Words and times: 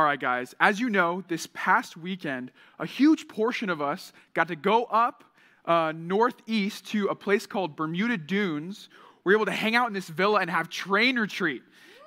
All 0.00 0.06
right, 0.06 0.18
guys, 0.18 0.54
as 0.60 0.80
you 0.80 0.88
know, 0.88 1.22
this 1.28 1.46
past 1.52 1.94
weekend, 1.94 2.52
a 2.78 2.86
huge 2.86 3.28
portion 3.28 3.68
of 3.68 3.82
us 3.82 4.14
got 4.32 4.48
to 4.48 4.56
go 4.56 4.84
up 4.84 5.24
uh, 5.66 5.92
northeast 5.94 6.86
to 6.92 7.08
a 7.08 7.14
place 7.14 7.46
called 7.46 7.76
Bermuda 7.76 8.16
Dunes. 8.16 8.88
We 9.24 9.34
were 9.34 9.36
able 9.36 9.44
to 9.44 9.52
hang 9.52 9.76
out 9.76 9.88
in 9.88 9.92
this 9.92 10.08
villa 10.08 10.40
and 10.40 10.48
have 10.48 10.70
train 10.70 11.18
retreat. 11.18 11.62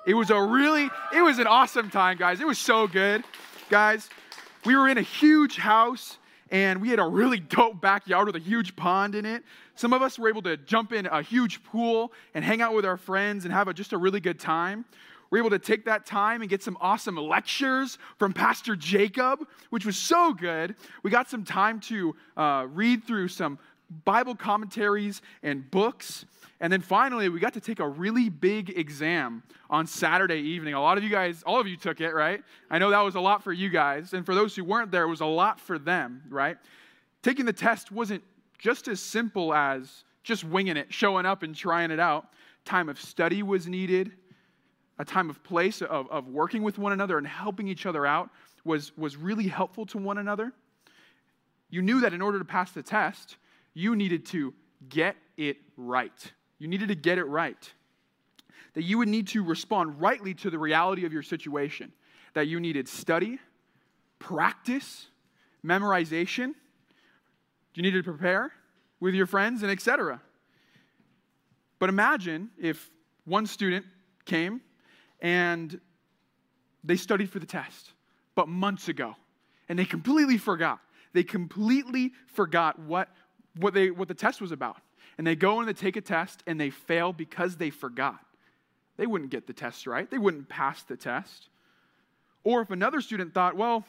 It 0.08 0.14
was 0.14 0.30
a 0.30 0.42
really, 0.42 0.90
it 1.14 1.20
was 1.22 1.38
an 1.38 1.46
awesome 1.46 1.88
time, 1.88 2.16
guys. 2.16 2.40
It 2.40 2.48
was 2.48 2.58
so 2.58 2.88
good, 2.88 3.22
guys. 3.70 4.10
We 4.64 4.74
were 4.74 4.88
in 4.88 4.98
a 4.98 5.02
huge 5.02 5.56
house 5.56 6.18
and 6.50 6.82
we 6.82 6.88
had 6.88 6.98
a 6.98 7.06
really 7.06 7.38
dope 7.38 7.80
backyard 7.80 8.26
with 8.26 8.34
a 8.34 8.40
huge 8.40 8.74
pond 8.74 9.14
in 9.14 9.24
it. 9.24 9.44
Some 9.76 9.92
of 9.92 10.02
us 10.02 10.18
were 10.18 10.28
able 10.28 10.42
to 10.42 10.56
jump 10.56 10.92
in 10.92 11.06
a 11.06 11.22
huge 11.22 11.62
pool 11.62 12.12
and 12.34 12.44
hang 12.44 12.60
out 12.60 12.74
with 12.74 12.84
our 12.84 12.96
friends 12.96 13.44
and 13.44 13.54
have 13.54 13.68
a, 13.68 13.74
just 13.74 13.92
a 13.92 13.98
really 13.98 14.20
good 14.20 14.40
time. 14.40 14.84
We 15.34 15.40
were 15.40 15.48
able 15.48 15.58
to 15.58 15.66
take 15.66 15.86
that 15.86 16.06
time 16.06 16.42
and 16.42 16.48
get 16.48 16.62
some 16.62 16.78
awesome 16.80 17.16
lectures 17.16 17.98
from 18.20 18.32
Pastor 18.32 18.76
Jacob, 18.76 19.40
which 19.70 19.84
was 19.84 19.96
so 19.96 20.32
good. 20.32 20.76
We 21.02 21.10
got 21.10 21.28
some 21.28 21.42
time 21.42 21.80
to 21.80 22.14
uh, 22.36 22.68
read 22.70 23.02
through 23.02 23.26
some 23.26 23.58
Bible 24.04 24.36
commentaries 24.36 25.22
and 25.42 25.68
books. 25.72 26.24
And 26.60 26.72
then 26.72 26.80
finally, 26.80 27.28
we 27.30 27.40
got 27.40 27.54
to 27.54 27.60
take 27.60 27.80
a 27.80 27.88
really 27.88 28.28
big 28.28 28.78
exam 28.78 29.42
on 29.68 29.88
Saturday 29.88 30.38
evening. 30.38 30.74
A 30.74 30.80
lot 30.80 30.98
of 30.98 31.02
you 31.02 31.10
guys, 31.10 31.42
all 31.44 31.58
of 31.58 31.66
you 31.66 31.76
took 31.76 32.00
it, 32.00 32.14
right? 32.14 32.40
I 32.70 32.78
know 32.78 32.90
that 32.90 33.00
was 33.00 33.16
a 33.16 33.20
lot 33.20 33.42
for 33.42 33.52
you 33.52 33.70
guys. 33.70 34.12
And 34.12 34.24
for 34.24 34.36
those 34.36 34.54
who 34.54 34.62
weren't 34.62 34.92
there, 34.92 35.02
it 35.02 35.08
was 35.08 35.20
a 35.20 35.26
lot 35.26 35.58
for 35.58 35.80
them, 35.80 36.22
right? 36.28 36.58
Taking 37.24 37.44
the 37.44 37.52
test 37.52 37.90
wasn't 37.90 38.22
just 38.56 38.86
as 38.86 39.00
simple 39.00 39.52
as 39.52 40.04
just 40.22 40.44
winging 40.44 40.76
it, 40.76 40.94
showing 40.94 41.26
up 41.26 41.42
and 41.42 41.56
trying 41.56 41.90
it 41.90 41.98
out. 41.98 42.28
Time 42.64 42.88
of 42.88 43.00
study 43.00 43.42
was 43.42 43.66
needed, 43.66 44.12
a 44.98 45.04
time 45.04 45.28
of 45.30 45.42
place 45.42 45.82
of, 45.82 46.10
of 46.10 46.28
working 46.28 46.62
with 46.62 46.78
one 46.78 46.92
another 46.92 47.18
and 47.18 47.26
helping 47.26 47.68
each 47.68 47.86
other 47.86 48.06
out 48.06 48.30
was, 48.64 48.96
was 48.96 49.16
really 49.16 49.48
helpful 49.48 49.86
to 49.86 49.98
one 49.98 50.18
another. 50.18 50.52
You 51.70 51.82
knew 51.82 52.00
that 52.00 52.14
in 52.14 52.22
order 52.22 52.38
to 52.38 52.44
pass 52.44 52.70
the 52.70 52.82
test, 52.82 53.36
you 53.74 53.96
needed 53.96 54.26
to 54.26 54.54
get 54.88 55.16
it 55.36 55.56
right. 55.76 56.32
You 56.58 56.68
needed 56.68 56.88
to 56.88 56.94
get 56.94 57.18
it 57.18 57.24
right. 57.24 57.72
That 58.74 58.82
you 58.82 58.98
would 58.98 59.08
need 59.08 59.28
to 59.28 59.42
respond 59.42 60.00
rightly 60.00 60.34
to 60.34 60.50
the 60.50 60.58
reality 60.58 61.04
of 61.04 61.12
your 61.12 61.22
situation. 61.22 61.92
That 62.34 62.46
you 62.46 62.60
needed 62.60 62.88
study, 62.88 63.38
practice, 64.18 65.08
memorization. 65.64 66.54
You 67.74 67.82
needed 67.82 68.04
to 68.04 68.10
prepare 68.10 68.52
with 69.00 69.14
your 69.14 69.26
friends 69.26 69.62
and 69.62 69.70
etc. 69.70 70.20
But 71.78 71.88
imagine 71.88 72.50
if 72.58 72.90
one 73.24 73.46
student 73.46 73.84
came 74.24 74.60
and 75.24 75.80
they 76.84 76.96
studied 76.96 77.30
for 77.30 77.38
the 77.38 77.46
test, 77.46 77.92
but 78.34 78.46
months 78.46 78.88
ago, 78.88 79.16
and 79.70 79.78
they 79.78 79.86
completely 79.86 80.36
forgot. 80.36 80.80
They 81.14 81.22
completely 81.24 82.12
forgot 82.26 82.78
what, 82.78 83.08
what, 83.56 83.72
they, 83.72 83.90
what 83.90 84.06
the 84.06 84.14
test 84.14 84.42
was 84.42 84.52
about. 84.52 84.76
And 85.16 85.26
they 85.26 85.34
go 85.34 85.60
and 85.60 85.68
they 85.68 85.72
take 85.72 85.96
a 85.96 86.02
test 86.02 86.42
and 86.46 86.60
they 86.60 86.68
fail 86.68 87.12
because 87.14 87.56
they 87.56 87.70
forgot. 87.70 88.18
They 88.98 89.06
wouldn't 89.06 89.30
get 89.30 89.46
the 89.46 89.54
test 89.54 89.86
right, 89.86 90.08
they 90.10 90.18
wouldn't 90.18 90.48
pass 90.50 90.82
the 90.82 90.96
test. 90.96 91.48
Or 92.42 92.60
if 92.60 92.70
another 92.70 93.00
student 93.00 93.32
thought, 93.32 93.56
well, 93.56 93.82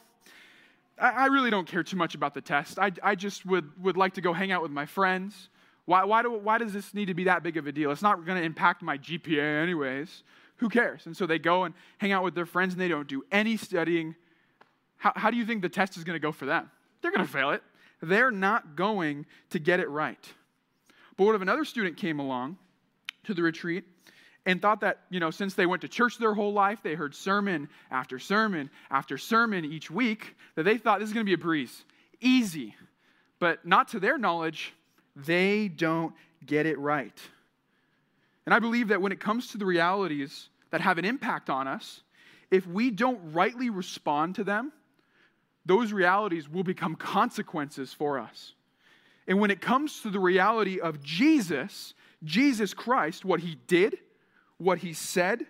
I, 0.98 1.10
I 1.10 1.26
really 1.26 1.50
don't 1.50 1.68
care 1.68 1.84
too 1.84 1.98
much 1.98 2.16
about 2.16 2.34
the 2.34 2.42
test, 2.42 2.80
I, 2.80 2.94
I 3.04 3.16
just 3.16 3.46
would, 3.46 3.70
would 3.84 3.98
like 3.98 4.14
to 4.14 4.22
go 4.22 4.32
hang 4.32 4.54
out 4.54 4.62
with 4.62 4.72
my 4.72 4.86
friends. 4.86 5.50
Why, 5.84 6.06
why, 6.06 6.22
do, 6.22 6.32
why 6.32 6.60
does 6.60 6.72
this 6.72 6.94
need 6.94 7.08
to 7.08 7.14
be 7.14 7.26
that 7.26 7.44
big 7.44 7.58
of 7.58 7.68
a 7.68 7.74
deal? 7.74 7.92
It's 7.92 8.02
not 8.02 8.26
going 8.26 8.38
to 8.38 8.44
impact 8.44 8.82
my 8.82 8.98
GPA, 8.98 9.62
anyways 9.62 10.24
who 10.58 10.70
cares? 10.70 11.06
And 11.06 11.16
so 11.16 11.26
they 11.26 11.40
go 11.40 11.64
and 11.66 11.74
hang 11.98 12.12
out 12.12 12.24
with 12.24 12.36
their 12.36 12.46
friends 12.46 12.74
and 12.74 12.82
they 12.82 12.88
don't 12.88 13.08
do 13.08 13.24
any 13.32 13.58
studying. 13.58 14.16
How, 14.98 15.12
how 15.16 15.32
do 15.32 15.38
you 15.38 15.46
think 15.46 15.62
the 15.62 15.70
test 15.70 15.98
is 15.98 16.04
going 16.04 16.16
to 16.16 16.20
go 16.20 16.32
for 16.32 16.46
them? 16.46 16.70
They're 17.02 17.12
going 17.12 17.26
to 17.26 17.32
fail 17.32 17.52
it. 17.52 17.62
They're 18.02 18.32
not 18.32 18.76
going 18.76 19.26
to 19.52 19.60
get 19.60 19.80
it 19.80 19.90
right. 19.90 20.34
But 21.18 21.26
what 21.26 21.36
if 21.36 21.42
another 21.42 21.66
student 21.66 21.98
came 21.98 22.20
along 22.20 22.58
to 23.24 23.34
the 23.34 23.42
retreat 23.42 23.84
and 24.46 24.62
thought 24.62 24.82
that, 24.82 25.00
you 25.10 25.20
know, 25.20 25.32
since 25.32 25.56
they 25.56 25.66
went 25.66 25.82
to 25.82 25.88
church 25.88 26.18
their 26.18 26.34
whole 26.34 26.54
life, 26.54 26.80
they 26.84 26.94
heard 26.94 27.16
sermon 27.16 27.68
after 27.90 28.20
sermon 28.20 28.70
after 28.92 29.18
sermon 29.18 29.66
each 29.66 29.90
week, 29.90 30.36
that 30.56 30.64
they 30.64 30.78
thought 30.78 31.00
this 31.00 31.10
is 31.10 31.14
going 31.14 31.26
to 31.26 31.30
be 31.30 31.34
a 31.34 31.38
breeze, 31.38 31.84
easy. 32.22 32.76
But 33.40 33.66
not 33.66 33.90
to 33.90 34.00
their 34.00 34.18
knowledge, 34.18 34.74
they 35.16 35.68
don't 35.68 36.14
get 36.46 36.66
it 36.66 36.78
right. 36.78 37.18
And 38.46 38.54
I 38.54 38.60
believe 38.60 38.90
that 38.90 39.02
when 39.02 39.12
it 39.12 39.20
comes 39.20 39.48
to 39.50 39.58
the 39.58 39.66
realities 39.66 40.50
that 40.72 40.82
have 40.82 40.98
an 40.98 41.06
impact 41.06 41.50
on 41.50 41.68
us, 41.68 42.02
if 42.52 42.66
we 42.68 42.92
don't 42.92 43.34
rightly 43.34 43.70
respond 43.70 44.36
to 44.36 44.44
them, 44.44 44.72
those 45.66 45.92
realities 45.92 46.48
will 46.48 46.64
become 46.64 46.96
consequences 46.96 47.94
for 47.94 48.20
us. 48.20 48.54
And 49.28 49.40
when 49.40 49.50
it 49.50 49.62
comes 49.62 50.02
to 50.02 50.10
the 50.10 50.20
reality 50.20 50.80
of 50.80 51.02
Jesus, 51.02 51.94
Jesus 52.24 52.74
Christ, 52.74 53.26
what 53.26 53.40
he 53.40 53.58
did, 53.68 53.98
what 54.58 54.80
he 54.80 54.94
said, 54.94 55.46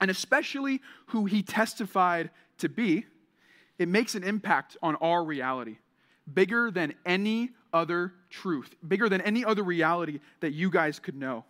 and 0.00 0.10
especially 0.10 0.80
who 1.06 1.26
he 1.26 1.42
testified 1.42 2.30
to 2.58 2.68
be, 2.68 3.06
it 3.78 3.88
makes 3.88 4.14
an 4.14 4.24
impact 4.24 4.76
on 4.82 4.96
our 4.96 5.22
reality, 5.22 5.78
bigger 6.32 6.70
than 6.70 6.94
any 7.06 7.50
other 7.72 8.12
truth, 8.28 8.74
bigger 8.86 9.08
than 9.08 9.20
any 9.20 9.44
other 9.44 9.62
reality 9.62 10.20
that 10.40 10.52
you 10.52 10.70
guys 10.70 10.98
could 10.98 11.14
know. 11.14 11.44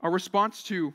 Our 0.00 0.10
response 0.10 0.64
to 0.64 0.92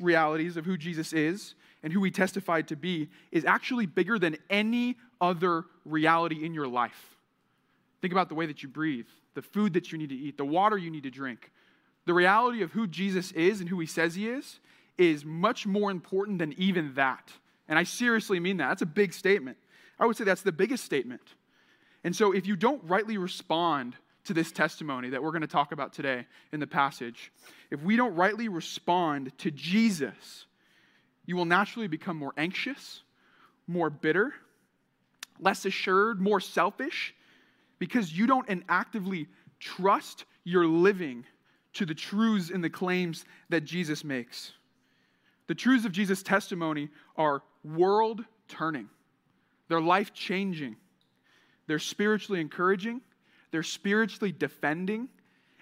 realities 0.00 0.56
of 0.56 0.64
who 0.64 0.76
Jesus 0.76 1.12
is 1.12 1.54
and 1.82 1.92
who 1.92 2.02
he 2.02 2.10
testified 2.10 2.68
to 2.68 2.76
be 2.76 3.08
is 3.30 3.44
actually 3.44 3.86
bigger 3.86 4.18
than 4.18 4.36
any 4.48 4.96
other 5.20 5.64
reality 5.84 6.44
in 6.44 6.54
your 6.54 6.66
life. 6.66 7.16
Think 8.00 8.12
about 8.12 8.28
the 8.28 8.34
way 8.34 8.46
that 8.46 8.62
you 8.62 8.68
breathe, 8.68 9.06
the 9.34 9.42
food 9.42 9.74
that 9.74 9.92
you 9.92 9.98
need 9.98 10.08
to 10.08 10.16
eat, 10.16 10.36
the 10.36 10.44
water 10.44 10.78
you 10.78 10.90
need 10.90 11.02
to 11.02 11.10
drink. 11.10 11.50
The 12.06 12.14
reality 12.14 12.62
of 12.62 12.72
who 12.72 12.86
Jesus 12.86 13.30
is 13.32 13.60
and 13.60 13.68
who 13.68 13.78
he 13.78 13.86
says 13.86 14.14
he 14.14 14.28
is 14.28 14.58
is 14.96 15.24
much 15.24 15.66
more 15.66 15.90
important 15.90 16.38
than 16.38 16.54
even 16.54 16.94
that. 16.94 17.30
And 17.68 17.78
I 17.78 17.84
seriously 17.84 18.40
mean 18.40 18.56
that. 18.56 18.68
That's 18.68 18.82
a 18.82 18.86
big 18.86 19.12
statement. 19.12 19.58
I 19.98 20.06
would 20.06 20.16
say 20.16 20.24
that's 20.24 20.42
the 20.42 20.52
biggest 20.52 20.84
statement. 20.84 21.22
And 22.02 22.16
so 22.16 22.32
if 22.32 22.46
you 22.46 22.56
don't 22.56 22.82
rightly 22.84 23.18
respond 23.18 23.96
to 24.30 24.34
this 24.34 24.52
testimony 24.52 25.10
that 25.10 25.20
we're 25.20 25.32
going 25.32 25.40
to 25.42 25.48
talk 25.48 25.72
about 25.72 25.92
today 25.92 26.24
in 26.52 26.60
the 26.60 26.66
passage, 26.66 27.32
if 27.72 27.82
we 27.82 27.96
don't 27.96 28.14
rightly 28.14 28.46
respond 28.46 29.36
to 29.38 29.50
Jesus, 29.50 30.46
you 31.26 31.34
will 31.34 31.46
naturally 31.46 31.88
become 31.88 32.16
more 32.16 32.32
anxious, 32.36 33.02
more 33.66 33.90
bitter, 33.90 34.32
less 35.40 35.64
assured, 35.64 36.20
more 36.20 36.38
selfish, 36.38 37.12
because 37.80 38.16
you 38.16 38.28
don't 38.28 38.46
actively 38.68 39.26
trust 39.58 40.26
your 40.44 40.64
living 40.64 41.24
to 41.72 41.84
the 41.84 41.94
truths 41.94 42.50
and 42.50 42.62
the 42.62 42.70
claims 42.70 43.24
that 43.48 43.62
Jesus 43.64 44.04
makes. 44.04 44.52
The 45.48 45.56
truths 45.56 45.84
of 45.84 45.90
Jesus' 45.90 46.22
testimony 46.22 46.88
are 47.16 47.42
world 47.64 48.24
turning, 48.46 48.88
they're 49.66 49.80
life 49.80 50.14
changing, 50.14 50.76
they're 51.66 51.80
spiritually 51.80 52.40
encouraging, 52.40 53.00
they're 53.50 53.62
spiritually 53.62 54.32
defending, 54.32 55.08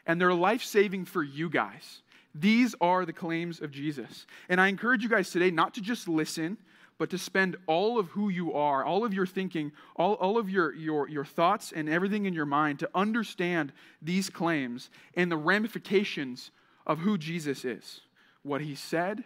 and 0.07 0.21
they're 0.21 0.35
life 0.35 0.63
saving 0.63 1.05
for 1.05 1.23
you 1.23 1.49
guys. 1.51 2.03
These 2.35 2.75
are 2.81 3.05
the 3.05 3.13
claims 3.13 3.61
of 3.61 3.71
Jesus. 3.71 4.27
And 4.49 4.61
I 4.61 4.69
encourage 4.69 5.03
you 5.03 5.09
guys 5.09 5.31
today 5.31 5.51
not 5.51 5.75
to 5.75 5.81
just 5.81 6.09
listen, 6.09 6.59
but 6.99 7.11
to 7.11 7.19
spend 7.19 7.57
all 7.67 7.99
of 7.99 8.09
who 8.09 8.29
you 8.29 8.53
are, 8.55 8.85
all 8.85 9.05
of 9.05 9.15
your 9.15 9.27
thinking, 9.27 9.73
all, 9.97 10.15
all 10.15 10.37
of 10.37 10.51
your, 10.51 10.75
your, 10.75 11.09
your 11.09 11.25
thoughts, 11.25 11.73
and 11.73 11.89
everything 11.89 12.27
in 12.27 12.35
your 12.35 12.47
mind 12.47 12.81
to 12.81 12.91
understand 12.95 13.73
these 14.03 14.29
claims 14.29 14.91
and 15.15 15.31
the 15.31 15.37
ramifications 15.37 16.51
of 16.87 16.99
who 16.99 17.17
Jesus 17.19 17.65
is 17.65 18.01
what 18.43 18.61
he 18.63 18.75
said, 18.75 19.25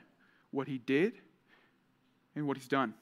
what 0.51 0.67
he 0.67 0.79
did, 0.79 1.13
and 2.35 2.47
what 2.47 2.57
he's 2.57 2.67
done. 2.67 2.95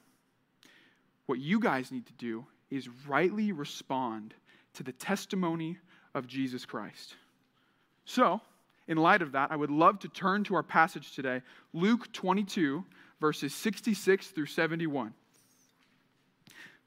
What 1.25 1.39
you 1.39 1.59
guys 1.59 1.91
need 1.91 2.05
to 2.05 2.13
do 2.13 2.45
is 2.69 2.87
rightly 3.07 3.51
respond 3.51 4.33
to 4.75 4.83
the 4.83 4.91
testimony 4.91 5.77
of 6.13 6.27
Jesus 6.27 6.65
Christ. 6.65 7.15
So, 8.05 8.41
in 8.87 8.97
light 8.97 9.21
of 9.21 9.33
that, 9.33 9.51
I 9.51 9.55
would 9.55 9.71
love 9.71 9.99
to 9.99 10.09
turn 10.09 10.43
to 10.45 10.55
our 10.55 10.63
passage 10.63 11.13
today, 11.13 11.41
Luke 11.73 12.11
22, 12.11 12.83
verses 13.19 13.53
66 13.53 14.27
through 14.27 14.47
71. 14.47 15.13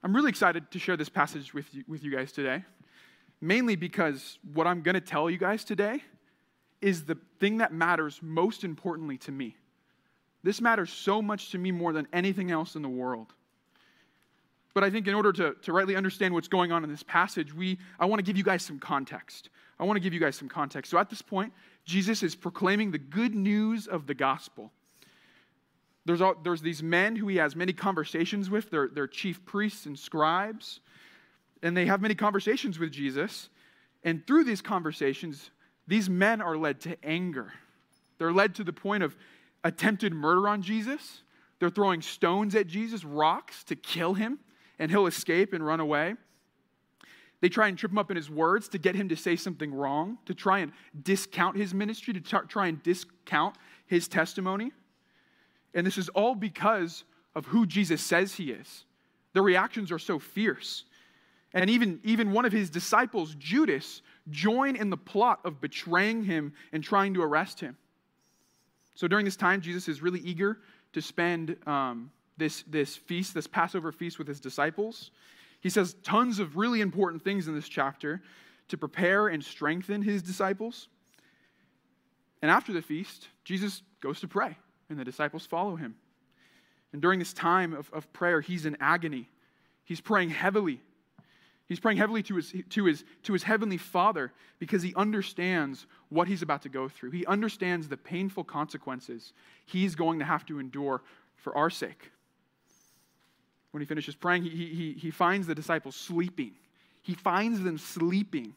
I'm 0.03 0.15
really 0.15 0.29
excited 0.29 0.71
to 0.73 0.79
share 0.79 0.99
this 0.99 1.09
passage 1.09 1.55
with 1.55 1.73
you, 1.75 1.85
with 1.89 2.05
you 2.05 2.11
guys 2.11 2.31
today, 2.33 2.65
mainly 3.41 3.77
because 3.77 4.39
what 4.53 4.67
I'm 4.67 4.83
going 4.83 4.97
to 4.97 5.01
tell 5.01 5.31
you 5.31 5.39
guys 5.39 5.65
today 5.65 6.03
is 6.83 7.05
the 7.05 7.17
thing 7.41 7.59
that 7.59 7.73
matters 7.73 8.21
most 8.21 8.65
importantly 8.65 9.17
to 9.19 9.33
me. 9.33 9.57
This 10.43 10.61
matters 10.61 10.93
so 10.93 11.23
much 11.23 11.53
to 11.53 11.59
me 11.59 11.73
more 11.73 11.95
than 11.95 12.07
anything 12.13 12.51
else 12.51 12.77
in 12.77 12.83
the 12.83 12.89
world. 12.89 13.33
But 14.75 14.83
I 14.83 14.91
think 14.91 15.07
in 15.07 15.15
order 15.15 15.33
to, 15.33 15.55
to 15.63 15.73
rightly 15.73 15.95
understand 15.95 16.35
what's 16.35 16.49
going 16.49 16.73
on 16.73 16.83
in 16.85 16.91
this 16.91 17.05
passage, 17.05 17.55
we, 17.55 17.79
I 17.99 18.07
want 18.07 18.19
to 18.19 18.25
give 18.25 18.37
you 18.37 18.43
guys 18.43 18.63
some 18.63 18.81
context. 18.81 19.49
I 19.79 19.85
want 19.85 19.97
to 19.97 20.01
give 20.01 20.13
you 20.13 20.21
guys 20.21 20.37
some 20.37 20.49
context. 20.49 20.91
So 20.91 20.99
at 20.99 21.09
this 21.09 21.23
point, 21.23 21.53
Jesus 21.85 22.23
is 22.23 22.35
proclaiming 22.35 22.91
the 22.91 22.99
good 22.99 23.35
news 23.35 23.87
of 23.87 24.07
the 24.07 24.15
gospel. 24.15 24.73
There's, 26.07 26.21
all, 26.21 26.35
there's 26.43 26.61
these 26.61 26.83
men 26.83 27.17
who 27.17 27.29
he 27.29 27.37
has 27.37 27.57
many 27.57 27.73
conversations 27.73 28.51
with, 28.51 28.71
they're, 28.71 28.89
they're 28.93 29.07
chief 29.07 29.45
priests 29.47 29.87
and 29.87 29.99
scribes, 29.99 30.81
and 31.63 31.77
they 31.77 31.87
have 31.87 32.03
many 32.03 32.15
conversations 32.15 32.79
with 32.79 32.91
Jesus. 32.91 33.49
And 34.03 34.27
through 34.27 34.45
these 34.45 34.61
conversations, 34.61 35.51
these 35.87 36.11
men 36.11 36.43
are 36.43 36.57
led 36.57 36.81
to 36.83 37.03
anger. 37.05 37.53
They're 38.19 38.33
led 38.33 38.55
to 38.57 38.65
the 38.65 38.73
point 38.73 39.03
of 39.03 39.17
attempted 39.63 40.13
murder 40.13 40.47
on 40.49 40.63
Jesus. 40.63 41.23
They're 41.59 41.71
throwing 41.71 42.03
stones 42.03 42.55
at 42.55 42.67
Jesus, 42.67 43.05
rocks 43.05 43.65
to 43.65 43.77
kill 43.77 44.15
him, 44.15 44.39
and 44.79 44.91
he'll 44.91 45.07
escape 45.07 45.53
and 45.53 45.65
run 45.65 45.81
away. 45.81 46.15
They 47.41 47.49
try 47.49 47.69
and 47.69 47.77
trip 47.77 47.93
him 47.93 47.99
up 47.99 48.11
in 48.11 48.17
his 48.17 48.31
words 48.31 48.69
to 48.69 48.79
get 48.79 48.95
him 48.95 49.09
to 49.11 49.17
say 49.17 49.37
something 49.37 49.73
wrong, 49.73 50.19
to 50.27 50.35
try 50.35 50.61
and 50.61 50.73
discount 51.03 51.57
his 51.57 51.75
ministry, 51.75 52.15
to 52.15 52.21
try 52.21 52.69
and 52.69 52.83
discount 52.83 53.57
his 53.87 54.09
testimony. 54.09 54.73
And 55.75 55.87
this 55.87 55.99
is 55.99 56.09
all 56.11 56.35
because 56.35 57.05
of 57.35 57.47
who 57.47 57.67
Jesus 57.67 58.01
says 58.01 58.35
he 58.35 58.51
is. 58.51 58.85
The 59.35 59.43
reactions 59.43 59.93
are 59.93 59.99
so 59.99 60.19
fierce. 60.19 60.85
And 61.53 61.69
even, 61.69 62.01
even 62.03 62.33
one 62.33 62.45
of 62.45 62.53
his 62.53 62.71
disciples, 62.71 63.35
Judas, 63.39 64.03
join 64.31 64.77
in 64.77 64.91
the 64.91 64.97
plot 64.97 65.41
of 65.45 65.61
betraying 65.61 66.25
him 66.25 66.55
and 66.73 66.83
trying 66.83 67.15
to 67.15 67.23
arrest 67.23 67.61
him. 67.61 67.77
So 68.95 69.09
during 69.09 69.25
this 69.25 69.37
time, 69.37 69.61
Jesus 69.61 69.89
is 69.89 70.01
really 70.01 70.21
eager 70.21 70.61
to 70.93 71.03
spend 71.03 71.57
um, 71.67 72.11
this, 72.37 72.63
this 72.67 72.97
feast, 72.97 73.35
this 73.35 73.47
Passover 73.47 73.93
feast 73.93 74.19
with 74.19 74.29
his 74.29 74.41
disciples. 74.41 75.11
He 75.61 75.71
says 75.71 75.97
tons 76.03 76.39
of 76.39 76.57
really 76.57 76.81
important 76.81 77.23
things 77.23 77.49
in 77.49 77.55
this 77.55 77.69
chapter 77.69 78.23
to 78.69 78.77
prepare 78.77 79.29
and 79.29 79.45
strengthen 79.45 80.03
his 80.03 80.23
disciples. 80.23 80.89
And 82.43 82.51
after 82.51 82.73
the 82.73 82.83
feast, 82.83 83.29
Jesus 83.45 83.83
goes 84.01 84.21
to 84.21 84.29
pray, 84.29 84.57
and 84.89 84.99
the 84.99 85.05
disciples 85.05 85.47
follow 85.47 85.77
him. 85.77 85.95
And 86.93 87.01
during 87.01 87.19
this 87.19 87.33
time 87.33 87.73
of, 87.73 87.91
of 87.93 88.13
prayer, 88.13 88.41
he's 88.41 88.67
in 88.67 88.77
agony. 88.81 89.29
He's 89.85 90.01
praying 90.01 90.31
heavily 90.31 90.81
He's 91.67 91.81
praying 91.81 91.97
heavily 91.97 92.23
to 92.25 92.37
his, 92.37 92.55
to, 92.71 92.85
his, 92.85 93.05
to 93.23 93.33
his 93.33 93.43
heavenly 93.43 93.79
Father 93.79 94.33
because 94.59 94.83
he 94.83 94.95
understands 94.95 95.87
what 96.11 96.29
he's 96.29 96.43
about 96.43 96.63
to 96.63 96.69
go 96.69 96.89
through. 96.89 97.13
He 97.13 97.25
understands 97.25 97.89
the 97.89 97.97
painful 97.97 98.45
consequences 98.45 99.33
he's 99.65 99.95
going 99.95 100.19
to 100.19 100.27
have 100.27 100.45
to 100.47 100.59
endure 100.59 101.03
for 101.37 101.57
our 101.57 101.71
sake. 101.71 102.11
When 103.75 103.81
he 103.81 103.87
finishes 103.87 104.15
praying, 104.15 104.45
he, 104.45 104.51
he, 104.51 104.93
he 104.93 105.11
finds 105.11 105.49
the 105.49 105.55
disciples 105.55 105.97
sleeping. 105.97 106.53
He 107.03 107.15
finds 107.15 107.61
them 107.61 107.77
sleeping. 107.77 108.55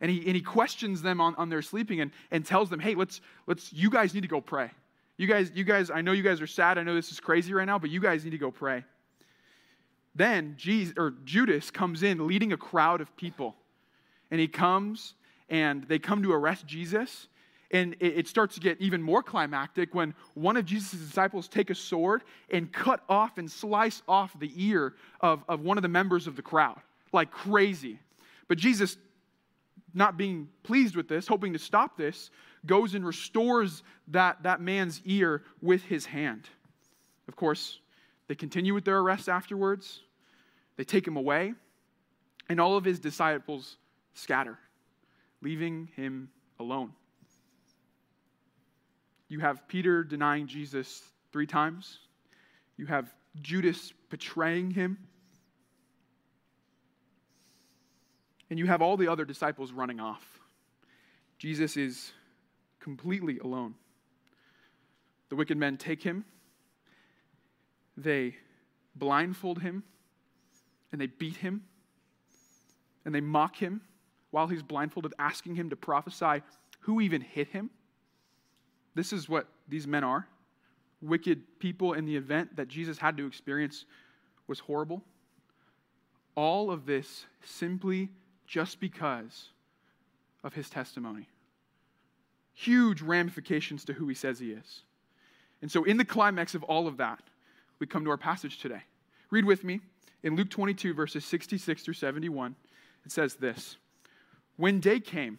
And 0.00 0.10
he, 0.10 0.26
and 0.26 0.34
he 0.34 0.40
questions 0.42 1.02
them 1.02 1.20
on, 1.20 1.36
on 1.36 1.48
their 1.50 1.62
sleeping 1.62 2.00
and, 2.00 2.10
and 2.32 2.44
tells 2.44 2.68
them, 2.68 2.80
hey, 2.80 2.96
let's, 2.96 3.20
let's, 3.46 3.72
you 3.72 3.90
guys 3.90 4.12
need 4.12 4.22
to 4.22 4.28
go 4.28 4.40
pray. 4.40 4.72
You 5.18 5.28
guys, 5.28 5.52
you 5.54 5.62
guys, 5.62 5.88
I 5.88 6.00
know 6.00 6.10
you 6.10 6.24
guys 6.24 6.40
are 6.40 6.48
sad. 6.48 6.78
I 6.78 6.82
know 6.82 6.96
this 6.96 7.12
is 7.12 7.20
crazy 7.20 7.54
right 7.54 7.64
now, 7.64 7.78
but 7.78 7.90
you 7.90 8.00
guys 8.00 8.24
need 8.24 8.32
to 8.32 8.38
go 8.38 8.50
pray. 8.50 8.84
Then 10.16 10.54
Jesus, 10.58 10.94
or 10.98 11.14
Judas 11.24 11.70
comes 11.70 12.02
in 12.02 12.26
leading 12.26 12.52
a 12.52 12.56
crowd 12.56 13.00
of 13.00 13.16
people. 13.16 13.54
And 14.32 14.40
he 14.40 14.48
comes 14.48 15.14
and 15.48 15.84
they 15.84 16.00
come 16.00 16.24
to 16.24 16.32
arrest 16.32 16.66
Jesus. 16.66 17.28
And 17.72 17.96
it, 17.98 18.28
starts 18.28 18.54
to 18.54 18.60
get 18.60 18.80
even 18.80 19.02
more 19.02 19.22
climactic 19.22 19.92
when 19.92 20.14
one 20.34 20.56
of 20.56 20.64
Jesus' 20.64 21.00
disciples 21.00 21.48
take 21.48 21.70
a 21.70 21.74
sword 21.74 22.22
and 22.50 22.72
cut 22.72 23.02
off 23.08 23.38
and 23.38 23.50
slice 23.50 24.02
off 24.06 24.38
the 24.38 24.52
ear 24.54 24.94
of, 25.20 25.42
of 25.48 25.62
one 25.62 25.76
of 25.76 25.82
the 25.82 25.88
members 25.88 26.28
of 26.28 26.36
the 26.36 26.42
crowd, 26.42 26.80
like 27.12 27.32
crazy. 27.32 27.98
But 28.46 28.58
Jesus, 28.58 28.96
not 29.94 30.16
being 30.16 30.48
pleased 30.62 30.94
with 30.94 31.08
this, 31.08 31.26
hoping 31.26 31.52
to 31.54 31.58
stop 31.58 31.96
this, 31.96 32.30
goes 32.66 32.94
and 32.94 33.04
restores 33.04 33.82
that, 34.08 34.42
that 34.44 34.60
man's 34.60 35.00
ear 35.04 35.42
with 35.60 35.82
his 35.82 36.06
hand. 36.06 36.48
Of 37.26 37.34
course, 37.34 37.80
they 38.28 38.34
continue 38.34 38.74
with 38.74 38.84
their 38.84 38.98
arrest 38.98 39.28
afterwards. 39.28 40.02
They 40.76 40.84
take 40.84 41.06
him 41.06 41.16
away, 41.16 41.54
and 42.48 42.60
all 42.60 42.76
of 42.76 42.84
his 42.84 43.00
disciples 43.00 43.76
scatter, 44.14 44.58
leaving 45.42 45.88
him 45.96 46.28
alone. 46.60 46.92
You 49.28 49.40
have 49.40 49.66
Peter 49.68 50.04
denying 50.04 50.46
Jesus 50.46 51.02
three 51.32 51.46
times. 51.46 51.98
You 52.76 52.86
have 52.86 53.12
Judas 53.40 53.92
betraying 54.10 54.70
him. 54.70 54.98
And 58.48 58.58
you 58.58 58.66
have 58.66 58.80
all 58.80 58.96
the 58.96 59.08
other 59.08 59.24
disciples 59.24 59.72
running 59.72 59.98
off. 59.98 60.24
Jesus 61.38 61.76
is 61.76 62.12
completely 62.80 63.38
alone. 63.38 63.74
The 65.28 65.36
wicked 65.36 65.58
men 65.58 65.76
take 65.76 66.02
him, 66.02 66.24
they 67.96 68.36
blindfold 68.94 69.60
him, 69.60 69.82
and 70.92 71.00
they 71.00 71.06
beat 71.06 71.36
him 71.36 71.62
and 73.06 73.14
they 73.14 73.20
mock 73.20 73.56
him 73.56 73.80
while 74.32 74.48
he's 74.48 74.62
blindfolded, 74.62 75.14
asking 75.18 75.54
him 75.54 75.70
to 75.70 75.76
prophesy 75.76 76.42
who 76.80 77.00
even 77.00 77.22
hit 77.22 77.48
him. 77.48 77.70
This 78.96 79.12
is 79.12 79.28
what 79.28 79.46
these 79.68 79.86
men 79.86 80.02
are 80.02 80.26
wicked 81.02 81.58
people, 81.58 81.92
in 81.92 82.04
the 82.04 82.16
event 82.16 82.56
that 82.56 82.68
Jesus 82.68 82.98
had 82.98 83.16
to 83.16 83.26
experience 83.26 83.84
was 84.46 84.58
horrible. 84.60 85.02
All 86.34 86.70
of 86.70 86.86
this 86.86 87.26
simply 87.42 88.10
just 88.46 88.80
because 88.80 89.50
of 90.44 90.54
his 90.54 90.70
testimony. 90.70 91.28
Huge 92.54 93.02
ramifications 93.02 93.84
to 93.84 93.92
who 93.92 94.08
he 94.08 94.14
says 94.14 94.38
he 94.38 94.52
is. 94.52 94.82
And 95.62 95.70
so, 95.70 95.84
in 95.84 95.96
the 95.96 96.04
climax 96.04 96.54
of 96.54 96.62
all 96.64 96.86
of 96.86 96.98
that, 96.98 97.20
we 97.78 97.86
come 97.86 98.04
to 98.04 98.10
our 98.10 98.16
passage 98.16 98.58
today. 98.58 98.82
Read 99.30 99.44
with 99.44 99.64
me 99.64 99.80
in 100.22 100.36
Luke 100.36 100.50
22, 100.50 100.94
verses 100.94 101.24
66 101.24 101.82
through 101.82 101.94
71, 101.94 102.54
it 103.04 103.12
says 103.12 103.34
this 103.34 103.76
When 104.56 104.80
day 104.80 105.00
came, 105.00 105.38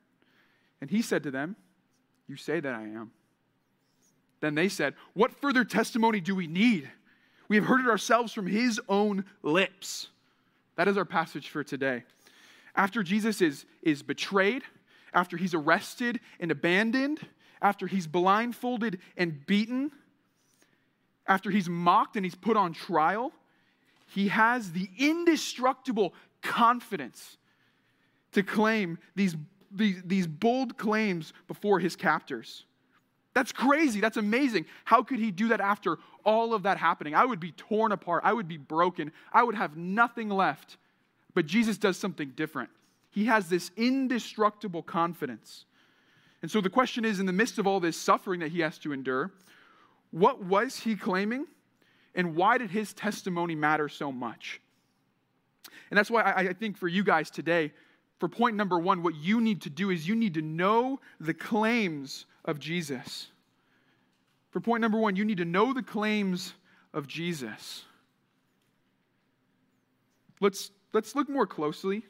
And 0.81 0.89
he 0.89 1.01
said 1.01 1.23
to 1.23 1.31
them, 1.31 1.55
You 2.27 2.35
say 2.35 2.59
that 2.59 2.73
I 2.73 2.81
am. 2.81 3.11
Then 4.41 4.55
they 4.55 4.67
said, 4.67 4.95
What 5.13 5.39
further 5.39 5.63
testimony 5.63 6.19
do 6.19 6.35
we 6.35 6.47
need? 6.47 6.89
We 7.47 7.55
have 7.57 7.65
heard 7.65 7.81
it 7.81 7.87
ourselves 7.87 8.33
from 8.33 8.47
his 8.47 8.81
own 8.89 9.25
lips. 9.43 10.09
That 10.75 10.87
is 10.87 10.97
our 10.97 11.05
passage 11.05 11.49
for 11.49 11.63
today. 11.63 12.03
After 12.75 13.03
Jesus 13.03 13.41
is, 13.41 13.65
is 13.81 14.01
betrayed, 14.01 14.63
after 15.13 15.37
he's 15.37 15.53
arrested 15.53 16.19
and 16.39 16.49
abandoned, 16.51 17.19
after 17.61 17.87
he's 17.87 18.07
blindfolded 18.07 18.99
and 19.17 19.45
beaten, 19.45 19.91
after 21.27 21.51
he's 21.51 21.69
mocked 21.69 22.15
and 22.15 22.25
he's 22.25 22.35
put 22.35 22.57
on 22.57 22.73
trial, 22.73 23.31
he 24.07 24.29
has 24.29 24.71
the 24.71 24.89
indestructible 24.97 26.13
confidence 26.41 27.37
to 28.31 28.43
claim 28.43 28.97
these, 29.15 29.35
these, 29.73 30.01
these 30.05 30.27
bold 30.27 30.77
claims 30.77 31.33
before 31.47 31.79
his 31.79 31.95
captors. 31.95 32.65
That's 33.33 33.51
crazy. 33.51 34.01
That's 34.01 34.17
amazing. 34.17 34.65
How 34.83 35.03
could 35.03 35.19
he 35.19 35.31
do 35.31 35.49
that 35.49 35.61
after 35.61 35.97
all 36.25 36.53
of 36.53 36.63
that 36.63 36.77
happening? 36.77 37.15
I 37.15 37.23
would 37.23 37.39
be 37.39 37.51
torn 37.53 37.91
apart. 37.91 38.23
I 38.25 38.33
would 38.33 38.47
be 38.47 38.57
broken. 38.57 39.11
I 39.31 39.43
would 39.43 39.55
have 39.55 39.77
nothing 39.77 40.29
left. 40.29 40.77
But 41.33 41.45
Jesus 41.45 41.77
does 41.77 41.97
something 41.97 42.33
different. 42.35 42.69
He 43.09 43.25
has 43.25 43.47
this 43.47 43.71
indestructible 43.77 44.83
confidence. 44.83 45.65
And 46.41 46.49
so 46.49 46.59
the 46.59 46.69
question 46.69 47.05
is 47.05 47.19
in 47.19 47.25
the 47.25 47.33
midst 47.33 47.57
of 47.57 47.67
all 47.67 47.79
this 47.79 47.95
suffering 47.95 48.39
that 48.39 48.51
he 48.51 48.59
has 48.61 48.77
to 48.79 48.91
endure, 48.91 49.31
what 50.11 50.43
was 50.43 50.77
he 50.77 50.95
claiming? 50.95 51.45
And 52.15 52.35
why 52.35 52.57
did 52.57 52.71
his 52.71 52.93
testimony 52.93 53.55
matter 53.55 53.87
so 53.87 54.11
much? 54.11 54.59
And 55.89 55.97
that's 55.97 56.11
why 56.11 56.23
I, 56.23 56.53
think 56.53 56.77
for 56.77 56.87
you 56.87 57.03
guys 57.03 57.29
today, 57.29 57.71
for 58.21 58.29
point 58.29 58.55
number 58.55 58.77
one, 58.77 59.01
what 59.01 59.15
you 59.15 59.41
need 59.41 59.63
to 59.63 59.71
do 59.71 59.89
is 59.89 60.07
you 60.07 60.13
need 60.13 60.35
to 60.35 60.43
know 60.43 60.99
the 61.19 61.33
claims 61.33 62.27
of 62.45 62.59
Jesus. 62.59 63.29
For 64.51 64.59
point 64.59 64.81
number 64.81 64.99
one, 64.99 65.15
you 65.15 65.25
need 65.25 65.39
to 65.39 65.45
know 65.45 65.73
the 65.73 65.81
claims 65.81 66.53
of 66.93 67.07
Jesus. 67.07 67.83
Let's, 70.39 70.69
let's 70.93 71.15
look 71.15 71.29
more 71.29 71.47
closely 71.47 72.03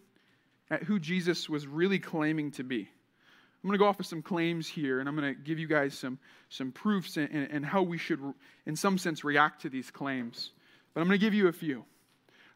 at 0.70 0.84
who 0.84 1.00
Jesus 1.00 1.48
was 1.48 1.65
really 1.65 1.98
claiming 1.98 2.51
to 2.51 2.63
be. 2.65 2.80
I'm 2.80 3.70
going 3.70 3.72
to 3.72 3.77
go 3.77 3.86
off 3.86 4.01
of 4.01 4.06
some 4.06 4.22
claims 4.22 4.68
here, 4.68 5.00
and 5.00 5.08
I'm 5.08 5.15
going 5.15 5.34
to 5.34 5.41
give 5.41 5.60
you 5.60 5.68
guys 5.68 5.98
some, 5.98 6.20
some 6.50 6.74
proofs 6.74 7.15
and, 7.15 7.30
and, 7.32 7.50
and 7.50 7.65
how 7.65 7.84
we 7.84 7.98
should, 7.98 8.20
in 8.65 8.75
some 8.75 8.98
sense, 8.98 9.24
react 9.24 9.62
to 9.62 9.70
these 9.70 9.89
claims. 9.89 10.51
But 10.94 11.00
I'm 11.00 11.08
going 11.08 11.18
to 11.18 11.25
give 11.25 11.34
you 11.34 11.48
a 11.48 11.53
few. 11.53 11.86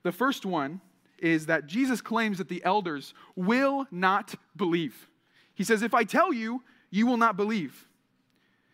The 0.04 0.12
first 0.12 0.46
one 0.46 0.82
is 1.20 1.46
that 1.48 1.68
Jesus 1.68 2.02
claims 2.02 2.38
that 2.38 2.50
the 2.50 2.64
elders 2.64 3.14
will 3.36 3.88
not 3.92 4.36
believe. 4.56 5.10
He 5.54 5.64
says, 5.64 5.82
If 5.82 5.94
I 5.94 6.04
tell 6.04 6.34
you, 6.34 6.64
you 6.90 7.08
will 7.08 7.18
not 7.18 7.38
believe. 7.38 7.88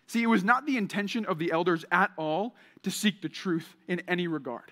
See, 0.08 0.22
it 0.22 0.28
was 0.28 0.44
not 0.44 0.66
the 0.66 0.78
intention 0.78 1.26
of 1.26 1.40
the 1.40 1.52
elders 1.52 1.86
at 1.92 2.12
all 2.18 2.56
to 2.84 2.92
seek 2.92 3.22
the 3.22 3.30
truth 3.30 3.76
in 3.88 4.02
any 4.08 4.28
regard. 4.28 4.72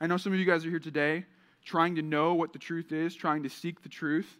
I 0.00 0.06
know 0.06 0.16
some 0.16 0.32
of 0.32 0.38
you 0.38 0.46
guys 0.46 0.64
are 0.64 0.70
here 0.70 0.78
today 0.78 1.26
trying 1.64 1.96
to 1.96 2.02
know 2.02 2.34
what 2.34 2.52
the 2.52 2.58
truth 2.58 2.92
is, 2.92 3.14
trying 3.14 3.42
to 3.42 3.48
seek 3.48 3.82
the 3.82 3.88
truth. 3.88 4.38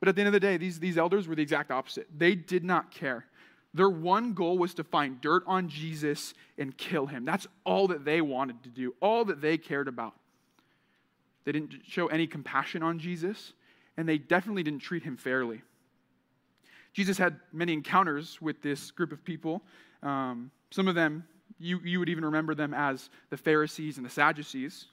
But 0.00 0.08
at 0.08 0.14
the 0.14 0.20
end 0.20 0.28
of 0.28 0.32
the 0.32 0.40
day, 0.40 0.56
these, 0.56 0.78
these 0.78 0.98
elders 0.98 1.26
were 1.26 1.34
the 1.34 1.42
exact 1.42 1.70
opposite. 1.70 2.06
They 2.16 2.34
did 2.34 2.64
not 2.64 2.90
care. 2.90 3.26
Their 3.74 3.90
one 3.90 4.32
goal 4.32 4.58
was 4.58 4.74
to 4.74 4.84
find 4.84 5.20
dirt 5.20 5.42
on 5.46 5.68
Jesus 5.68 6.34
and 6.56 6.76
kill 6.76 7.06
him. 7.06 7.24
That's 7.24 7.46
all 7.64 7.88
that 7.88 8.04
they 8.04 8.20
wanted 8.20 8.62
to 8.64 8.68
do, 8.68 8.94
all 9.00 9.24
that 9.26 9.40
they 9.40 9.58
cared 9.58 9.88
about. 9.88 10.14
They 11.48 11.52
didn't 11.52 11.76
show 11.88 12.08
any 12.08 12.26
compassion 12.26 12.82
on 12.82 12.98
Jesus, 12.98 13.54
and 13.96 14.06
they 14.06 14.18
definitely 14.18 14.62
didn't 14.62 14.80
treat 14.80 15.02
him 15.02 15.16
fairly. 15.16 15.62
Jesus 16.92 17.16
had 17.16 17.40
many 17.54 17.72
encounters 17.72 18.38
with 18.42 18.60
this 18.60 18.90
group 18.90 19.12
of 19.12 19.24
people. 19.24 19.62
Um, 20.02 20.50
some 20.70 20.88
of 20.88 20.94
them, 20.94 21.24
you, 21.58 21.80
you 21.82 22.00
would 22.00 22.10
even 22.10 22.22
remember 22.22 22.54
them 22.54 22.74
as 22.74 23.08
the 23.30 23.38
Pharisees 23.38 23.96
and 23.96 24.04
the 24.04 24.10
Sadducees. 24.10 24.88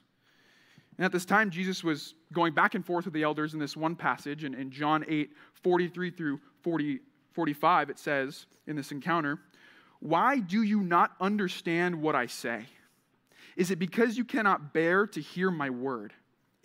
And 0.96 1.04
at 1.04 1.12
this 1.12 1.26
time, 1.26 1.50
Jesus 1.50 1.84
was 1.84 2.14
going 2.32 2.54
back 2.54 2.74
and 2.74 2.82
forth 2.82 3.04
with 3.04 3.12
the 3.12 3.22
elders 3.22 3.52
in 3.52 3.60
this 3.60 3.76
one 3.76 3.94
passage. 3.94 4.44
And 4.44 4.54
in 4.54 4.70
John 4.70 5.04
8, 5.06 5.28
43 5.62 6.10
through 6.10 6.40
40, 6.62 7.00
45, 7.34 7.90
it 7.90 7.98
says 7.98 8.46
in 8.66 8.76
this 8.76 8.92
encounter, 8.92 9.40
Why 10.00 10.38
do 10.38 10.62
you 10.62 10.80
not 10.80 11.16
understand 11.20 12.00
what 12.00 12.14
I 12.14 12.24
say? 12.24 12.64
Is 13.58 13.70
it 13.70 13.78
because 13.78 14.16
you 14.16 14.24
cannot 14.24 14.72
bear 14.72 15.06
to 15.08 15.20
hear 15.20 15.50
my 15.50 15.68
word? 15.68 16.14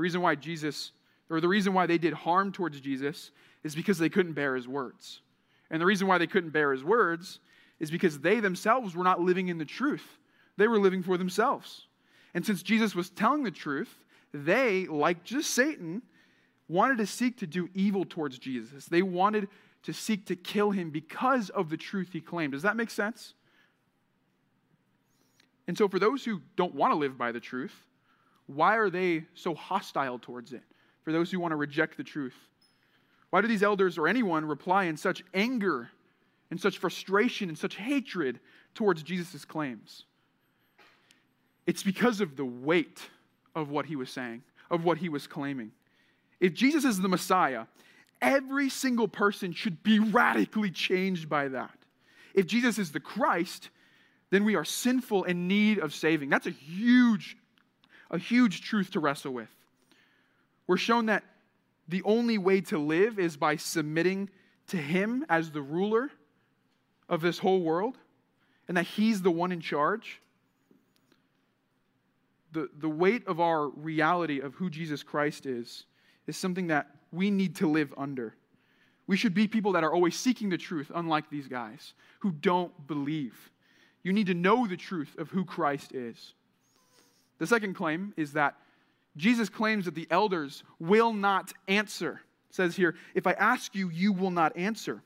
The 0.00 0.02
reason 0.02 0.22
why 0.22 0.34
Jesus, 0.34 0.92
or 1.28 1.42
the 1.42 1.48
reason 1.48 1.74
why 1.74 1.84
they 1.84 1.98
did 1.98 2.14
harm 2.14 2.52
towards 2.52 2.80
Jesus, 2.80 3.32
is 3.62 3.74
because 3.74 3.98
they 3.98 4.08
couldn't 4.08 4.32
bear 4.32 4.56
his 4.56 4.66
words. 4.66 5.20
And 5.70 5.78
the 5.78 5.84
reason 5.84 6.06
why 6.06 6.16
they 6.16 6.26
couldn't 6.26 6.54
bear 6.54 6.72
his 6.72 6.82
words 6.82 7.38
is 7.80 7.90
because 7.90 8.18
they 8.18 8.40
themselves 8.40 8.96
were 8.96 9.04
not 9.04 9.20
living 9.20 9.48
in 9.48 9.58
the 9.58 9.66
truth. 9.66 10.16
They 10.56 10.68
were 10.68 10.78
living 10.78 11.02
for 11.02 11.18
themselves. 11.18 11.86
And 12.32 12.46
since 12.46 12.62
Jesus 12.62 12.94
was 12.94 13.10
telling 13.10 13.42
the 13.42 13.50
truth, 13.50 13.94
they, 14.32 14.86
like 14.86 15.22
just 15.22 15.50
Satan, 15.50 16.00
wanted 16.66 16.96
to 16.96 17.06
seek 17.06 17.36
to 17.40 17.46
do 17.46 17.68
evil 17.74 18.06
towards 18.06 18.38
Jesus. 18.38 18.86
They 18.86 19.02
wanted 19.02 19.48
to 19.82 19.92
seek 19.92 20.24
to 20.28 20.34
kill 20.34 20.70
him 20.70 20.88
because 20.88 21.50
of 21.50 21.68
the 21.68 21.76
truth 21.76 22.08
he 22.14 22.22
claimed. 22.22 22.52
Does 22.52 22.62
that 22.62 22.74
make 22.74 22.88
sense? 22.88 23.34
And 25.68 25.76
so, 25.76 25.88
for 25.88 25.98
those 25.98 26.24
who 26.24 26.40
don't 26.56 26.74
want 26.74 26.94
to 26.94 26.96
live 26.96 27.18
by 27.18 27.32
the 27.32 27.40
truth, 27.40 27.84
why 28.54 28.76
are 28.76 28.90
they 28.90 29.24
so 29.34 29.54
hostile 29.54 30.18
towards 30.18 30.52
it? 30.52 30.62
For 31.02 31.12
those 31.12 31.30
who 31.30 31.40
want 31.40 31.52
to 31.52 31.56
reject 31.56 31.96
the 31.96 32.04
truth, 32.04 32.34
why 33.30 33.40
do 33.40 33.48
these 33.48 33.62
elders 33.62 33.96
or 33.96 34.08
anyone 34.08 34.44
reply 34.44 34.84
in 34.84 34.96
such 34.96 35.22
anger, 35.32 35.90
in 36.50 36.58
such 36.58 36.78
frustration, 36.78 37.48
in 37.48 37.56
such 37.56 37.76
hatred 37.76 38.40
towards 38.74 39.02
Jesus' 39.02 39.44
claims? 39.44 40.04
It's 41.66 41.82
because 41.82 42.20
of 42.20 42.36
the 42.36 42.44
weight 42.44 43.00
of 43.54 43.70
what 43.70 43.86
he 43.86 43.96
was 43.96 44.10
saying, 44.10 44.42
of 44.70 44.84
what 44.84 44.98
he 44.98 45.08
was 45.08 45.26
claiming. 45.26 45.70
If 46.40 46.54
Jesus 46.54 46.84
is 46.84 47.00
the 47.00 47.08
Messiah, 47.08 47.66
every 48.20 48.68
single 48.68 49.08
person 49.08 49.52
should 49.52 49.82
be 49.82 49.98
radically 49.98 50.70
changed 50.70 51.28
by 51.28 51.48
that. 51.48 51.76
If 52.34 52.46
Jesus 52.46 52.78
is 52.78 52.92
the 52.92 53.00
Christ, 53.00 53.70
then 54.30 54.44
we 54.44 54.56
are 54.56 54.64
sinful 54.64 55.24
in 55.24 55.46
need 55.48 55.78
of 55.78 55.94
saving. 55.94 56.30
That's 56.30 56.46
a 56.46 56.50
huge, 56.50 57.36
a 58.10 58.18
huge 58.18 58.62
truth 58.62 58.90
to 58.92 59.00
wrestle 59.00 59.32
with. 59.32 59.50
We're 60.66 60.76
shown 60.76 61.06
that 61.06 61.24
the 61.88 62.02
only 62.04 62.38
way 62.38 62.60
to 62.62 62.78
live 62.78 63.18
is 63.18 63.36
by 63.36 63.56
submitting 63.56 64.30
to 64.68 64.76
Him 64.76 65.24
as 65.28 65.50
the 65.50 65.62
ruler 65.62 66.10
of 67.08 67.20
this 67.20 67.38
whole 67.38 67.60
world, 67.60 67.98
and 68.68 68.76
that 68.76 68.86
He's 68.86 69.22
the 69.22 69.30
one 69.30 69.52
in 69.52 69.60
charge 69.60 70.20
the, 72.52 72.68
the 72.78 72.88
weight 72.88 73.26
of 73.26 73.40
our 73.40 73.68
reality 73.68 74.40
of 74.40 74.54
who 74.54 74.70
Jesus 74.70 75.02
Christ 75.02 75.46
is 75.46 75.84
is 76.26 76.36
something 76.36 76.68
that 76.68 76.88
we 77.12 77.30
need 77.30 77.56
to 77.56 77.68
live 77.68 77.92
under. 77.96 78.34
We 79.06 79.16
should 79.16 79.34
be 79.34 79.48
people 79.48 79.72
that 79.72 79.84
are 79.84 79.92
always 79.92 80.16
seeking 80.16 80.50
the 80.50 80.58
truth, 80.58 80.90
unlike 80.94 81.30
these 81.30 81.48
guys 81.48 81.94
who 82.20 82.30
don't 82.30 82.86
believe. 82.86 83.50
You 84.02 84.12
need 84.12 84.26
to 84.26 84.34
know 84.34 84.66
the 84.66 84.76
truth 84.76 85.16
of 85.18 85.30
who 85.30 85.44
Christ 85.44 85.92
is. 85.92 86.34
The 87.40 87.46
second 87.46 87.74
claim 87.74 88.12
is 88.16 88.34
that 88.34 88.54
Jesus 89.16 89.48
claims 89.48 89.86
that 89.86 89.94
the 89.94 90.06
elders 90.10 90.62
will 90.78 91.12
not 91.12 91.52
answer. 91.66 92.20
It 92.50 92.54
says 92.54 92.76
here, 92.76 92.94
if 93.14 93.26
I 93.26 93.32
ask 93.32 93.74
you, 93.74 93.88
you 93.88 94.12
will 94.12 94.30
not 94.30 94.56
answer. 94.56 95.02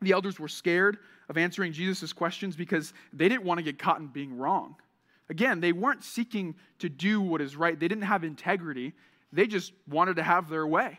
The 0.00 0.12
elders 0.12 0.40
were 0.40 0.48
scared 0.48 0.98
of 1.28 1.36
answering 1.36 1.72
Jesus' 1.72 2.12
questions 2.12 2.56
because 2.56 2.94
they 3.12 3.28
didn't 3.28 3.44
want 3.44 3.58
to 3.58 3.62
get 3.62 3.78
caught 3.78 4.00
in 4.00 4.06
being 4.08 4.36
wrong. 4.36 4.76
Again, 5.28 5.60
they 5.60 5.72
weren't 5.72 6.02
seeking 6.02 6.54
to 6.78 6.88
do 6.88 7.20
what 7.20 7.40
is 7.40 7.54
right, 7.54 7.78
they 7.78 7.86
didn't 7.86 8.04
have 8.04 8.24
integrity, 8.24 8.94
they 9.30 9.46
just 9.46 9.72
wanted 9.86 10.16
to 10.16 10.22
have 10.22 10.48
their 10.48 10.66
way. 10.66 10.98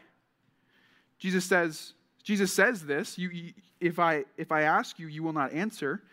Jesus 1.18 1.46
says, 1.46 1.94
Jesus 2.24 2.54
says 2.54 2.86
this, 2.86 3.18
you, 3.18 3.30
you, 3.30 3.54
if, 3.82 4.00
I, 4.00 4.26
if 4.38 4.52
I 4.52 4.62
ask 4.62 5.00
you, 5.00 5.08
you 5.08 5.24
will 5.24 5.34
not 5.34 5.52
answer. 5.52 6.04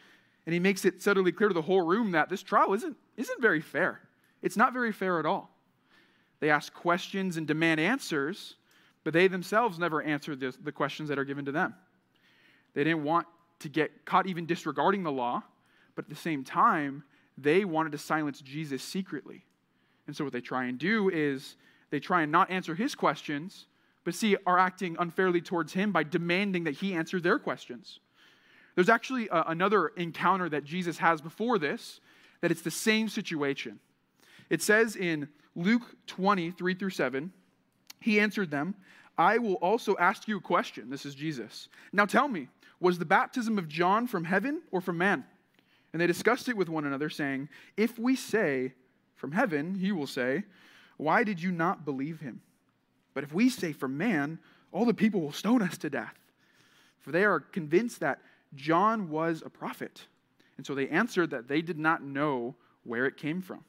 And 0.46 0.54
he 0.54 0.58
makes 0.58 0.84
it 0.84 1.02
subtly 1.02 1.30
clear 1.30 1.48
to 1.48 1.54
the 1.54 1.62
whole 1.62 1.82
room 1.82 2.12
that 2.12 2.28
this 2.28 2.42
trial 2.42 2.72
isn't, 2.72 2.96
isn't 3.16 3.40
very 3.40 3.60
fair. 3.60 4.00
It's 4.42 4.56
not 4.56 4.72
very 4.72 4.92
fair 4.92 5.18
at 5.18 5.26
all. 5.26 5.50
They 6.40 6.50
ask 6.50 6.72
questions 6.72 7.36
and 7.36 7.46
demand 7.46 7.80
answers, 7.80 8.56
but 9.04 9.12
they 9.12 9.28
themselves 9.28 9.78
never 9.78 10.02
answer 10.02 10.34
the, 10.34 10.54
the 10.62 10.72
questions 10.72 11.08
that 11.08 11.18
are 11.18 11.24
given 11.24 11.44
to 11.44 11.52
them. 11.52 11.74
They 12.74 12.84
didn't 12.84 13.04
want 13.04 13.26
to 13.60 13.68
get 13.68 14.04
caught 14.04 14.26
even 14.26 14.46
disregarding 14.46 15.02
the 15.02 15.12
law, 15.12 15.42
but 15.94 16.06
at 16.06 16.08
the 16.08 16.16
same 16.16 16.44
time, 16.44 17.04
they 17.36 17.64
wanted 17.64 17.92
to 17.92 17.98
silence 17.98 18.40
Jesus 18.40 18.82
secretly. 18.82 19.44
And 20.06 20.16
so 20.16 20.24
what 20.24 20.32
they 20.32 20.40
try 20.40 20.64
and 20.64 20.78
do 20.78 21.10
is 21.10 21.56
they 21.90 22.00
try 22.00 22.22
and 22.22 22.32
not 22.32 22.50
answer 22.50 22.74
his 22.74 22.94
questions, 22.94 23.66
but 24.04 24.14
see, 24.14 24.36
are 24.46 24.58
acting 24.58 24.96
unfairly 24.98 25.40
towards 25.40 25.74
him 25.74 25.92
by 25.92 26.04
demanding 26.04 26.64
that 26.64 26.74
he 26.74 26.94
answer 26.94 27.20
their 27.20 27.38
questions. 27.38 28.00
There's 28.74 28.88
actually 28.88 29.28
a, 29.28 29.44
another 29.48 29.88
encounter 29.88 30.48
that 30.48 30.64
Jesus 30.64 30.98
has 30.98 31.20
before 31.20 31.58
this, 31.58 32.00
that 32.40 32.50
it's 32.50 32.62
the 32.62 32.70
same 32.70 33.08
situation. 33.08 33.78
It 34.50 34.60
says 34.60 34.96
in 34.96 35.28
Luke 35.54 35.82
20, 36.06 36.50
3 36.50 36.74
through 36.74 36.90
7, 36.90 37.32
he 38.00 38.20
answered 38.20 38.50
them, 38.50 38.74
I 39.16 39.38
will 39.38 39.54
also 39.54 39.96
ask 39.98 40.26
you 40.26 40.38
a 40.38 40.40
question. 40.40 40.90
This 40.90 41.06
is 41.06 41.14
Jesus. 41.14 41.68
Now 41.92 42.06
tell 42.06 42.28
me, 42.28 42.48
was 42.80 42.98
the 42.98 43.04
baptism 43.04 43.58
of 43.58 43.68
John 43.68 44.06
from 44.06 44.24
heaven 44.24 44.62
or 44.70 44.80
from 44.80 44.98
man? 44.98 45.24
And 45.92 46.00
they 46.00 46.06
discussed 46.06 46.48
it 46.48 46.56
with 46.56 46.68
one 46.68 46.86
another, 46.86 47.10
saying, 47.10 47.48
If 47.76 47.98
we 47.98 48.16
say 48.16 48.74
from 49.16 49.32
heaven, 49.32 49.74
he 49.74 49.92
will 49.92 50.06
say, 50.06 50.44
Why 50.96 51.24
did 51.24 51.42
you 51.42 51.52
not 51.52 51.84
believe 51.84 52.20
him? 52.20 52.40
But 53.12 53.24
if 53.24 53.32
we 53.32 53.50
say 53.50 53.72
from 53.72 53.98
man, 53.98 54.38
all 54.72 54.84
the 54.84 54.94
people 54.94 55.20
will 55.20 55.32
stone 55.32 55.62
us 55.62 55.76
to 55.78 55.90
death. 55.90 56.14
For 57.00 57.10
they 57.10 57.24
are 57.24 57.40
convinced 57.40 58.00
that 58.00 58.20
John 58.54 59.10
was 59.10 59.42
a 59.44 59.50
prophet. 59.50 60.06
And 60.56 60.66
so 60.66 60.74
they 60.74 60.88
answered 60.88 61.30
that 61.30 61.48
they 61.48 61.60
did 61.60 61.78
not 61.78 62.02
know 62.02 62.54
where 62.84 63.06
it 63.06 63.16
came 63.16 63.42
from. 63.42 63.64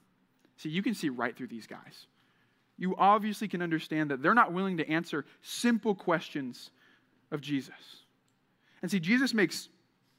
See, 0.61 0.69
you 0.69 0.83
can 0.83 0.93
see 0.93 1.09
right 1.09 1.35
through 1.35 1.47
these 1.47 1.65
guys. 1.65 2.05
You 2.77 2.95
obviously 2.95 3.47
can 3.47 3.63
understand 3.63 4.11
that 4.11 4.21
they're 4.21 4.35
not 4.35 4.53
willing 4.53 4.77
to 4.77 4.87
answer 4.87 5.25
simple 5.41 5.95
questions 5.95 6.69
of 7.31 7.41
Jesus. 7.41 8.03
And 8.83 8.91
see, 8.91 8.99
Jesus 8.99 9.33
makes 9.33 9.69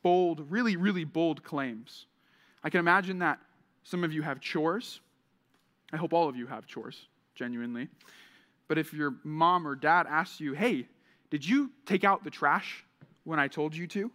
bold, 0.02 0.50
really, 0.50 0.74
really 0.74 1.04
bold 1.04 1.44
claims. 1.44 2.06
I 2.64 2.70
can 2.70 2.80
imagine 2.80 3.20
that 3.20 3.38
some 3.84 4.02
of 4.02 4.12
you 4.12 4.22
have 4.22 4.40
chores. 4.40 5.00
I 5.92 5.96
hope 5.96 6.12
all 6.12 6.28
of 6.28 6.34
you 6.34 6.48
have 6.48 6.66
chores, 6.66 7.06
genuinely. 7.36 7.86
But 8.66 8.78
if 8.78 8.92
your 8.92 9.14
mom 9.22 9.64
or 9.64 9.76
dad 9.76 10.08
asks 10.08 10.40
you, 10.40 10.54
hey, 10.54 10.88
Did 11.32 11.48
you 11.48 11.70
take 11.86 12.04
out 12.04 12.24
the 12.24 12.30
trash 12.30 12.84
when 13.24 13.38
I 13.40 13.48
told 13.48 13.74
you 13.74 13.86
to? 13.86 14.10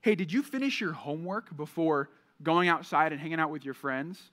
Hey, 0.00 0.14
did 0.14 0.32
you 0.32 0.42
finish 0.42 0.80
your 0.80 0.92
homework 0.92 1.54
before 1.54 2.08
going 2.42 2.70
outside 2.70 3.12
and 3.12 3.20
hanging 3.20 3.38
out 3.38 3.50
with 3.50 3.66
your 3.66 3.74
friends? 3.74 4.30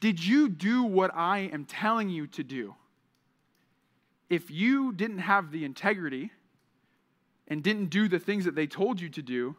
Did 0.00 0.24
you 0.24 0.48
do 0.48 0.82
what 0.84 1.14
I 1.14 1.50
am 1.52 1.64
telling 1.64 2.08
you 2.10 2.26
to 2.28 2.42
do? 2.42 2.74
If 4.28 4.50
you 4.50 4.92
didn't 4.92 5.18
have 5.18 5.50
the 5.50 5.64
integrity 5.64 6.30
and 7.48 7.62
didn't 7.62 7.86
do 7.86 8.08
the 8.08 8.18
things 8.18 8.44
that 8.44 8.54
they 8.54 8.66
told 8.66 9.00
you 9.00 9.08
to 9.10 9.22
do, 9.22 9.56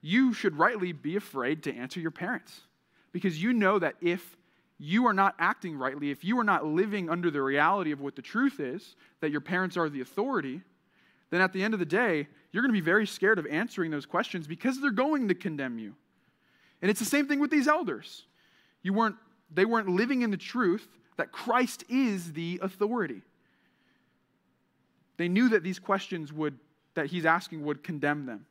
you 0.00 0.32
should 0.32 0.58
rightly 0.58 0.92
be 0.92 1.16
afraid 1.16 1.62
to 1.62 1.74
answer 1.74 2.00
your 2.00 2.10
parents. 2.10 2.60
Because 3.12 3.42
you 3.42 3.52
know 3.52 3.78
that 3.78 3.94
if 4.00 4.36
you 4.78 5.06
are 5.06 5.12
not 5.12 5.34
acting 5.38 5.76
rightly, 5.76 6.10
if 6.10 6.24
you 6.24 6.38
are 6.38 6.44
not 6.44 6.66
living 6.66 7.08
under 7.08 7.30
the 7.30 7.40
reality 7.40 7.92
of 7.92 8.00
what 8.00 8.16
the 8.16 8.22
truth 8.22 8.58
is, 8.58 8.96
that 9.20 9.30
your 9.30 9.40
parents 9.40 9.76
are 9.76 9.88
the 9.88 10.00
authority, 10.00 10.60
then 11.30 11.40
at 11.40 11.52
the 11.52 11.62
end 11.62 11.74
of 11.74 11.80
the 11.80 11.86
day, 11.86 12.26
you're 12.52 12.62
going 12.62 12.72
to 12.72 12.80
be 12.80 12.84
very 12.84 13.06
scared 13.06 13.38
of 13.38 13.46
answering 13.46 13.90
those 13.90 14.06
questions 14.06 14.46
because 14.46 14.80
they're 14.80 14.90
going 14.90 15.28
to 15.28 15.34
condemn 15.34 15.78
you. 15.78 15.94
And 16.82 16.90
it's 16.90 17.00
the 17.00 17.06
same 17.06 17.26
thing 17.26 17.40
with 17.40 17.50
these 17.50 17.68
elders. 17.68 18.24
You 18.82 18.92
weren't, 18.92 19.16
they 19.54 19.64
weren't 19.64 19.88
living 19.88 20.22
in 20.22 20.30
the 20.30 20.36
truth 20.36 20.86
that 21.16 21.32
Christ 21.32 21.84
is 21.88 22.32
the 22.32 22.60
authority. 22.62 23.22
They 25.16 25.28
knew 25.28 25.48
that 25.50 25.62
these 25.62 25.78
questions 25.78 26.32
would, 26.32 26.58
that 26.94 27.06
he's 27.06 27.24
asking 27.24 27.64
would 27.64 27.84
condemn 27.84 28.26
them. 28.26 28.46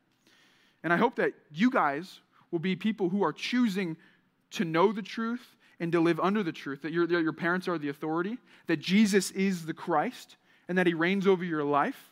And 0.84 0.94
I 0.94 0.98
hope 0.98 1.16
that 1.16 1.34
you 1.52 1.70
guys 1.70 2.20
will 2.52 2.60
be 2.60 2.76
people 2.76 3.10
who 3.10 3.24
are 3.24 3.34
choosing 3.34 3.98
to 4.52 4.66
know 4.66 4.92
the 4.92 5.02
truth 5.02 5.56
and 5.80 5.92
to 5.92 6.00
live 6.00 6.20
under 6.20 6.44
the 6.44 6.52
truth, 6.52 6.82
that 6.84 6.94
your, 6.94 7.06
that 7.08 7.22
your 7.22 7.34
parents 7.34 7.68
are 7.68 7.78
the 7.78 7.90
authority, 7.90 8.38
that 8.68 8.80
Jesus 8.80 9.32
is 9.32 9.66
the 9.66 9.74
Christ, 9.74 10.38
and 10.70 10.78
that 10.78 10.88
he 10.88 10.94
reigns 10.94 11.28
over 11.28 11.44
your 11.44 11.64
life 11.64 12.12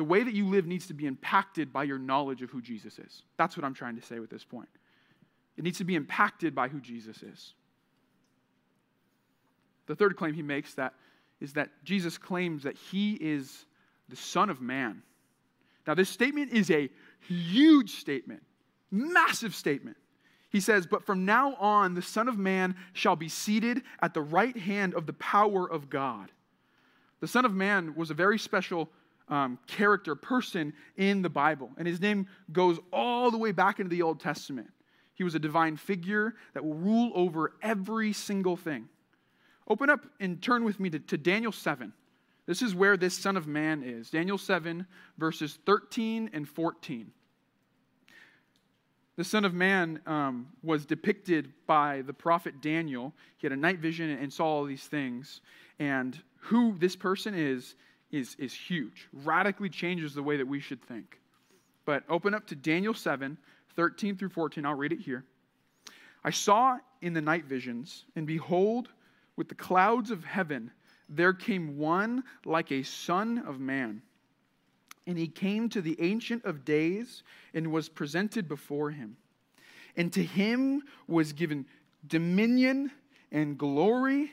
the 0.00 0.04
way 0.04 0.22
that 0.22 0.32
you 0.32 0.46
live 0.46 0.66
needs 0.66 0.86
to 0.86 0.94
be 0.94 1.04
impacted 1.04 1.74
by 1.74 1.84
your 1.84 1.98
knowledge 1.98 2.40
of 2.40 2.48
who 2.48 2.62
Jesus 2.62 2.98
is. 2.98 3.22
That's 3.36 3.54
what 3.54 3.64
I'm 3.66 3.74
trying 3.74 3.96
to 3.96 4.02
say 4.02 4.18
with 4.18 4.30
this 4.30 4.42
point. 4.42 4.70
It 5.56 5.64
needs 5.64 5.78
to 5.78 5.84
be 5.84 5.94
impacted 5.94 6.54
by 6.54 6.68
who 6.68 6.80
Jesus 6.80 7.22
is. 7.22 7.54
The 9.86 9.96
third 9.96 10.16
claim 10.16 10.34
he 10.34 10.42
makes 10.42 10.74
that 10.74 10.94
is 11.40 11.54
that 11.54 11.70
Jesus 11.84 12.18
claims 12.18 12.62
that 12.62 12.76
he 12.76 13.14
is 13.14 13.64
the 14.08 14.16
Son 14.16 14.50
of 14.50 14.60
Man. 14.60 15.02
Now, 15.86 15.94
this 15.94 16.08
statement 16.08 16.52
is 16.52 16.70
a 16.70 16.90
huge 17.26 17.96
statement, 17.96 18.42
massive 18.90 19.54
statement. 19.54 19.96
He 20.50 20.60
says, 20.60 20.86
But 20.86 21.04
from 21.04 21.24
now 21.24 21.54
on, 21.54 21.94
the 21.94 22.02
Son 22.02 22.28
of 22.28 22.38
Man 22.38 22.76
shall 22.92 23.16
be 23.16 23.28
seated 23.28 23.82
at 24.02 24.14
the 24.14 24.20
right 24.20 24.56
hand 24.56 24.94
of 24.94 25.06
the 25.06 25.12
power 25.14 25.70
of 25.70 25.88
God. 25.88 26.30
The 27.20 27.28
Son 27.28 27.44
of 27.44 27.54
Man 27.54 27.94
was 27.94 28.10
a 28.10 28.14
very 28.14 28.38
special 28.38 28.90
um, 29.28 29.58
character, 29.66 30.14
person 30.14 30.72
in 30.96 31.22
the 31.22 31.28
Bible. 31.28 31.70
And 31.78 31.86
his 31.86 32.00
name 32.00 32.26
goes 32.52 32.78
all 32.92 33.30
the 33.30 33.38
way 33.38 33.52
back 33.52 33.78
into 33.78 33.90
the 33.90 34.02
Old 34.02 34.20
Testament. 34.20 34.68
He 35.20 35.24
was 35.24 35.34
a 35.34 35.38
divine 35.38 35.76
figure 35.76 36.34
that 36.54 36.64
will 36.64 36.72
rule 36.72 37.12
over 37.14 37.52
every 37.60 38.14
single 38.14 38.56
thing. 38.56 38.88
Open 39.68 39.90
up 39.90 40.06
and 40.18 40.40
turn 40.40 40.64
with 40.64 40.80
me 40.80 40.88
to, 40.88 40.98
to 40.98 41.18
Daniel 41.18 41.52
7. 41.52 41.92
This 42.46 42.62
is 42.62 42.74
where 42.74 42.96
this 42.96 43.18
Son 43.18 43.36
of 43.36 43.46
Man 43.46 43.82
is. 43.82 44.08
Daniel 44.08 44.38
7, 44.38 44.86
verses 45.18 45.58
13 45.66 46.30
and 46.32 46.48
14. 46.48 47.10
The 49.16 49.24
Son 49.24 49.44
of 49.44 49.52
Man 49.52 50.00
um, 50.06 50.48
was 50.62 50.86
depicted 50.86 51.52
by 51.66 52.00
the 52.00 52.14
prophet 52.14 52.62
Daniel. 52.62 53.12
He 53.36 53.46
had 53.46 53.52
a 53.52 53.60
night 53.60 53.78
vision 53.78 54.08
and 54.08 54.32
saw 54.32 54.46
all 54.46 54.64
these 54.64 54.84
things. 54.84 55.42
And 55.78 56.18
who 56.38 56.74
this 56.78 56.96
person 56.96 57.34
is, 57.34 57.74
is, 58.10 58.36
is 58.38 58.54
huge, 58.54 59.06
radically 59.12 59.68
changes 59.68 60.14
the 60.14 60.22
way 60.22 60.38
that 60.38 60.48
we 60.48 60.60
should 60.60 60.80
think. 60.80 61.20
But 61.84 62.04
open 62.08 62.32
up 62.32 62.46
to 62.46 62.54
Daniel 62.54 62.94
7, 62.94 63.36
13 63.76 64.16
through 64.16 64.30
14. 64.30 64.64
I'll 64.64 64.74
read 64.74 64.92
it 64.92 65.00
here. 65.00 65.24
I 66.24 66.30
saw 66.30 66.78
in 67.00 67.12
the 67.12 67.20
night 67.20 67.46
visions, 67.46 68.04
and 68.16 68.26
behold, 68.26 68.88
with 69.36 69.48
the 69.48 69.54
clouds 69.54 70.10
of 70.10 70.24
heaven, 70.24 70.70
there 71.08 71.32
came 71.32 71.78
one 71.78 72.22
like 72.44 72.70
a 72.70 72.82
son 72.82 73.38
of 73.46 73.58
man. 73.58 74.02
And 75.06 75.18
he 75.18 75.26
came 75.26 75.68
to 75.70 75.80
the 75.80 75.96
Ancient 76.00 76.44
of 76.44 76.64
Days 76.64 77.22
and 77.54 77.72
was 77.72 77.88
presented 77.88 78.48
before 78.48 78.90
him. 78.90 79.16
And 79.96 80.12
to 80.12 80.22
him 80.22 80.82
was 81.08 81.32
given 81.32 81.66
dominion 82.06 82.90
and 83.32 83.58
glory 83.58 84.30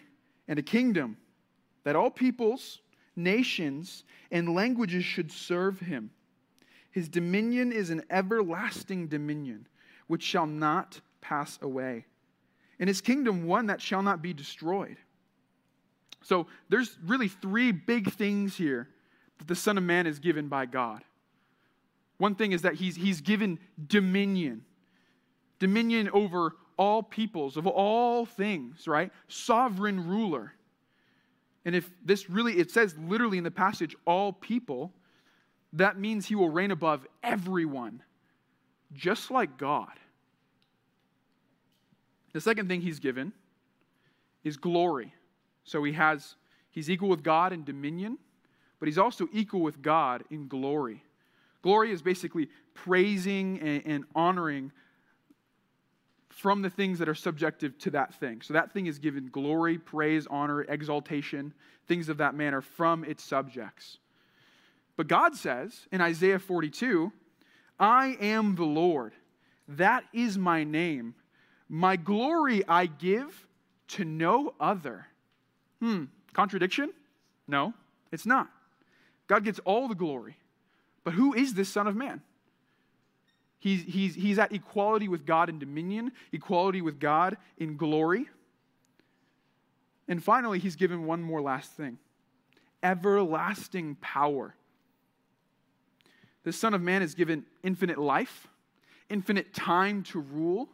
and 0.47 0.59
a 0.59 0.63
kingdom 0.63 1.17
that 1.83 1.95
all 1.95 2.11
peoples, 2.11 2.81
nations, 3.15 4.03
and 4.31 4.53
languages 4.53 5.03
should 5.03 5.31
serve 5.31 5.79
him. 5.79 6.11
His 6.97 7.09
dominion 7.09 7.71
is 7.71 7.91
an 7.91 8.01
everlasting 8.09 9.05
dominion, 9.05 9.67
which 10.07 10.23
shall 10.23 10.47
not 10.47 10.99
pass 11.21 11.59
away, 11.61 12.07
and 12.79 12.87
his 12.87 13.01
kingdom 13.01 13.45
one 13.45 13.67
that 13.67 13.79
shall 13.79 14.01
not 14.01 14.23
be 14.23 14.33
destroyed. 14.33 14.97
So 16.23 16.47
there's 16.69 16.97
really 17.05 17.27
three 17.27 17.71
big 17.71 18.11
things 18.13 18.57
here 18.57 18.89
that 19.37 19.47
the 19.47 19.53
Son 19.53 19.77
of 19.77 19.83
Man 19.83 20.07
is 20.07 20.17
given 20.17 20.47
by 20.47 20.65
God. 20.65 21.03
One 22.17 22.33
thing 22.33 22.51
is 22.51 22.63
that 22.63 22.73
he's, 22.73 22.95
he's 22.95 23.21
given 23.21 23.59
dominion, 23.85 24.65
dominion 25.59 26.09
over 26.13 26.53
all 26.77 27.03
peoples, 27.03 27.57
of 27.57 27.67
all 27.67 28.25
things, 28.25 28.87
right? 28.87 29.11
Sovereign 29.27 30.07
ruler. 30.07 30.51
And 31.63 31.75
if 31.75 31.91
this 32.03 32.27
really, 32.27 32.57
it 32.57 32.71
says 32.71 32.95
literally 32.97 33.37
in 33.37 33.43
the 33.43 33.51
passage, 33.51 33.95
all 34.07 34.33
people, 34.33 34.93
that 35.73 35.99
means 35.99 36.25
he 36.25 36.35
will 36.35 36.49
reign 36.49 36.71
above 36.71 37.05
everyone, 37.23 38.01
just 38.93 39.31
like 39.31 39.57
God. 39.57 39.91
The 42.33 42.41
second 42.41 42.67
thing 42.67 42.81
he's 42.81 42.99
given 42.99 43.33
is 44.43 44.57
glory. 44.57 45.13
So 45.63 45.83
he 45.83 45.93
has, 45.93 46.35
he's 46.69 46.89
equal 46.89 47.09
with 47.09 47.23
God 47.23 47.51
in 47.51 47.63
dominion, 47.63 48.17
but 48.79 48.87
he's 48.87 48.97
also 48.97 49.27
equal 49.33 49.61
with 49.61 49.81
God 49.81 50.23
in 50.29 50.47
glory. 50.47 51.03
Glory 51.61 51.91
is 51.91 52.01
basically 52.01 52.49
praising 52.73 53.59
and, 53.59 53.81
and 53.85 54.03
honoring 54.15 54.71
from 56.29 56.61
the 56.61 56.69
things 56.69 56.99
that 56.99 57.09
are 57.09 57.15
subjective 57.15 57.77
to 57.79 57.89
that 57.89 58.13
thing. 58.19 58.41
So 58.41 58.53
that 58.53 58.71
thing 58.71 58.85
is 58.85 58.99
given 58.99 59.29
glory, 59.31 59.79
praise, 59.79 60.27
honor, 60.29 60.61
exaltation, 60.61 61.53
things 61.87 62.09
of 62.09 62.17
that 62.17 62.35
manner 62.35 62.61
from 62.61 63.03
its 63.03 63.23
subjects. 63.23 63.97
But 64.97 65.07
God 65.07 65.35
says 65.35 65.87
in 65.91 66.01
Isaiah 66.01 66.39
42, 66.39 67.13
I 67.79 68.17
am 68.19 68.55
the 68.55 68.65
Lord. 68.65 69.13
That 69.67 70.03
is 70.11 70.37
my 70.37 70.63
name. 70.63 71.13
My 71.69 71.95
glory 71.95 72.63
I 72.67 72.87
give 72.87 73.47
to 73.89 74.03
no 74.03 74.53
other. 74.59 75.07
Hmm, 75.79 76.05
contradiction? 76.33 76.91
No, 77.47 77.73
it's 78.11 78.25
not. 78.25 78.49
God 79.27 79.43
gets 79.43 79.59
all 79.59 79.87
the 79.87 79.95
glory. 79.95 80.35
But 81.03 81.13
who 81.13 81.33
is 81.33 81.53
this 81.53 81.69
Son 81.69 81.87
of 81.87 81.95
Man? 81.95 82.21
He's, 83.59 83.83
he's, 83.83 84.15
he's 84.15 84.39
at 84.39 84.51
equality 84.51 85.07
with 85.07 85.25
God 85.25 85.49
in 85.49 85.59
dominion, 85.59 86.11
equality 86.31 86.81
with 86.81 86.99
God 86.99 87.37
in 87.57 87.77
glory. 87.77 88.27
And 90.07 90.23
finally, 90.23 90.59
he's 90.59 90.75
given 90.75 91.05
one 91.05 91.21
more 91.21 91.41
last 91.41 91.71
thing 91.73 91.99
everlasting 92.83 93.95
power. 94.01 94.55
The 96.47 96.53
Son 96.53 96.73
of 96.73 96.81
Man 96.81 97.01
is 97.01 97.13
given 97.13 97.43
infinite 97.61 97.97
life, 97.97 98.47
infinite 99.09 99.53
time 99.53 100.03
to 100.03 100.21
rule, 100.21 100.69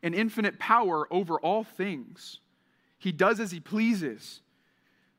and 0.00 0.14
infinite 0.14 0.56
power 0.60 1.12
over 1.12 1.40
all 1.40 1.64
things. 1.64 2.38
He 2.98 3.10
does 3.10 3.40
as 3.40 3.50
he 3.50 3.58
pleases. 3.58 4.40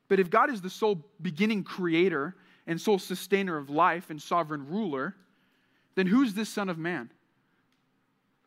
But 0.08 0.18
if 0.18 0.30
God 0.30 0.48
is 0.48 0.62
the 0.62 0.70
sole 0.70 1.04
beginning 1.20 1.62
creator 1.62 2.34
and 2.66 2.80
sole 2.80 2.98
sustainer 2.98 3.58
of 3.58 3.68
life 3.68 4.08
and 4.08 4.18
sovereign 4.18 4.66
ruler, 4.70 5.14
then 5.94 6.06
who's 6.06 6.32
this 6.32 6.48
Son 6.48 6.70
of 6.70 6.78
Man? 6.78 7.10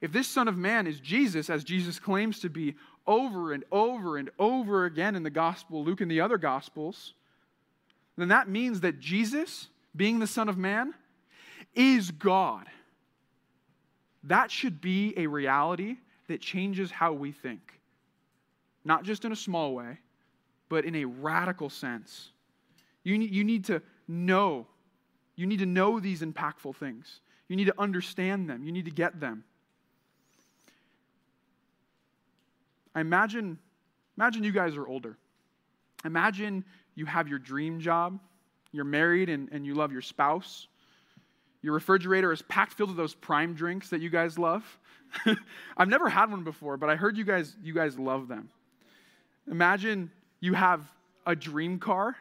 If 0.02 0.12
this 0.12 0.28
Son 0.28 0.48
of 0.48 0.58
Man 0.58 0.88
is 0.88 1.00
Jesus, 1.00 1.48
as 1.48 1.64
Jesus 1.64 2.00
claims 2.00 2.40
to 2.40 2.50
be 2.50 2.74
over 3.06 3.54
and 3.54 3.64
over 3.72 4.18
and 4.18 4.32
over 4.40 4.86
again 4.86 5.16
in 5.16 5.22
the 5.22 5.30
Gospel, 5.30 5.84
Luke 5.84 6.02
and 6.02 6.10
the 6.10 6.22
other 6.22 6.40
Gospels, 6.40 7.14
then 8.18 8.30
that 8.30 8.50
means 8.50 8.80
that 8.80 9.00
Jesus, 9.00 9.68
being 9.96 10.18
the 10.18 10.26
Son 10.26 10.50
of 10.50 10.58
Man, 10.58 10.96
is 11.74 12.12
God. 12.12 12.68
That 14.24 14.52
should 14.52 14.82
be 14.82 15.14
a 15.18 15.28
reality 15.28 15.98
that 16.28 16.42
changes 16.42 16.92
how 16.92 17.14
we 17.14 17.32
think. 17.32 17.80
Not 18.86 19.04
just 19.04 19.26
in 19.26 19.32
a 19.32 19.36
small 19.36 19.74
way, 19.74 19.98
but 20.70 20.86
in 20.86 20.96
a 20.96 21.06
radical 21.06 21.70
sense. 21.70 22.30
You 23.04 23.16
you 23.16 23.44
need 23.44 23.66
to 23.66 23.82
know. 24.08 24.68
You 25.36 25.48
need 25.48 25.60
to 25.60 25.66
know 25.66 26.00
these 26.00 26.22
impactful 26.22 26.76
things. 26.76 27.22
You 27.48 27.56
need 27.56 27.66
to 27.66 27.76
understand 27.78 28.50
them, 28.50 28.64
you 28.64 28.72
need 28.72 28.86
to 28.86 28.92
get 28.92 29.20
them. 29.20 29.44
I 32.94 33.02
imagine, 33.02 33.58
imagine 34.18 34.44
you 34.44 34.52
guys 34.52 34.76
are 34.76 34.88
older. 34.88 35.18
Imagine 36.04 36.66
you 36.96 37.06
have 37.06 37.28
your 37.28 37.40
dream 37.40 37.80
job, 37.80 38.20
You're 38.72 38.86
married 38.86 39.30
and, 39.30 39.50
and 39.52 39.66
you 39.66 39.76
love 39.76 39.92
your 39.92 40.02
spouse. 40.02 40.68
Your 41.62 41.74
refrigerator 41.74 42.32
is 42.32 42.42
packed 42.44 42.74
filled 42.74 42.90
with 42.90 42.98
those 42.98 43.14
prime 43.14 43.54
drinks 43.54 43.90
that 43.90 44.02
you 44.02 44.10
guys 44.10 44.40
love. 44.40 44.64
I've 45.78 45.90
never 45.90 46.10
had 46.10 46.32
one 46.32 46.44
before, 46.44 46.78
but 46.78 46.90
I 46.90 46.96
heard 46.96 47.18
you 47.18 47.24
guys 47.24 47.56
you 47.62 47.74
guys 47.74 48.00
love 48.00 48.28
them. 48.28 48.50
Imagine 49.50 50.10
you 50.40 50.54
have 50.54 50.82
a 51.26 51.36
dream 51.36 51.78
car 51.80 52.16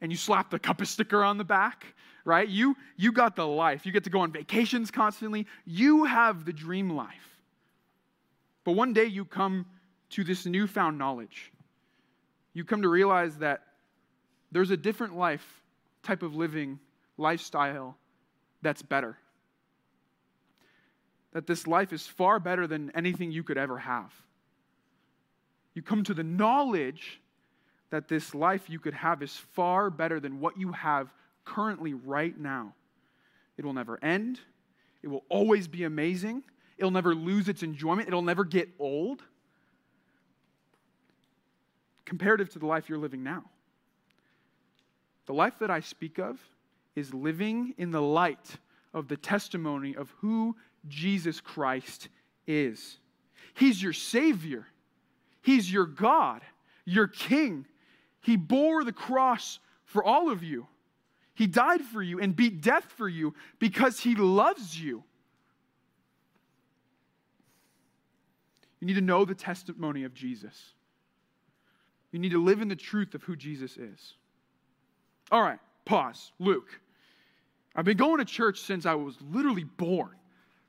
and 0.00 0.10
you 0.10 0.16
slap 0.16 0.50
the 0.50 0.58
cup 0.58 0.84
sticker 0.84 1.22
on 1.22 1.38
the 1.38 1.44
back, 1.44 1.86
right? 2.24 2.48
You 2.48 2.76
you 2.96 3.12
got 3.12 3.36
the 3.36 3.46
life. 3.46 3.86
You 3.86 3.92
get 3.92 4.04
to 4.04 4.10
go 4.10 4.20
on 4.20 4.32
vacations 4.32 4.90
constantly. 4.90 5.46
You 5.66 6.04
have 6.04 6.44
the 6.44 6.52
dream 6.52 6.90
life. 6.90 7.30
But 8.64 8.72
one 8.72 8.92
day 8.92 9.06
you 9.06 9.24
come 9.24 9.66
to 10.10 10.24
this 10.24 10.46
newfound 10.46 10.98
knowledge. 10.98 11.52
You 12.52 12.64
come 12.64 12.82
to 12.82 12.88
realize 12.88 13.36
that 13.38 13.62
there's 14.50 14.70
a 14.70 14.76
different 14.76 15.16
life 15.16 15.62
type 16.02 16.22
of 16.22 16.34
living 16.34 16.80
lifestyle 17.16 17.96
that's 18.62 18.82
better. 18.82 19.16
That 21.32 21.46
this 21.46 21.66
life 21.66 21.92
is 21.92 22.06
far 22.06 22.40
better 22.40 22.66
than 22.66 22.90
anything 22.94 23.30
you 23.30 23.42
could 23.42 23.58
ever 23.58 23.78
have. 23.78 24.12
You 25.74 25.82
come 25.82 26.04
to 26.04 26.14
the 26.14 26.24
knowledge 26.24 27.20
that 27.90 28.08
this 28.08 28.34
life 28.34 28.68
you 28.68 28.78
could 28.78 28.94
have 28.94 29.22
is 29.22 29.36
far 29.36 29.90
better 29.90 30.20
than 30.20 30.40
what 30.40 30.58
you 30.58 30.72
have 30.72 31.12
currently 31.44 31.94
right 31.94 32.38
now. 32.38 32.74
It 33.56 33.64
will 33.64 33.72
never 33.72 34.02
end, 34.02 34.40
it 35.02 35.08
will 35.08 35.24
always 35.28 35.68
be 35.68 35.84
amazing, 35.84 36.42
it'll 36.78 36.90
never 36.90 37.14
lose 37.14 37.48
its 37.48 37.62
enjoyment, 37.62 38.08
it'll 38.08 38.22
never 38.22 38.44
get 38.44 38.68
old. 38.78 39.22
Comparative 42.04 42.50
to 42.50 42.58
the 42.58 42.66
life 42.66 42.88
you're 42.88 42.98
living 42.98 43.22
now. 43.22 43.44
The 45.26 45.34
life 45.34 45.54
that 45.60 45.70
I 45.70 45.80
speak 45.80 46.18
of 46.18 46.40
is 46.96 47.14
living 47.14 47.74
in 47.78 47.90
the 47.90 48.02
light 48.02 48.56
of 48.92 49.08
the 49.08 49.16
testimony 49.16 49.94
of 49.94 50.12
who 50.18 50.56
Jesus 50.88 51.40
Christ 51.40 52.08
is. 52.46 52.98
He's 53.54 53.82
your 53.82 53.92
Savior, 53.92 54.66
He's 55.42 55.72
your 55.72 55.86
God, 55.86 56.42
your 56.84 57.06
King. 57.06 57.66
He 58.22 58.36
bore 58.36 58.84
the 58.84 58.92
cross 58.92 59.58
for 59.84 60.04
all 60.04 60.30
of 60.30 60.42
you. 60.42 60.66
He 61.34 61.46
died 61.46 61.80
for 61.80 62.02
you 62.02 62.20
and 62.20 62.36
beat 62.36 62.60
death 62.60 62.84
for 62.84 63.08
you 63.08 63.34
because 63.58 63.98
He 64.00 64.14
loves 64.14 64.78
you. 64.78 65.02
You 68.80 68.86
need 68.86 68.94
to 68.94 69.00
know 69.00 69.24
the 69.24 69.34
testimony 69.34 70.04
of 70.04 70.14
Jesus. 70.14 70.74
You 72.12 72.18
need 72.18 72.32
to 72.32 72.42
live 72.42 72.60
in 72.60 72.68
the 72.68 72.76
truth 72.76 73.14
of 73.14 73.22
who 73.22 73.36
Jesus 73.36 73.76
is. 73.76 74.14
All 75.30 75.42
right, 75.42 75.60
pause. 75.84 76.32
Luke, 76.38 76.80
I've 77.74 77.84
been 77.84 77.96
going 77.96 78.18
to 78.18 78.24
church 78.24 78.60
since 78.60 78.86
I 78.86 78.94
was 78.94 79.16
literally 79.30 79.64
born. 79.64 80.10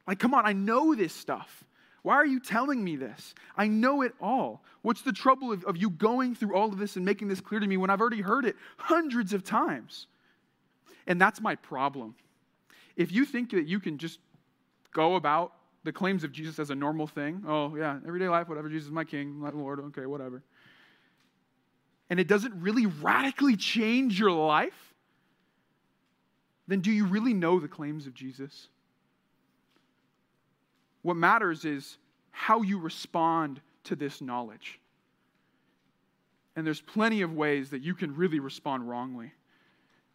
Like, 0.08 0.20
come 0.20 0.34
on, 0.34 0.46
I 0.46 0.54
know 0.54 0.96
this 0.96 1.14
stuff. 1.14 1.64
Why 2.04 2.16
are 2.16 2.26
you 2.26 2.40
telling 2.40 2.84
me 2.84 2.96
this? 2.96 3.36
I 3.56 3.68
know 3.68 4.02
it 4.02 4.14
all. 4.20 4.64
What's 4.82 5.04
the 5.04 5.14
trouble 5.14 5.52
of, 5.52 5.64
of 5.66 5.78
you 5.78 5.90
going 5.90 6.34
through 6.34 6.56
all 6.56 6.70
of 6.70 6.80
this 6.80 6.96
and 6.96 7.06
making 7.06 7.28
this 7.28 7.42
clear 7.42 7.60
to 7.60 7.68
me 7.68 7.78
when 7.78 7.90
I've 7.90 8.02
already 8.02 8.22
heard 8.22 8.46
it 8.46 8.56
hundreds 8.78 9.34
of 9.34 9.44
times? 9.44 10.08
And 11.06 11.22
that's 11.22 11.42
my 11.42 11.56
problem. 11.56 12.16
If 12.96 13.12
you 13.12 13.26
think 13.26 13.52
that 13.52 13.68
you 13.68 13.80
can 13.80 13.98
just 13.98 14.20
go 14.94 15.16
about 15.16 15.54
the 15.84 15.92
claims 15.92 16.24
of 16.24 16.32
Jesus 16.32 16.60
as 16.60 16.70
a 16.70 16.76
normal 16.76 17.08
thing, 17.08 17.44
oh, 17.48 17.76
yeah, 17.76 18.00
everyday 18.06 18.28
life, 18.28 18.50
whatever, 18.50 18.70
Jesus 18.70 18.88
is 18.88 18.92
my 18.92 19.04
king, 19.04 19.34
my 19.40 19.50
Lord, 19.50 19.80
okay, 19.80 20.06
whatever. 20.06 20.44
And 22.10 22.20
it 22.20 22.28
doesn't 22.28 22.54
really 22.56 22.88
radically 22.88 23.56
change 23.56 24.20
your 24.20 24.32
life, 24.32 24.91
then 26.72 26.80
do 26.80 26.92
you 26.92 27.06
really 27.06 27.34
know 27.34 27.60
the 27.60 27.68
claims 27.68 28.08
of 28.08 28.14
Jesus? 28.14 28.70
What 31.02 31.18
matters 31.18 31.66
is 31.66 31.98
how 32.32 32.62
you 32.62 32.80
respond 32.80 33.60
to 33.86 33.96
this 33.96 34.22
knowledge. 34.22 34.80
And 36.56 36.66
there's 36.66 36.80
plenty 36.80 37.24
of 37.24 37.34
ways 37.34 37.72
that 37.72 37.82
you 37.82 37.94
can 37.94 38.16
really 38.16 38.40
respond 38.40 38.88
wrongly. 38.88 39.34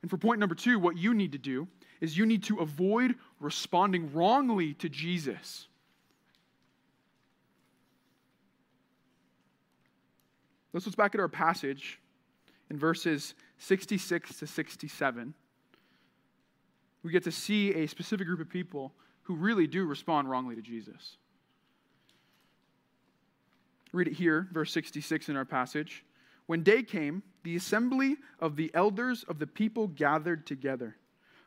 And 0.00 0.10
for 0.10 0.16
point 0.16 0.40
number 0.40 0.54
two, 0.54 0.78
what 0.78 0.96
you 0.96 1.12
need 1.12 1.32
to 1.32 1.38
do 1.38 1.68
is 2.00 2.16
you 2.16 2.24
need 2.24 2.44
to 2.44 2.60
avoid 2.60 3.16
responding 3.40 4.12
wrongly 4.14 4.74
to 4.74 4.88
Jesus. 4.88 5.66
Let's 10.72 10.86
look 10.86 10.96
back 10.96 11.14
at 11.14 11.20
our 11.20 11.28
passage 11.28 11.98
in 12.70 12.78
verses 12.78 13.34
66 13.58 14.38
to 14.38 14.46
67 14.46 15.34
we 17.06 17.12
get 17.12 17.22
to 17.22 17.30
see 17.30 17.72
a 17.72 17.86
specific 17.86 18.26
group 18.26 18.40
of 18.40 18.48
people 18.48 18.92
who 19.22 19.36
really 19.36 19.68
do 19.68 19.84
respond 19.84 20.28
wrongly 20.28 20.56
to 20.56 20.60
Jesus. 20.60 21.18
Read 23.92 24.08
it 24.08 24.14
here, 24.14 24.48
verse 24.52 24.72
66 24.72 25.28
in 25.28 25.36
our 25.36 25.44
passage. 25.44 26.04
When 26.46 26.64
day 26.64 26.82
came, 26.82 27.22
the 27.44 27.54
assembly 27.54 28.16
of 28.40 28.56
the 28.56 28.72
elders 28.74 29.22
of 29.28 29.38
the 29.38 29.46
people 29.46 29.86
gathered 29.86 30.48
together, 30.48 30.96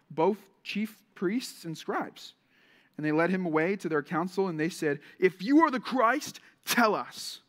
both 0.10 0.38
chief 0.64 0.98
priests 1.14 1.66
and 1.66 1.78
scribes. 1.78 2.36
And 2.96 3.06
they 3.06 3.12
led 3.12 3.30
him 3.30 3.46
away 3.46 3.76
to 3.76 3.90
their 3.90 4.02
council, 4.02 4.48
and 4.48 4.58
they 4.58 4.70
said, 4.70 5.02
If 5.20 5.44
you 5.44 5.60
are 5.66 5.72
the 5.72 5.82
Christ, 5.82 6.40
tell 6.66 6.96
us. 6.96 7.42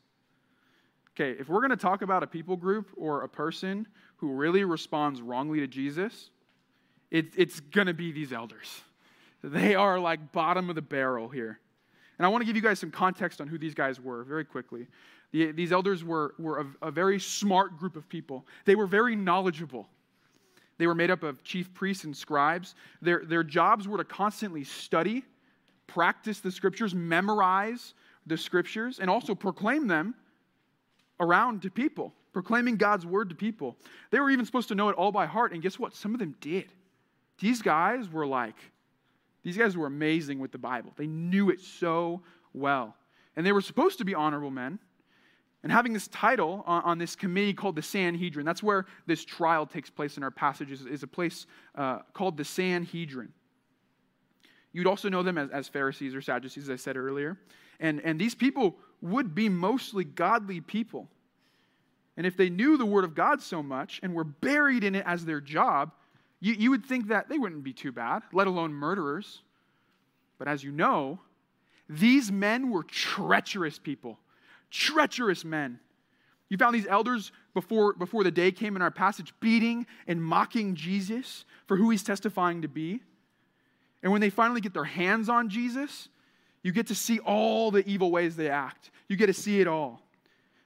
Okay, 1.14 1.38
if 1.38 1.48
we're 1.48 1.60
going 1.60 1.70
to 1.70 1.76
talk 1.76 2.02
about 2.02 2.24
a 2.24 2.26
people 2.26 2.56
group 2.56 2.88
or 2.96 3.22
a 3.22 3.28
person 3.28 3.86
who 4.16 4.32
really 4.32 4.64
responds 4.64 5.22
wrongly 5.22 5.60
to 5.60 5.68
Jesus, 5.68 6.30
it, 7.10 7.26
it's 7.36 7.60
going 7.60 7.86
to 7.86 7.94
be 7.94 8.12
these 8.12 8.32
elders. 8.32 8.82
They 9.42 9.74
are 9.74 9.98
like 9.98 10.32
bottom 10.32 10.68
of 10.68 10.74
the 10.74 10.82
barrel 10.82 11.28
here. 11.28 11.58
And 12.18 12.26
I 12.26 12.28
want 12.28 12.42
to 12.42 12.46
give 12.46 12.56
you 12.56 12.62
guys 12.62 12.78
some 12.78 12.90
context 12.90 13.40
on 13.40 13.48
who 13.48 13.56
these 13.56 13.74
guys 13.74 13.98
were 13.98 14.24
very 14.24 14.44
quickly. 14.44 14.86
The, 15.32 15.52
these 15.52 15.72
elders 15.72 16.04
were, 16.04 16.34
were 16.38 16.60
a, 16.82 16.88
a 16.88 16.90
very 16.90 17.18
smart 17.18 17.78
group 17.78 17.96
of 17.96 18.08
people, 18.08 18.46
they 18.64 18.74
were 18.74 18.86
very 18.86 19.16
knowledgeable. 19.16 19.88
They 20.76 20.86
were 20.86 20.94
made 20.94 21.10
up 21.10 21.22
of 21.22 21.44
chief 21.44 21.74
priests 21.74 22.04
and 22.04 22.16
scribes. 22.16 22.74
Their, 23.02 23.22
their 23.26 23.44
jobs 23.44 23.86
were 23.86 23.98
to 23.98 24.04
constantly 24.04 24.64
study, 24.64 25.26
practice 25.86 26.40
the 26.40 26.50
scriptures, 26.50 26.94
memorize 26.94 27.92
the 28.26 28.38
scriptures, 28.38 28.98
and 28.98 29.10
also 29.10 29.34
proclaim 29.34 29.86
them 29.88 30.14
around 31.20 31.60
to 31.62 31.70
people, 31.70 32.14
proclaiming 32.32 32.76
God's 32.76 33.04
word 33.04 33.28
to 33.28 33.34
people. 33.34 33.76
They 34.10 34.20
were 34.20 34.30
even 34.30 34.46
supposed 34.46 34.68
to 34.68 34.74
know 34.74 34.88
it 34.88 34.96
all 34.96 35.12
by 35.12 35.26
heart, 35.26 35.52
and 35.52 35.60
guess 35.60 35.78
what? 35.78 35.94
Some 35.94 36.14
of 36.14 36.18
them 36.18 36.34
did. 36.40 36.72
These 37.40 37.62
guys 37.62 38.08
were 38.08 38.26
like, 38.26 38.56
these 39.42 39.56
guys 39.56 39.76
were 39.76 39.86
amazing 39.86 40.38
with 40.38 40.52
the 40.52 40.58
Bible. 40.58 40.92
They 40.96 41.06
knew 41.06 41.50
it 41.50 41.60
so 41.60 42.20
well. 42.52 42.94
And 43.34 43.46
they 43.46 43.52
were 43.52 43.62
supposed 43.62 43.98
to 43.98 44.04
be 44.04 44.14
honorable 44.14 44.50
men. 44.50 44.78
And 45.62 45.72
having 45.72 45.92
this 45.92 46.08
title 46.08 46.62
on, 46.66 46.82
on 46.82 46.98
this 46.98 47.16
committee 47.16 47.52
called 47.52 47.76
the 47.76 47.82
Sanhedrin, 47.82 48.46
that's 48.46 48.62
where 48.62 48.86
this 49.06 49.24
trial 49.24 49.66
takes 49.66 49.90
place 49.90 50.16
in 50.16 50.22
our 50.22 50.30
passages, 50.30 50.86
is 50.86 51.02
a 51.02 51.06
place 51.06 51.46
uh, 51.74 52.00
called 52.12 52.36
the 52.36 52.44
Sanhedrin. 52.44 53.32
You'd 54.72 54.86
also 54.86 55.08
know 55.08 55.22
them 55.22 55.36
as, 55.36 55.50
as 55.50 55.68
Pharisees 55.68 56.14
or 56.14 56.20
Sadducees, 56.20 56.64
as 56.64 56.70
I 56.70 56.76
said 56.76 56.96
earlier. 56.96 57.38
And, 57.78 58.00
and 58.04 58.20
these 58.20 58.34
people 58.34 58.76
would 59.00 59.34
be 59.34 59.48
mostly 59.48 60.04
godly 60.04 60.60
people. 60.60 61.08
And 62.16 62.26
if 62.26 62.36
they 62.36 62.50
knew 62.50 62.76
the 62.76 62.86
Word 62.86 63.04
of 63.04 63.14
God 63.14 63.40
so 63.40 63.62
much 63.62 64.00
and 64.02 64.14
were 64.14 64.24
buried 64.24 64.84
in 64.84 64.94
it 64.94 65.04
as 65.06 65.24
their 65.24 65.40
job, 65.40 65.92
you, 66.40 66.54
you 66.54 66.70
would 66.70 66.84
think 66.84 67.08
that 67.08 67.28
they 67.28 67.38
wouldn't 67.38 67.62
be 67.62 67.72
too 67.72 67.92
bad, 67.92 68.22
let 68.32 68.46
alone 68.46 68.72
murderers. 68.72 69.42
But 70.38 70.48
as 70.48 70.64
you 70.64 70.72
know, 70.72 71.20
these 71.88 72.32
men 72.32 72.70
were 72.70 72.82
treacherous 72.82 73.78
people, 73.78 74.18
treacherous 74.70 75.44
men. 75.44 75.80
You 76.48 76.56
found 76.56 76.74
these 76.74 76.86
elders 76.86 77.30
before, 77.54 77.92
before 77.92 78.24
the 78.24 78.30
day 78.30 78.50
came 78.50 78.74
in 78.74 78.82
our 78.82 78.90
passage 78.90 79.32
beating 79.40 79.86
and 80.06 80.22
mocking 80.22 80.74
Jesus 80.74 81.44
for 81.66 81.76
who 81.76 81.90
he's 81.90 82.02
testifying 82.02 82.62
to 82.62 82.68
be. 82.68 83.00
And 84.02 84.10
when 84.10 84.20
they 84.20 84.30
finally 84.30 84.60
get 84.60 84.72
their 84.72 84.84
hands 84.84 85.28
on 85.28 85.48
Jesus, 85.48 86.08
you 86.62 86.72
get 86.72 86.86
to 86.88 86.94
see 86.94 87.18
all 87.20 87.70
the 87.70 87.86
evil 87.88 88.10
ways 88.10 88.34
they 88.34 88.48
act. 88.48 88.90
You 89.08 89.16
get 89.16 89.26
to 89.26 89.34
see 89.34 89.60
it 89.60 89.66
all. 89.66 90.02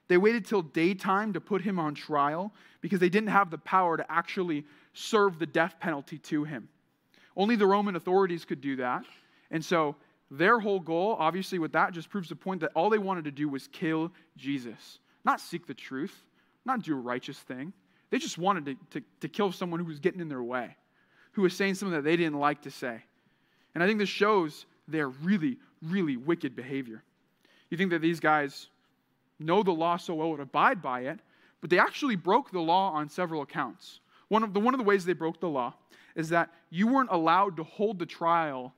They 0.09 0.17
waited 0.17 0.47
till 0.47 0.63
daytime 0.63 1.33
to 1.33 1.41
put 1.41 1.63
him 1.63 1.79
on 1.79 1.95
trial 1.95 2.53
because 2.81 3.01
they 3.01 3.09
didn't 3.09 3.31
have 3.31 3.51
the 3.51 3.59
power 3.59 3.97
to 3.97 4.11
actually 4.11 4.65
serve 4.95 5.39
the 5.39 5.47
death 5.47 5.77
penalty 5.79 6.19
to 6.19 6.45
him. 6.45 6.69
Only 7.37 7.57
the 7.57 7.67
Roman 7.67 7.97
authorities 7.97 8.45
could 8.45 8.61
do 8.61 8.77
that. 8.77 9.05
And 9.51 9.65
so 9.65 9.97
their 10.31 10.59
whole 10.59 10.81
goal, 10.81 11.17
obviously, 11.19 11.59
with 11.59 11.73
that, 11.73 11.93
just 11.93 12.09
proves 12.09 12.29
the 12.29 12.37
point 12.37 12.61
that 12.63 12.71
all 12.75 12.89
they 12.89 12.99
wanted 12.99 13.25
to 13.25 13.31
do 13.31 13.49
was 13.49 13.67
kill 13.69 14.13
Jesus, 14.37 14.99
not 15.25 15.41
seek 15.41 15.67
the 15.67 15.75
truth, 15.75 16.25
not 16.65 16.83
do 16.83 16.95
a 16.95 17.01
righteous 17.01 17.39
thing. 17.39 17.73
They 18.11 18.19
just 18.19 18.39
wanted 18.39 18.65
to, 18.67 19.01
to, 19.01 19.07
to 19.21 19.29
kill 19.29 19.53
someone 19.53 19.81
who 19.81 19.87
was 19.87 19.99
getting 19.99 20.21
in 20.21 20.29
their 20.29 20.43
way, 20.43 20.77
who 21.33 21.43
was 21.43 21.55
saying 21.55 21.75
something 21.75 21.95
that 21.95 22.05
they 22.05 22.17
didn't 22.17 22.39
like 22.39 22.63
to 22.63 22.71
say. 22.71 23.03
And 23.75 23.83
I 23.83 23.87
think 23.87 23.99
this 23.99 24.09
shows 24.09 24.67
their 24.87 25.09
really, 25.09 25.59
really 25.83 26.17
wicked 26.17 26.55
behavior. 26.55 27.03
You 27.71 27.77
think 27.77 27.91
that 27.91 28.03
these 28.03 28.21
guys 28.21 28.69
know 29.41 29.63
the 29.63 29.73
law 29.73 29.97
so 29.97 30.15
well 30.15 30.31
would 30.31 30.41
abide 30.41 30.81
by 30.81 31.01
it, 31.01 31.19
but 31.61 31.71
they 31.71 31.79
actually 31.79 32.17
broke 32.17 32.51
the 32.53 32.61
law 32.61 32.93
on 32.93 33.09
several 33.09 33.43
accounts. 33.43 34.01
One 34.29 34.43
of 34.43 34.55
the, 34.55 34.61
one 34.61 34.75
of 34.75 34.79
the 34.79 34.85
ways 34.85 35.05
they 35.05 35.13
broke 35.13 35.41
the 35.41 35.49
law 35.49 35.75
is 36.15 36.29
that 36.31 36.51
you 36.71 36.87
weren't 36.87 37.11
allowed 37.11 37.57
to 37.57 37.65
hold 37.65 37.99
the 37.99 38.07
trial, 38.07 38.75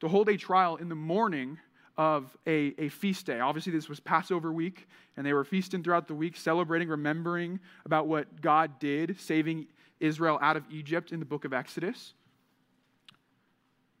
to 0.00 0.08
hold 0.08 0.28
a 0.28 0.36
trial 0.36 0.76
in 0.76 0.88
the 0.88 0.94
morning 0.94 1.58
of 1.96 2.36
a, 2.46 2.74
a 2.78 2.88
feast 2.88 3.26
day. 3.26 3.40
Obviously, 3.40 3.72
this 3.72 3.88
was 3.88 4.00
Passover 4.00 4.52
week, 4.52 4.86
and 5.16 5.24
they 5.24 5.32
were 5.32 5.44
feasting 5.44 5.82
throughout 5.82 6.08
the 6.08 6.14
week, 6.14 6.36
celebrating, 6.36 6.88
remembering 6.88 7.58
about 7.84 8.06
what 8.06 8.40
God 8.42 8.78
did, 8.78 9.18
saving 9.18 9.66
Israel 10.00 10.38
out 10.42 10.56
of 10.56 10.64
Egypt 10.70 11.12
in 11.12 11.20
the 11.20 11.24
book 11.24 11.44
of 11.44 11.54
Exodus. 11.54 12.12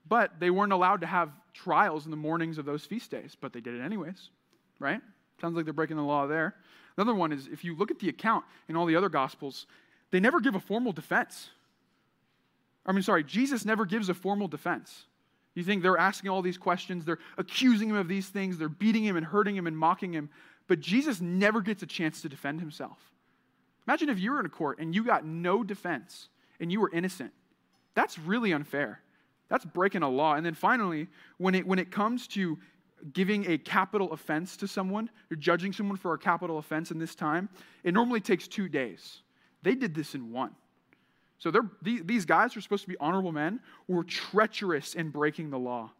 But 0.08 0.38
they 0.38 0.50
weren't 0.50 0.72
allowed 0.72 1.00
to 1.00 1.06
have 1.06 1.30
trials 1.54 2.04
in 2.04 2.10
the 2.10 2.16
mornings 2.16 2.58
of 2.58 2.64
those 2.64 2.84
feast 2.84 3.10
days, 3.10 3.36
but 3.40 3.52
they 3.52 3.60
did 3.60 3.74
it 3.74 3.80
anyways, 3.80 4.30
right? 4.78 5.00
Sounds 5.40 5.56
like 5.56 5.64
they're 5.64 5.74
breaking 5.74 5.96
the 5.96 6.02
law 6.02 6.26
there. 6.26 6.54
Another 6.96 7.14
one 7.14 7.32
is 7.32 7.48
if 7.48 7.64
you 7.64 7.76
look 7.76 7.90
at 7.90 7.98
the 7.98 8.08
account 8.08 8.44
in 8.68 8.76
all 8.76 8.86
the 8.86 8.96
other 8.96 9.08
gospels, 9.08 9.66
they 10.16 10.20
never 10.20 10.40
give 10.40 10.54
a 10.54 10.60
formal 10.60 10.92
defense. 10.92 11.50
I 12.86 12.92
mean, 12.92 13.02
sorry, 13.02 13.22
Jesus 13.22 13.66
never 13.66 13.84
gives 13.84 14.08
a 14.08 14.14
formal 14.14 14.48
defense. 14.48 15.04
You 15.54 15.62
think 15.62 15.82
they're 15.82 15.98
asking 15.98 16.30
all 16.30 16.40
these 16.40 16.56
questions, 16.56 17.04
they're 17.04 17.18
accusing 17.36 17.90
him 17.90 17.96
of 17.96 18.08
these 18.08 18.26
things, 18.26 18.56
they're 18.56 18.70
beating 18.70 19.04
him 19.04 19.18
and 19.18 19.26
hurting 19.26 19.54
him 19.54 19.66
and 19.66 19.76
mocking 19.76 20.14
him, 20.14 20.30
but 20.68 20.80
Jesus 20.80 21.20
never 21.20 21.60
gets 21.60 21.82
a 21.82 21.86
chance 21.86 22.22
to 22.22 22.30
defend 22.30 22.60
himself. 22.60 22.96
Imagine 23.86 24.08
if 24.08 24.18
you 24.18 24.30
were 24.30 24.40
in 24.40 24.46
a 24.46 24.48
court 24.48 24.78
and 24.78 24.94
you 24.94 25.04
got 25.04 25.26
no 25.26 25.62
defense 25.62 26.30
and 26.60 26.72
you 26.72 26.80
were 26.80 26.90
innocent. 26.94 27.34
That's 27.92 28.18
really 28.18 28.54
unfair. 28.54 29.02
That's 29.50 29.66
breaking 29.66 30.02
a 30.02 30.08
law. 30.08 30.32
And 30.32 30.46
then 30.46 30.54
finally, 30.54 31.08
when 31.36 31.54
it, 31.54 31.66
when 31.66 31.78
it 31.78 31.90
comes 31.90 32.26
to 32.28 32.58
giving 33.12 33.50
a 33.50 33.58
capital 33.58 34.14
offense 34.14 34.56
to 34.56 34.66
someone, 34.66 35.10
you're 35.28 35.38
judging 35.38 35.74
someone 35.74 35.98
for 35.98 36.14
a 36.14 36.18
capital 36.18 36.56
offense 36.56 36.90
in 36.90 36.98
this 36.98 37.14
time, 37.14 37.50
it 37.84 37.92
normally 37.92 38.20
takes 38.20 38.48
two 38.48 38.70
days. 38.70 39.20
They 39.66 39.74
did 39.74 39.96
this 39.96 40.14
in 40.14 40.30
one. 40.30 40.52
So 41.38 41.50
these 41.82 42.24
guys 42.24 42.54
were 42.54 42.60
supposed 42.60 42.84
to 42.84 42.88
be 42.88 42.96
honorable 43.00 43.32
men, 43.32 43.58
were 43.88 44.04
treacherous 44.04 44.94
in 44.94 45.10
breaking 45.10 45.50
the 45.50 45.58
law. 45.58 45.90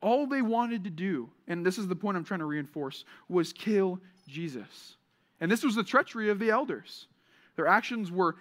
All 0.00 0.28
they 0.28 0.40
wanted 0.40 0.84
to 0.84 0.90
do, 0.90 1.28
and 1.48 1.66
this 1.66 1.78
is 1.78 1.88
the 1.88 1.96
point 1.96 2.16
I'm 2.16 2.22
trying 2.22 2.38
to 2.38 2.46
reinforce, 2.46 3.04
was 3.28 3.52
kill 3.52 3.98
Jesus. 4.28 4.96
And 5.40 5.50
this 5.50 5.64
was 5.64 5.74
the 5.74 5.82
treachery 5.82 6.30
of 6.30 6.38
the 6.38 6.50
elders. 6.50 7.08
Their 7.56 7.66
actions 7.66 8.12
were 8.12 8.36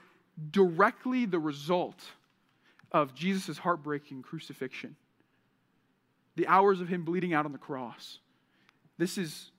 directly 0.52 1.26
the 1.26 1.40
result 1.40 2.04
of 2.92 3.16
Jesus' 3.16 3.58
heartbreaking 3.58 4.22
crucifixion, 4.22 4.96
the 6.36 6.46
hours 6.46 6.82
of 6.82 6.88
him 6.88 7.04
bleeding 7.04 7.34
out 7.34 7.46
on 7.48 7.52
the 7.52 7.58
cross. 7.58 8.20
This 9.00 9.18
is, 9.18 9.50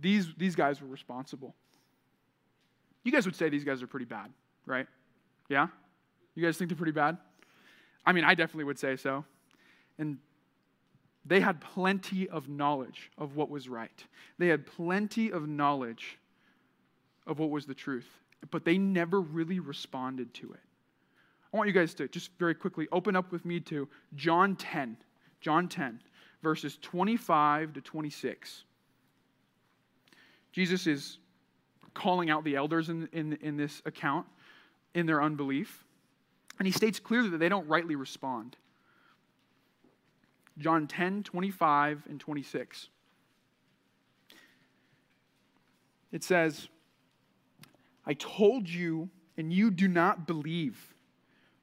these, 0.00 0.28
these 0.38 0.56
guys 0.56 0.80
were 0.80 0.88
responsible. 0.88 1.54
You 3.04 3.12
guys 3.12 3.26
would 3.26 3.36
say 3.36 3.48
these 3.48 3.64
guys 3.64 3.82
are 3.82 3.86
pretty 3.86 4.06
bad, 4.06 4.30
right? 4.66 4.86
Yeah? 5.48 5.68
You 6.34 6.44
guys 6.44 6.56
think 6.56 6.70
they're 6.70 6.76
pretty 6.76 6.92
bad? 6.92 7.18
I 8.04 8.12
mean, 8.12 8.24
I 8.24 8.34
definitely 8.34 8.64
would 8.64 8.78
say 8.78 8.96
so. 8.96 9.24
And 9.98 10.18
they 11.24 11.40
had 11.40 11.60
plenty 11.60 12.28
of 12.28 12.48
knowledge 12.48 13.10
of 13.18 13.36
what 13.36 13.48
was 13.48 13.68
right. 13.68 14.04
They 14.38 14.48
had 14.48 14.66
plenty 14.66 15.30
of 15.30 15.48
knowledge 15.48 16.18
of 17.26 17.38
what 17.38 17.50
was 17.50 17.66
the 17.66 17.74
truth, 17.74 18.08
but 18.50 18.64
they 18.64 18.78
never 18.78 19.20
really 19.20 19.60
responded 19.60 20.34
to 20.34 20.52
it. 20.52 20.60
I 21.52 21.56
want 21.56 21.68
you 21.68 21.74
guys 21.74 21.94
to 21.94 22.08
just 22.08 22.30
very 22.38 22.54
quickly 22.54 22.88
open 22.90 23.14
up 23.14 23.30
with 23.30 23.44
me 23.44 23.60
to 23.60 23.88
John 24.14 24.56
10. 24.56 24.96
John 25.40 25.68
10, 25.68 26.00
verses 26.42 26.78
25 26.80 27.74
to 27.74 27.80
26. 27.80 28.64
Jesus 30.52 30.86
is 30.86 31.18
calling 31.94 32.30
out 32.30 32.44
the 32.44 32.56
elders 32.56 32.88
in, 32.88 33.08
in, 33.12 33.38
in 33.40 33.56
this 33.56 33.82
account 33.84 34.26
in 34.94 35.06
their 35.06 35.22
unbelief. 35.22 35.84
And 36.58 36.66
he 36.66 36.72
states 36.72 37.00
clearly 37.00 37.30
that 37.30 37.38
they 37.38 37.48
don't 37.48 37.66
rightly 37.68 37.96
respond. 37.96 38.56
John 40.58 40.86
10, 40.86 41.22
25, 41.22 42.02
and 42.08 42.20
26. 42.20 42.88
It 46.12 46.22
says, 46.22 46.68
I 48.04 48.14
told 48.14 48.68
you, 48.68 49.08
and 49.36 49.52
you 49.52 49.70
do 49.70 49.88
not 49.88 50.26
believe. 50.26 50.94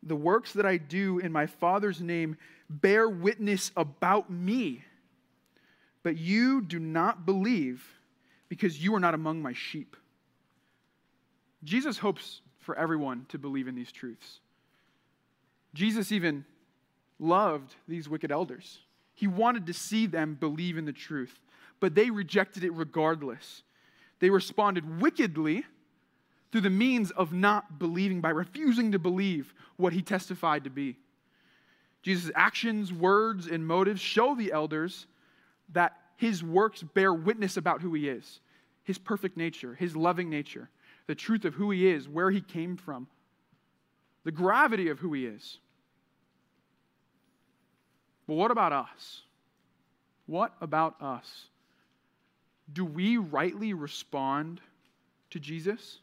The 0.02 0.16
works 0.16 0.54
that 0.54 0.66
I 0.66 0.78
do 0.78 1.20
in 1.20 1.32
my 1.32 1.46
Father's 1.46 2.02
name 2.02 2.38
bear 2.70 3.08
witness 3.08 3.72
about 3.78 4.30
me. 4.30 4.84
But 6.02 6.18
you 6.18 6.62
do 6.62 6.80
not 6.80 7.26
believe 7.26 7.86
because 8.48 8.84
you 8.84 8.96
are 8.96 9.00
not 9.00 9.14
among 9.14 9.42
my 9.42 9.54
sheep. 9.54 9.96
Jesus 11.64 11.98
hopes 11.98 12.42
for 12.60 12.78
everyone 12.78 13.26
to 13.30 13.38
believe 13.38 13.68
in 13.68 13.76
these 13.76 13.92
truths. 13.92 14.40
Jesus 15.74 16.12
even 16.12 16.46
loved 17.20 17.76
these 17.88 18.08
wicked 18.08 18.32
elders. 18.32 18.80
He 19.14 19.28
wanted 19.28 19.66
to 19.68 19.74
see 19.74 20.06
them 20.06 20.36
believe 20.40 20.78
in 20.78 20.86
the 20.86 20.94
truth, 20.94 21.40
but 21.80 21.96
they 21.96 22.10
rejected 22.10 22.64
it 22.64 22.74
regardless. 22.74 23.64
They 24.20 24.30
responded 24.30 25.02
wickedly 25.02 25.66
through 26.52 26.62
the 26.62 26.70
means 26.70 27.12
of 27.12 27.34
not 27.34 27.78
believing, 27.80 28.22
by 28.22 28.30
refusing 28.30 28.92
to 28.94 29.00
believe 29.00 29.54
what 29.78 29.94
he 29.94 30.02
testified 30.02 30.64
to 30.64 30.70
be. 30.70 30.98
Jesus' 32.02 32.32
actions, 32.34 32.94
words, 32.94 33.48
and 33.48 33.66
motives 33.66 34.02
show 34.02 34.36
the 34.36 34.52
elders 34.52 35.06
that 35.74 35.98
his 36.16 36.44
works 36.44 36.82
bear 36.82 37.14
witness 37.14 37.58
about 37.58 37.82
who 37.82 37.94
he 37.94 38.08
is 38.08 38.40
his 38.84 38.98
perfect 38.98 39.38
nature, 39.38 39.76
his 39.76 39.96
loving 39.96 40.32
nature, 40.32 40.68
the 41.10 41.16
truth 41.16 41.44
of 41.44 41.56
who 41.56 41.72
he 41.72 41.88
is, 41.88 42.08
where 42.08 42.30
he 42.30 42.40
came 42.40 42.78
from, 42.78 43.08
the 44.26 44.32
gravity 44.32 44.90
of 44.90 45.00
who 45.00 45.12
he 45.14 45.26
is. 45.26 45.58
But 48.28 48.36
what 48.36 48.52
about 48.52 48.74
us? 48.74 49.24
What 50.28 50.54
about 50.62 51.02
us? 51.02 51.46
Do 52.72 52.86
we 52.86 53.18
rightly 53.18 53.74
respond 53.74 54.62
to 55.32 55.40
Jesus? 55.40 55.98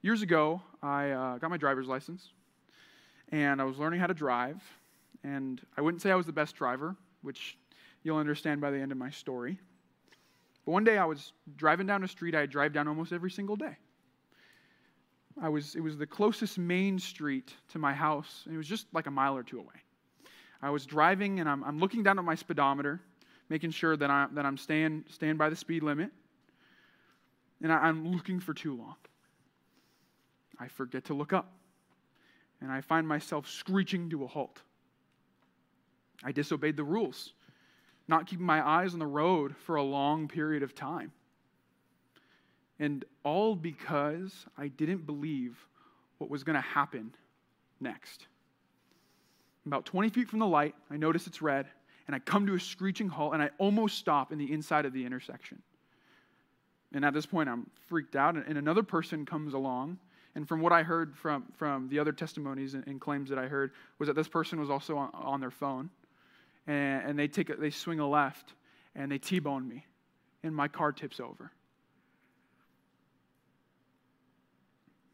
Years 0.00 0.22
ago, 0.22 0.62
I 0.80 1.10
uh, 1.10 1.38
got 1.38 1.50
my 1.50 1.56
driver's 1.56 1.88
license 1.88 2.28
and 3.32 3.60
I 3.60 3.64
was 3.64 3.78
learning 3.78 3.98
how 3.98 4.06
to 4.06 4.14
drive. 4.14 4.62
And 5.24 5.60
I 5.76 5.80
wouldn't 5.80 6.02
say 6.02 6.12
I 6.12 6.14
was 6.14 6.26
the 6.26 6.32
best 6.32 6.54
driver, 6.54 6.94
which 7.22 7.58
you'll 8.04 8.18
understand 8.18 8.60
by 8.60 8.70
the 8.70 8.78
end 8.78 8.92
of 8.92 8.98
my 8.98 9.10
story. 9.10 9.58
But 10.68 10.72
one 10.72 10.84
day 10.84 10.98
I 10.98 11.06
was 11.06 11.32
driving 11.56 11.86
down 11.86 12.04
a 12.04 12.08
street 12.08 12.34
I 12.34 12.44
drive 12.44 12.74
down 12.74 12.88
almost 12.88 13.10
every 13.10 13.30
single 13.30 13.56
day. 13.56 13.78
I 15.40 15.48
was, 15.48 15.74
it 15.74 15.80
was 15.80 15.96
the 15.96 16.06
closest 16.06 16.58
main 16.58 16.98
street 16.98 17.54
to 17.68 17.78
my 17.78 17.94
house, 17.94 18.42
and 18.44 18.54
it 18.54 18.58
was 18.58 18.68
just 18.68 18.86
like 18.92 19.06
a 19.06 19.10
mile 19.10 19.34
or 19.34 19.42
two 19.42 19.60
away. 19.60 19.76
I 20.60 20.68
was 20.68 20.84
driving, 20.84 21.40
and 21.40 21.48
I'm, 21.48 21.64
I'm 21.64 21.78
looking 21.78 22.02
down 22.02 22.18
at 22.18 22.24
my 22.26 22.34
speedometer, 22.34 23.00
making 23.48 23.70
sure 23.70 23.96
that, 23.96 24.10
I, 24.10 24.26
that 24.34 24.44
I'm 24.44 24.58
staying, 24.58 25.06
staying 25.08 25.38
by 25.38 25.48
the 25.48 25.56
speed 25.56 25.82
limit, 25.82 26.10
and 27.62 27.72
I, 27.72 27.76
I'm 27.76 28.12
looking 28.12 28.38
for 28.38 28.52
too 28.52 28.76
long. 28.76 28.96
I 30.60 30.68
forget 30.68 31.06
to 31.06 31.14
look 31.14 31.32
up, 31.32 31.50
and 32.60 32.70
I 32.70 32.82
find 32.82 33.08
myself 33.08 33.48
screeching 33.48 34.10
to 34.10 34.24
a 34.24 34.26
halt. 34.26 34.60
I 36.22 36.30
disobeyed 36.30 36.76
the 36.76 36.84
rules, 36.84 37.32
not 38.08 38.26
keeping 38.26 38.46
my 38.46 38.66
eyes 38.66 38.94
on 38.94 38.98
the 38.98 39.06
road 39.06 39.54
for 39.64 39.76
a 39.76 39.82
long 39.82 40.26
period 40.26 40.62
of 40.62 40.74
time. 40.74 41.12
And 42.80 43.04
all 43.22 43.54
because 43.54 44.46
I 44.56 44.68
didn't 44.68 45.04
believe 45.04 45.56
what 46.16 46.30
was 46.30 46.42
going 46.42 46.54
to 46.54 46.60
happen 46.60 47.14
next. 47.80 48.26
About 49.66 49.84
20 49.84 50.08
feet 50.08 50.28
from 50.28 50.38
the 50.38 50.46
light, 50.46 50.74
I 50.90 50.96
notice 50.96 51.26
it's 51.26 51.42
red, 51.42 51.66
and 52.06 52.16
I 52.16 52.18
come 52.20 52.46
to 52.46 52.54
a 52.54 52.60
screeching 52.60 53.08
halt, 53.08 53.34
and 53.34 53.42
I 53.42 53.50
almost 53.58 53.98
stop 53.98 54.32
in 54.32 54.38
the 54.38 54.50
inside 54.50 54.86
of 54.86 54.92
the 54.92 55.04
intersection. 55.04 55.60
And 56.94 57.04
at 57.04 57.12
this 57.12 57.26
point, 57.26 57.48
I'm 57.48 57.68
freaked 57.88 58.16
out, 58.16 58.36
and 58.36 58.56
another 58.56 58.82
person 58.82 59.26
comes 59.26 59.52
along. 59.52 59.98
And 60.34 60.48
from 60.48 60.60
what 60.60 60.72
I 60.72 60.82
heard 60.82 61.16
from, 61.16 61.44
from 61.56 61.88
the 61.88 61.98
other 61.98 62.12
testimonies 62.12 62.74
and, 62.74 62.86
and 62.86 63.00
claims 63.00 63.28
that 63.28 63.38
I 63.38 63.46
heard, 63.46 63.72
was 63.98 64.06
that 64.06 64.14
this 64.14 64.28
person 64.28 64.58
was 64.58 64.70
also 64.70 64.96
on, 64.96 65.10
on 65.12 65.40
their 65.40 65.50
phone. 65.50 65.90
And, 66.68 67.10
and 67.10 67.18
they, 67.18 67.26
take 67.26 67.50
a, 67.50 67.56
they 67.56 67.70
swing 67.70 67.98
a 67.98 68.08
left, 68.08 68.52
and 68.94 69.10
they 69.10 69.18
T 69.18 69.40
bone 69.40 69.66
me, 69.66 69.84
and 70.44 70.54
my 70.54 70.68
car 70.68 70.92
tips 70.92 71.18
over. 71.18 71.50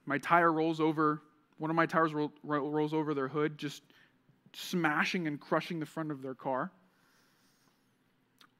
My 0.05 0.19
tire 0.19 0.53
rolls 0.53 0.81
over, 0.81 1.23
one 1.57 1.71
of 1.71 1.77
my 1.77 1.87
tires 1.87 2.13
roll, 2.13 2.33
rolls 2.43 2.93
over 2.93 3.15
their 3.15 3.29
hood, 3.29 3.57
just 3.57 3.83
smashing 4.53 5.27
and 5.27 5.41
crushing 5.41 5.81
the 5.81 5.87
front 5.87 6.11
of 6.11 6.21
their 6.21 6.35
car. 6.35 6.73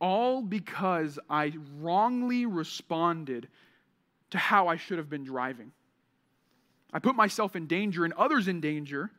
All 0.01 0.41
because 0.41 1.19
I 1.29 1.53
wrongly 1.81 2.47
responded 2.47 3.49
to 4.31 4.39
how 4.39 4.69
I 4.69 4.77
should 4.77 4.99
have 4.99 5.11
been 5.11 5.25
driving. 5.25 5.73
I 6.93 7.01
put 7.01 7.17
myself 7.17 7.57
in 7.57 7.67
danger 7.67 8.05
and 8.05 8.15
others 8.15 8.47
in 8.49 8.61
danger 8.61 9.11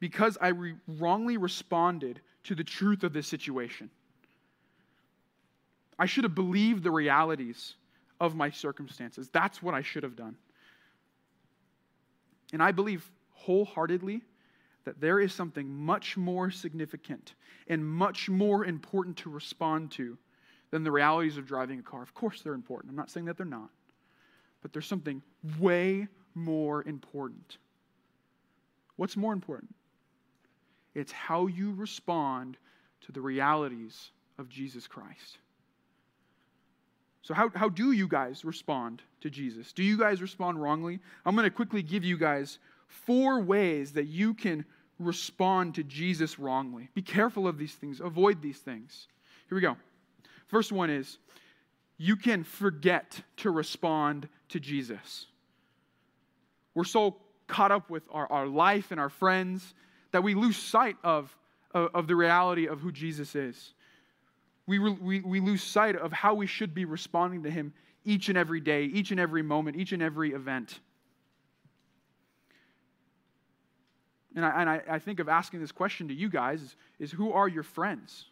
because 0.00 0.38
I 0.40 0.48
re- 0.48 0.76
wrongly 0.86 1.36
responded 1.36 2.20
to 2.44 2.54
the 2.54 2.64
truth 2.64 3.04
of 3.04 3.12
this 3.12 3.26
situation. 3.26 3.90
I 5.98 6.06
should 6.06 6.24
have 6.24 6.34
believed 6.34 6.82
the 6.82 6.90
realities 6.90 7.74
of 8.20 8.34
my 8.34 8.50
circumstances. 8.50 9.28
That's 9.30 9.62
what 9.62 9.74
I 9.74 9.82
should 9.82 10.02
have 10.02 10.16
done. 10.16 10.36
And 12.52 12.62
I 12.62 12.72
believe 12.72 13.10
wholeheartedly 13.32 14.22
that 14.84 15.00
there 15.00 15.20
is 15.20 15.34
something 15.34 15.68
much 15.68 16.16
more 16.16 16.50
significant 16.50 17.34
and 17.68 17.84
much 17.84 18.28
more 18.28 18.64
important 18.64 19.16
to 19.18 19.30
respond 19.30 19.90
to 19.92 20.16
than 20.70 20.84
the 20.84 20.90
realities 20.90 21.36
of 21.36 21.46
driving 21.46 21.78
a 21.78 21.82
car. 21.82 22.02
Of 22.02 22.14
course, 22.14 22.42
they're 22.42 22.54
important. 22.54 22.90
I'm 22.90 22.96
not 22.96 23.10
saying 23.10 23.26
that 23.26 23.36
they're 23.36 23.46
not. 23.46 23.70
But 24.62 24.72
there's 24.72 24.86
something 24.86 25.22
way 25.58 26.08
more 26.34 26.82
important. 26.84 27.58
What's 28.96 29.16
more 29.16 29.32
important? 29.32 29.74
It's 30.98 31.12
how 31.12 31.46
you 31.46 31.72
respond 31.74 32.56
to 33.02 33.12
the 33.12 33.20
realities 33.20 34.10
of 34.36 34.48
Jesus 34.48 34.88
Christ. 34.88 35.38
So, 37.22 37.34
how, 37.34 37.50
how 37.54 37.68
do 37.68 37.92
you 37.92 38.08
guys 38.08 38.44
respond 38.44 39.02
to 39.20 39.30
Jesus? 39.30 39.72
Do 39.72 39.84
you 39.84 39.96
guys 39.96 40.20
respond 40.20 40.60
wrongly? 40.60 40.98
I'm 41.24 41.36
going 41.36 41.44
to 41.44 41.54
quickly 41.54 41.82
give 41.82 42.02
you 42.02 42.18
guys 42.18 42.58
four 42.88 43.40
ways 43.40 43.92
that 43.92 44.06
you 44.06 44.34
can 44.34 44.64
respond 44.98 45.76
to 45.76 45.84
Jesus 45.84 46.36
wrongly. 46.36 46.88
Be 46.94 47.02
careful 47.02 47.46
of 47.46 47.58
these 47.58 47.74
things, 47.74 48.00
avoid 48.00 48.42
these 48.42 48.58
things. 48.58 49.06
Here 49.48 49.54
we 49.54 49.62
go. 49.62 49.76
First 50.48 50.72
one 50.72 50.90
is 50.90 51.18
you 51.96 52.16
can 52.16 52.42
forget 52.42 53.20
to 53.36 53.50
respond 53.52 54.28
to 54.48 54.58
Jesus. 54.58 55.26
We're 56.74 56.84
so 56.84 57.18
caught 57.46 57.70
up 57.70 57.88
with 57.88 58.02
our, 58.10 58.30
our 58.32 58.46
life 58.46 58.90
and 58.90 58.98
our 58.98 59.08
friends 59.08 59.74
that 60.12 60.22
we 60.22 60.34
lose 60.34 60.56
sight 60.56 60.96
of, 61.04 61.34
of, 61.72 61.90
of 61.94 62.06
the 62.06 62.16
reality 62.16 62.66
of 62.66 62.80
who 62.80 62.92
Jesus 62.92 63.34
is. 63.34 63.74
We, 64.66 64.78
we, 64.78 65.20
we 65.20 65.40
lose 65.40 65.62
sight 65.62 65.96
of 65.96 66.12
how 66.12 66.34
we 66.34 66.46
should 66.46 66.74
be 66.74 66.84
responding 66.84 67.42
to 67.44 67.50
him 67.50 67.72
each 68.04 68.28
and 68.28 68.36
every 68.36 68.60
day, 68.60 68.84
each 68.84 69.10
and 69.10 69.20
every 69.20 69.42
moment, 69.42 69.76
each 69.76 69.92
and 69.92 70.02
every 70.02 70.32
event. 70.32 70.80
And 74.36 74.44
I, 74.44 74.60
and 74.60 74.70
I, 74.70 74.82
I 74.90 74.98
think 74.98 75.20
of 75.20 75.28
asking 75.28 75.60
this 75.60 75.72
question 75.72 76.08
to 76.08 76.14
you 76.14 76.28
guys 76.28 76.62
is, 76.62 76.76
is 76.98 77.12
who 77.12 77.32
are 77.32 77.48
your 77.48 77.62
friends? 77.62 78.26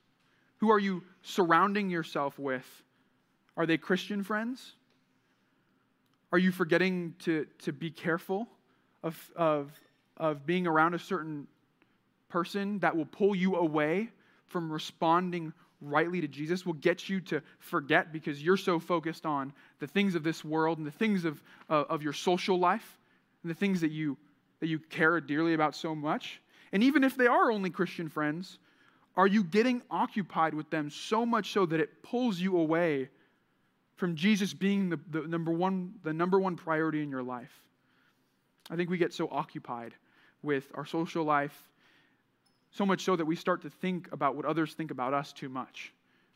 Who 0.59 0.71
are 0.71 0.79
you 0.79 1.03
surrounding 1.23 1.91
yourself 1.91 2.39
with? 2.39 2.67
Are 3.57 3.67
they 3.67 3.79
Christian 3.79 4.23
friends? 4.23 4.73
Are 6.33 6.39
you 6.39 6.53
forgetting 6.53 7.15
to, 7.21 7.47
to 7.61 7.73
be 7.73 7.91
careful 7.91 8.47
of, 9.03 9.19
of, 9.37 9.73
of 10.17 10.45
being 10.45 10.67
around 10.67 10.95
a 10.95 10.99
certain 10.99 11.47
person 12.29 12.79
that 12.81 12.97
will 12.97 13.07
pull 13.07 13.35
you 13.35 13.57
away 13.57 14.11
from 14.47 14.73
responding 14.73 15.53
rightly 15.81 16.21
to 16.21 16.29
Jesus, 16.29 16.65
will 16.65 16.73
get 16.75 17.09
you 17.09 17.21
to 17.21 17.43
forget 17.59 18.13
because 18.13 18.43
you're 18.43 18.57
so 18.57 18.79
focused 18.79 19.27
on 19.27 19.53
the 19.79 19.87
things 19.87 20.15
of 20.15 20.23
this 20.23 20.45
world 20.45 20.79
and 20.79 20.87
the 20.87 20.91
things 20.93 21.25
of, 21.25 21.43
uh, 21.69 21.85
of 21.89 22.03
your 22.03 22.13
social 22.13 22.59
life 22.59 22.99
and 23.43 23.51
the 23.51 23.55
things 23.55 23.81
that 23.81 23.91
you 23.91 24.17
that 24.61 24.69
you 24.69 24.79
care 24.79 25.21
dearly 25.21 25.55
about 25.55 25.75
so 25.75 25.95
much? 25.95 26.41
And 26.73 26.83
even 26.83 27.05
if 27.05 27.17
they 27.17 27.27
are 27.27 27.51
only 27.51 27.71
Christian 27.71 28.09
friends, 28.09 28.59
are 29.17 29.27
you 29.27 29.45
getting 29.45 29.83
occupied 29.91 30.55
with 30.55 30.69
them 30.71 30.91
so 30.91 31.25
much 31.25 31.53
so 31.53 31.67
that 31.67 31.81
it 31.81 32.03
pulls 32.03 32.39
you 32.39 32.59
away 32.59 33.09
from 33.97 34.15
Jesus 34.15 34.53
being 34.53 34.91
the, 34.91 34.99
the, 35.11 35.23
number, 35.23 35.53
one, 35.53 35.95
the 36.03 36.13
number 36.13 36.39
one 36.39 36.57
priority 36.57 37.03
in 37.03 37.11
your 37.11 37.23
life? 37.23 37.53
I 38.71 38.77
think 38.77 38.91
we 38.91 38.99
get 38.99 39.13
so 39.13 39.29
occupied 39.31 39.95
with 40.43 40.71
our 40.75 40.85
social 40.85 41.25
life, 41.25 41.65
so 42.77 42.87
much 42.87 43.03
so 43.03 43.17
that 43.17 43.25
we 43.25 43.37
start 43.37 43.63
to 43.63 43.71
think 43.71 44.09
about 44.13 44.37
what 44.37 44.45
others 44.45 44.75
think 44.75 44.91
about 44.91 45.15
us 45.15 45.33
too 45.33 45.49
much. 45.49 45.93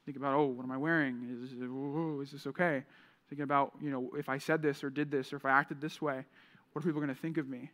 Think 0.07 0.17
about, 0.17 0.35
oh, 0.35 0.47
what 0.47 0.65
am 0.65 0.73
I 0.73 0.77
wearing? 0.77 1.41
Is, 1.45 1.53
oh, 1.63 2.21
is 2.21 2.31
this 2.31 2.47
okay? 2.47 2.83
Thinking 3.29 3.45
about, 3.45 3.73
you 3.81 3.91
know, 3.91 4.11
if 4.17 4.29
I 4.29 4.39
said 4.39 4.63
this 4.63 4.83
or 4.83 4.91
did 4.91 5.11
this 5.11 5.33
or 5.33 5.37
if 5.37 5.45
I 5.45 5.51
acted 5.51 5.81
this 5.81 6.01
way, 6.01 6.25
what 6.73 6.83
are 6.83 6.87
people 6.87 7.01
going 7.01 7.15
to 7.15 7.21
think 7.21 7.37
of 7.37 7.49
me? 7.49 7.71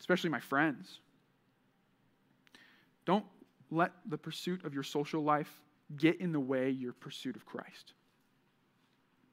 especially 0.00 0.30
my 0.30 0.40
friends. 0.40 0.98
Don't 3.04 3.24
let 3.70 3.92
the 4.06 4.18
pursuit 4.18 4.64
of 4.64 4.74
your 4.74 4.82
social 4.82 5.22
life 5.22 5.60
get 5.96 6.20
in 6.20 6.32
the 6.32 6.40
way 6.40 6.70
your 6.70 6.92
pursuit 6.94 7.36
of 7.36 7.46
Christ. 7.46 7.92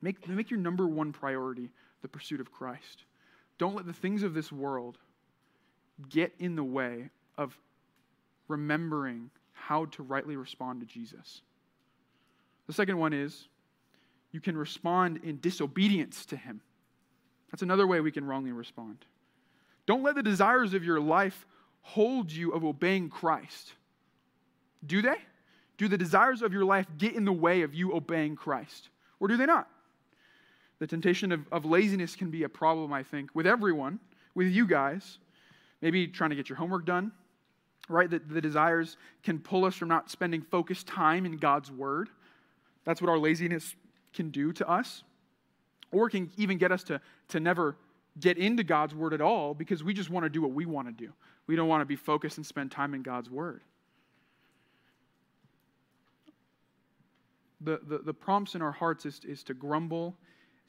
Make, 0.02 0.28
make 0.28 0.52
your 0.52 0.60
number 0.60 0.88
one 0.88 1.12
priority 1.12 1.70
the 2.02 2.08
pursuit 2.08 2.40
of 2.40 2.52
Christ. 2.52 3.06
Don't 3.58 3.76
let 3.76 3.88
the 3.88 3.94
things 3.94 4.22
of 4.22 4.34
this 4.34 4.52
world 4.52 5.00
get 6.10 6.34
in 6.38 6.56
the 6.56 6.64
way 6.64 7.10
of 7.38 7.58
remembering 8.48 9.30
how 9.54 9.86
to 9.86 10.04
rightly 10.04 10.36
respond 10.36 10.82
to 10.82 10.86
Jesus. 10.86 11.42
The 12.68 12.74
second 12.74 12.98
one 12.98 13.14
is 13.14 13.48
you 14.32 14.42
can 14.42 14.58
respond 14.58 15.22
in 15.24 15.40
disobedience 15.40 16.26
to 16.28 16.36
Him. 16.38 16.62
That's 17.52 17.62
another 17.64 17.88
way 17.88 18.02
we 18.02 18.12
can 18.12 18.26
wrongly 18.26 18.52
respond. 18.52 18.98
Don't 19.86 20.04
let 20.04 20.16
the 20.16 20.24
desires 20.24 20.74
of 20.74 20.84
your 20.84 21.00
life 21.00 21.46
hold 21.82 22.32
you 22.32 22.52
of 22.52 22.66
obeying 22.66 23.10
Christ. 23.10 23.74
Do 24.86 25.02
they? 25.02 25.16
Do 25.78 25.88
the 25.88 25.98
desires 25.98 26.42
of 26.42 26.52
your 26.52 26.66
life 26.66 26.88
get 26.98 27.16
in 27.16 27.24
the 27.24 27.32
way 27.32 27.62
of 27.62 27.74
you 27.74 27.96
obeying 27.96 28.36
Christ? 28.36 28.90
Or 29.20 29.28
do 29.28 29.38
they 29.38 29.46
not? 29.46 29.70
The 30.80 30.88
temptation 30.88 31.32
of, 31.32 31.42
of 31.52 31.66
laziness 31.66 32.16
can 32.16 32.30
be 32.30 32.44
a 32.44 32.50
problem, 32.50 32.94
I 32.94 33.04
think, 33.04 33.32
with 33.34 33.48
everyone, 33.48 34.00
with 34.36 34.48
you 34.48 34.68
guys. 34.68 35.18
Maybe 35.82 36.08
trying 36.08 36.32
to 36.32 36.36
get 36.36 36.50
your 36.50 36.58
homework 36.58 36.86
done, 36.86 37.12
right? 37.88 38.10
That 38.10 38.30
the 38.30 38.41
desires 38.41 38.97
can 39.23 39.39
pull 39.39 39.65
us 39.65 39.76
from 39.76 39.89
not 39.89 40.10
spending 40.10 40.41
focused 40.41 40.88
time 40.88 41.26
in 41.26 41.38
God's 41.38 41.71
Word. 41.71 42.10
That's 42.86 43.02
what 43.02 43.10
our 43.10 43.19
laziness 43.19 43.76
can 44.13 44.30
do 44.30 44.54
to 44.54 44.69
us. 44.69 45.04
Or 45.91 46.10
can 46.10 46.32
even 46.38 46.58
get 46.58 46.71
us 46.71 46.84
to, 46.86 47.00
to 47.30 47.39
never 47.39 47.78
get 48.19 48.38
into 48.38 48.63
God's 48.63 48.95
word 48.95 49.13
at 49.13 49.21
all 49.21 49.54
because 49.54 49.84
we 49.84 49.93
just 49.93 50.10
want 50.10 50.26
to 50.26 50.30
do 50.30 50.41
what 50.41 50.52
we 50.52 50.65
want 50.65 50.88
to 50.88 50.93
do. 50.93 51.12
We 51.45 51.56
don't 51.56 51.67
want 51.67 51.82
to 51.82 51.86
be 51.86 51.95
focused 51.95 52.38
and 52.38 52.45
spend 52.45 52.71
time 52.71 52.93
in 52.93 53.04
God's 53.04 53.30
word. 53.30 53.62
The, 57.62 57.80
the, 57.88 58.00
the 58.00 58.13
prompts 58.13 58.56
in 58.56 58.62
our 58.62 58.71
hearts 58.71 59.06
is, 59.06 59.21
is 59.23 59.43
to 59.43 59.54
grumble 59.54 60.15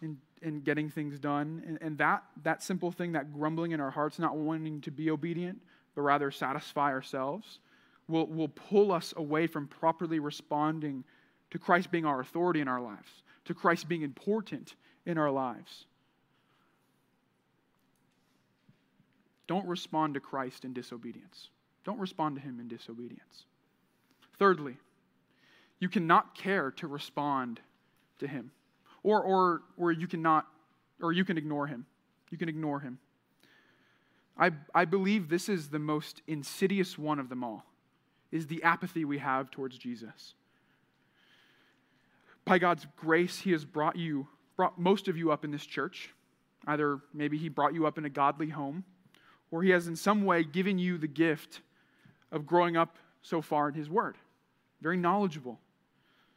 in, 0.01 0.19
in 0.41 0.61
getting 0.61 0.89
things 0.89 1.19
done. 1.19 1.63
And, 1.67 1.79
and 1.81 1.99
that, 1.99 2.23
that 2.45 2.63
simple 2.63 2.93
thing, 2.93 3.13
that 3.13 3.33
grumbling 3.33 3.73
in 3.73 3.81
our 3.81 3.91
hearts, 3.91 4.19
not 4.19 4.37
wanting 4.37 4.81
to 4.83 4.91
be 4.91 5.11
obedient, 5.11 5.61
but 5.99 6.05
rather 6.05 6.31
satisfy 6.31 6.93
ourselves, 6.93 7.59
will, 8.07 8.29
will 8.29 8.47
pull 8.47 8.93
us 8.93 9.13
away 9.17 9.49
from 9.49 9.67
properly 9.67 10.21
responding 10.21 11.03
to 11.51 11.59
Christ 11.59 11.91
being 11.91 12.07
our 12.07 12.21
authority 12.21 12.61
in 12.61 12.69
our 12.69 12.81
lives, 12.81 13.25
to 13.47 13.53
Christ 13.53 13.89
being 13.89 14.03
important 14.03 14.77
in 15.07 15.19
our 15.19 15.29
lives. 15.29 15.87
Don't 19.49 19.67
respond 19.67 20.15
to 20.15 20.21
Christ 20.21 20.65
in 20.65 20.73
disobedience. 20.73 21.49
Don't 21.83 21.99
respond 21.99 22.37
to 22.37 22.43
him 22.43 22.61
in 22.61 22.69
disobedience. 22.69 23.47
Thirdly, 24.39 24.77
you 25.81 25.89
cannot 25.89 26.33
care 26.37 26.71
to 26.77 26.87
respond 26.87 27.59
to 28.21 28.29
him. 28.29 28.53
Or, 29.03 29.21
or, 29.21 29.63
or 29.77 29.91
you 29.91 30.07
cannot, 30.07 30.47
or 31.03 31.13
you 31.13 31.25
can 31.25 31.37
ignore 31.37 31.67
him. 31.67 31.87
You 32.31 32.39
can 32.39 32.49
ignore 32.49 32.79
him. 32.79 33.01
I, 34.39 34.53
I 34.75 34.85
believe 34.85 35.29
this 35.29 35.49
is 35.49 35.69
the 35.69 35.79
most 35.79 36.23
insidious 36.27 36.97
one 36.97 37.19
of 37.19 37.29
them 37.29 37.43
all, 37.43 37.65
is 38.31 38.47
the 38.47 38.63
apathy 38.63 39.05
we 39.05 39.19
have 39.19 39.51
towards 39.51 39.77
Jesus. 39.77 40.35
By 42.45 42.59
God's 42.59 42.87
grace, 42.97 43.39
he 43.41 43.53
has 43.53 43.65
brought 43.65 43.97
you, 43.97 44.29
brought 44.57 44.79
most 44.79 45.09
of 45.09 45.17
you 45.17 45.33
up 45.33 45.45
in 45.45 45.51
this 45.51 45.67
church. 45.67 46.11
Either 46.67 47.01
maybe 47.13 47.37
he 47.37 47.49
brought 47.49 47.75
you 47.75 47.87
up 47.87 47.99
in 47.99 48.05
a 48.05 48.11
godly 48.11 48.49
home, 48.49 48.85
or 49.51 49.63
He 49.63 49.71
has 49.71 49.89
in 49.89 49.97
some 49.97 50.25
way 50.25 50.45
given 50.45 50.79
you 50.79 50.99
the 50.99 51.09
gift 51.09 51.61
of 52.31 52.47
growing 52.47 52.77
up 52.77 52.97
so 53.23 53.41
far 53.41 53.69
in 53.69 53.75
His 53.75 53.89
Word. 53.89 54.17
Very 54.81 54.97
knowledgeable. 54.97 55.59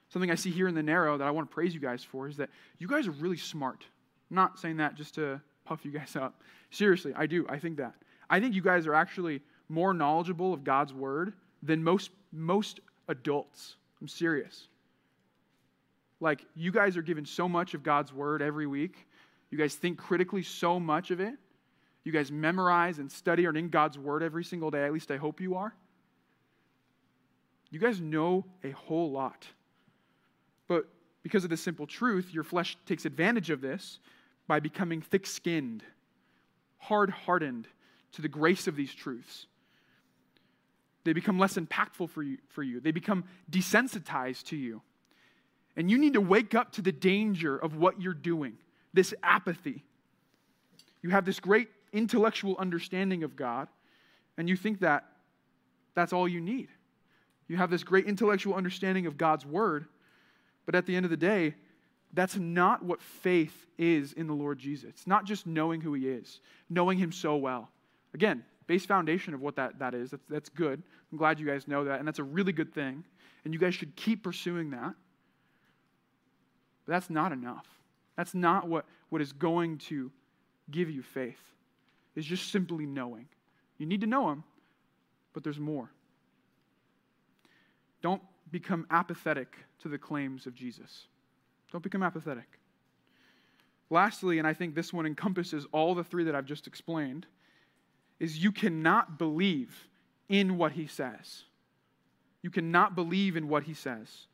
Something 0.09 0.31
I 0.31 0.35
see 0.35 0.51
here 0.51 0.67
in 0.67 0.75
the 0.75 0.83
narrow 0.83 1.17
that 1.17 1.27
I 1.27 1.31
want 1.31 1.49
to 1.49 1.53
praise 1.53 1.73
you 1.73 1.79
guys 1.79 2.03
for 2.03 2.27
is 2.27 2.37
that 2.37 2.49
you 2.77 2.87
guys 2.87 3.07
are 3.07 3.11
really 3.11 3.37
smart. 3.37 3.85
I'm 4.29 4.35
not 4.35 4.59
saying 4.59 4.77
that 4.77 4.95
just 4.95 5.15
to 5.15 5.41
puff 5.71 5.85
you 5.85 5.91
guys 5.91 6.15
up. 6.15 6.41
Seriously, 6.69 7.13
I 7.15 7.25
do. 7.25 7.45
I 7.49 7.59
think 7.59 7.77
that. 7.77 7.93
I 8.29 8.39
think 8.39 8.55
you 8.55 8.61
guys 8.61 8.87
are 8.87 8.93
actually 8.93 9.41
more 9.69 9.93
knowledgeable 9.93 10.53
of 10.53 10.63
God's 10.63 10.93
Word 10.93 11.33
than 11.63 11.83
most, 11.83 12.11
most 12.31 12.79
adults. 13.07 13.75
I'm 14.01 14.07
serious. 14.07 14.67
Like, 16.19 16.45
you 16.55 16.71
guys 16.71 16.97
are 16.97 17.01
given 17.01 17.25
so 17.25 17.47
much 17.47 17.73
of 17.73 17.83
God's 17.83 18.13
Word 18.13 18.41
every 18.41 18.67
week. 18.67 19.07
You 19.49 19.57
guys 19.57 19.75
think 19.75 19.97
critically 19.97 20.43
so 20.43 20.79
much 20.79 21.11
of 21.11 21.19
it 21.19 21.35
you 22.03 22.11
guys 22.11 22.31
memorize 22.31 22.99
and 22.99 23.11
study 23.11 23.45
and 23.45 23.55
in 23.55 23.69
God's 23.69 23.97
Word 23.97 24.23
every 24.23 24.43
single 24.43 24.71
day. 24.71 24.85
At 24.85 24.93
least 24.93 25.11
I 25.11 25.17
hope 25.17 25.39
you 25.39 25.55
are. 25.55 25.73
You 27.69 27.79
guys 27.79 28.01
know 28.01 28.45
a 28.63 28.71
whole 28.71 29.11
lot. 29.11 29.47
But 30.67 30.87
because 31.23 31.43
of 31.43 31.49
the 31.49 31.57
simple 31.57 31.85
truth, 31.85 32.33
your 32.33 32.43
flesh 32.43 32.77
takes 32.85 33.05
advantage 33.05 33.49
of 33.49 33.61
this 33.61 33.99
by 34.51 34.59
becoming 34.59 35.01
thick 35.01 35.25
skinned, 35.25 35.81
hard 36.77 37.09
hardened 37.09 37.69
to 38.11 38.21
the 38.21 38.27
grace 38.27 38.67
of 38.67 38.75
these 38.75 38.93
truths. 38.93 39.45
They 41.05 41.13
become 41.13 41.39
less 41.39 41.53
impactful 41.53 42.09
for 42.09 42.21
you, 42.21 42.37
for 42.49 42.61
you, 42.61 42.81
they 42.81 42.91
become 42.91 43.23
desensitized 43.49 44.47
to 44.47 44.57
you. 44.57 44.81
And 45.77 45.89
you 45.89 45.97
need 45.97 46.15
to 46.15 46.19
wake 46.19 46.53
up 46.53 46.73
to 46.73 46.81
the 46.81 46.91
danger 46.91 47.55
of 47.55 47.77
what 47.77 48.01
you're 48.01 48.13
doing, 48.13 48.57
this 48.93 49.13
apathy. 49.23 49.85
You 51.01 51.11
have 51.11 51.23
this 51.23 51.39
great 51.39 51.69
intellectual 51.93 52.57
understanding 52.59 53.23
of 53.23 53.37
God, 53.37 53.69
and 54.37 54.49
you 54.49 54.57
think 54.57 54.81
that 54.81 55.05
that's 55.95 56.11
all 56.11 56.27
you 56.27 56.41
need. 56.41 56.67
You 57.47 57.55
have 57.55 57.69
this 57.69 57.85
great 57.85 58.05
intellectual 58.05 58.55
understanding 58.55 59.05
of 59.05 59.17
God's 59.17 59.45
word, 59.45 59.85
but 60.65 60.75
at 60.75 60.87
the 60.87 60.97
end 60.97 61.05
of 61.05 61.09
the 61.09 61.15
day, 61.15 61.55
that's 62.13 62.35
not 62.35 62.83
what 62.83 63.01
faith 63.01 63.67
is 63.77 64.13
in 64.13 64.27
the 64.27 64.33
Lord 64.33 64.59
Jesus. 64.59 64.89
It's 64.89 65.07
not 65.07 65.25
just 65.25 65.47
knowing 65.47 65.81
who 65.81 65.93
he 65.93 66.07
is, 66.07 66.41
knowing 66.69 66.97
him 66.97 67.11
so 67.11 67.35
well. 67.37 67.69
Again, 68.13 68.43
base 68.67 68.85
foundation 68.85 69.33
of 69.33 69.41
what 69.41 69.55
that, 69.55 69.79
that 69.79 69.93
is. 69.93 70.11
That's, 70.11 70.23
that's 70.29 70.49
good. 70.49 70.81
I'm 71.11 71.17
glad 71.17 71.39
you 71.39 71.45
guys 71.45 71.67
know 71.67 71.85
that, 71.85 71.99
and 71.99 72.07
that's 72.07 72.19
a 72.19 72.23
really 72.23 72.51
good 72.51 72.73
thing. 72.73 73.03
And 73.43 73.53
you 73.53 73.59
guys 73.59 73.73
should 73.75 73.95
keep 73.95 74.23
pursuing 74.23 74.71
that. 74.71 74.93
But 76.85 76.93
that's 76.93 77.09
not 77.09 77.31
enough. 77.31 77.65
That's 78.17 78.33
not 78.33 78.67
what, 78.67 78.85
what 79.09 79.21
is 79.21 79.31
going 79.31 79.77
to 79.79 80.11
give 80.69 80.89
you 80.89 81.01
faith, 81.01 81.39
is 82.15 82.25
just 82.25 82.51
simply 82.51 82.85
knowing. 82.85 83.27
You 83.77 83.85
need 83.85 84.01
to 84.01 84.07
know 84.07 84.29
him, 84.29 84.43
but 85.33 85.43
there's 85.43 85.59
more. 85.59 85.89
Don't 88.01 88.21
become 88.51 88.85
apathetic 88.91 89.55
to 89.79 89.89
the 89.89 89.97
claims 89.97 90.45
of 90.45 90.53
Jesus. 90.53 91.07
Don't 91.71 91.83
become 91.83 92.03
apathetic. 92.03 92.59
Lastly, 93.89 94.39
and 94.39 94.47
I 94.47 94.53
think 94.53 94.75
this 94.75 94.93
one 94.93 95.05
encompasses 95.05 95.65
all 95.71 95.95
the 95.95 96.03
three 96.03 96.23
that 96.25 96.35
I've 96.35 96.45
just 96.45 96.67
explained, 96.67 97.25
is 98.19 98.41
you 98.41 98.51
cannot 98.51 99.17
believe 99.17 99.87
in 100.29 100.57
what 100.57 100.73
he 100.73 100.87
says. 100.87 101.43
You 102.41 102.49
cannot 102.49 102.95
believe 102.95 103.35
in 103.35 103.47
what 103.47 103.63
he 103.63 103.73
says. 103.73 104.27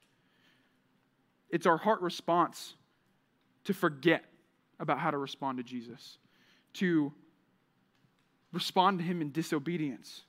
It's 1.49 1.65
our 1.65 1.77
heart 1.77 2.01
response 2.01 2.75
to 3.63 3.73
forget 3.73 4.23
about 4.79 4.99
how 4.99 5.11
to 5.11 5.17
respond 5.17 5.57
to 5.57 5.63
Jesus, 5.63 6.17
to 6.73 7.11
respond 8.53 8.99
to 8.99 9.05
him 9.05 9.21
in 9.21 9.31
disobedience, 9.31 10.23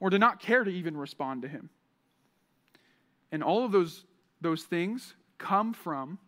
or 0.00 0.10
to 0.10 0.18
not 0.18 0.40
care 0.40 0.64
to 0.64 0.70
even 0.70 0.96
respond 0.96 1.42
to 1.42 1.48
him. 1.48 1.70
And 3.30 3.42
all 3.42 3.64
of 3.64 3.72
those, 3.72 4.04
those 4.40 4.64
things 4.64 5.14
come 5.38 5.72
from 5.72 6.18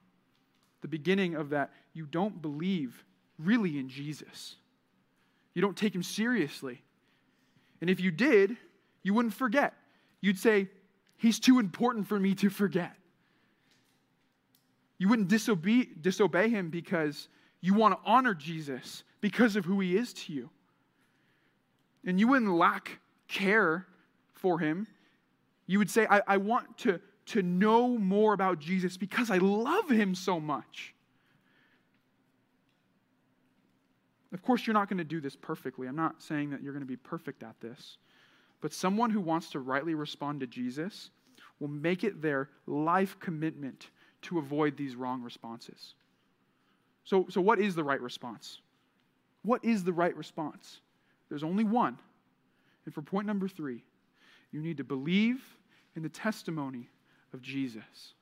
the 0.84 0.88
beginning 0.88 1.34
of 1.34 1.48
that 1.48 1.72
you 1.94 2.04
don't 2.04 2.42
believe 2.42 3.04
really 3.38 3.78
in 3.78 3.88
Jesus. 3.88 4.56
You 5.54 5.62
don't 5.62 5.76
take 5.76 5.94
him 5.94 6.02
seriously. 6.02 6.82
And 7.80 7.88
if 7.88 8.00
you 8.00 8.10
did, 8.10 8.56
you 9.02 9.14
wouldn't 9.14 9.32
forget. 9.32 9.72
You'd 10.20 10.38
say, 10.38 10.68
He's 11.16 11.38
too 11.40 11.58
important 11.58 12.06
for 12.06 12.20
me 12.20 12.34
to 12.34 12.50
forget. 12.50 12.92
You 14.98 15.08
wouldn't 15.08 15.28
disobey, 15.28 15.88
disobey 16.00 16.50
him 16.50 16.68
because 16.68 17.28
you 17.62 17.72
want 17.72 17.94
to 17.94 18.00
honor 18.04 18.34
Jesus 18.34 19.04
because 19.22 19.56
of 19.56 19.64
who 19.64 19.80
he 19.80 19.96
is 19.96 20.12
to 20.12 20.34
you. 20.34 20.50
And 22.04 22.20
you 22.20 22.28
wouldn't 22.28 22.52
lack 22.52 22.98
care 23.26 23.86
for 24.34 24.58
him 24.58 24.86
you 25.66 25.78
would 25.78 25.90
say, 25.90 26.06
I, 26.08 26.22
I 26.26 26.36
want 26.36 26.78
to, 26.78 27.00
to 27.26 27.42
know 27.42 27.96
more 27.96 28.34
about 28.34 28.58
Jesus 28.58 28.96
because 28.96 29.30
I 29.30 29.38
love 29.38 29.88
him 29.88 30.14
so 30.14 30.38
much. 30.38 30.94
Of 34.32 34.42
course, 34.42 34.66
you're 34.66 34.74
not 34.74 34.88
going 34.88 34.98
to 34.98 35.04
do 35.04 35.20
this 35.20 35.36
perfectly. 35.36 35.86
I'm 35.86 35.96
not 35.96 36.20
saying 36.20 36.50
that 36.50 36.62
you're 36.62 36.72
going 36.72 36.82
to 36.82 36.86
be 36.86 36.96
perfect 36.96 37.42
at 37.42 37.58
this. 37.60 37.98
But 38.60 38.72
someone 38.72 39.10
who 39.10 39.20
wants 39.20 39.50
to 39.50 39.60
rightly 39.60 39.94
respond 39.94 40.40
to 40.40 40.46
Jesus 40.46 41.10
will 41.60 41.68
make 41.68 42.02
it 42.02 42.20
their 42.20 42.48
life 42.66 43.16
commitment 43.20 43.90
to 44.22 44.38
avoid 44.38 44.76
these 44.76 44.96
wrong 44.96 45.22
responses. 45.22 45.94
So, 47.04 47.26
so 47.28 47.40
what 47.40 47.60
is 47.60 47.74
the 47.74 47.84
right 47.84 48.00
response? 48.00 48.60
What 49.42 49.64
is 49.64 49.84
the 49.84 49.92
right 49.92 50.16
response? 50.16 50.80
There's 51.28 51.44
only 51.44 51.64
one. 51.64 51.98
And 52.86 52.94
for 52.94 53.02
point 53.02 53.26
number 53.26 53.48
three, 53.48 53.84
you 54.50 54.60
need 54.60 54.78
to 54.78 54.84
believe 54.84 55.42
in 55.94 56.02
the 56.02 56.08
testimony 56.08 56.88
of 57.34 57.42
Jesus. 57.42 58.14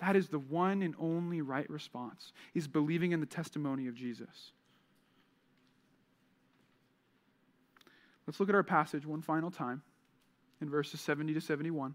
That 0.00 0.14
is 0.14 0.28
the 0.28 0.38
one 0.38 0.82
and 0.82 0.94
only 1.00 1.40
right 1.40 1.68
response, 1.70 2.32
is 2.54 2.68
believing 2.68 3.12
in 3.12 3.20
the 3.20 3.26
testimony 3.26 3.88
of 3.88 3.94
Jesus. 3.94 4.52
Let's 8.26 8.38
look 8.38 8.50
at 8.50 8.54
our 8.54 8.62
passage 8.62 9.06
one 9.06 9.22
final 9.22 9.50
time 9.50 9.82
in 10.60 10.68
verses 10.68 11.00
70 11.00 11.34
to 11.34 11.40
71. 11.40 11.94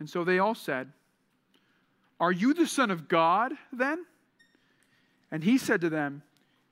And 0.00 0.10
so 0.10 0.24
they 0.24 0.38
all 0.38 0.54
said, 0.54 0.90
Are 2.18 2.32
you 2.32 2.54
the 2.54 2.66
Son 2.66 2.90
of 2.90 3.06
God 3.06 3.52
then? 3.72 4.04
And 5.30 5.44
he 5.44 5.58
said 5.58 5.82
to 5.82 5.90
them, 5.90 6.22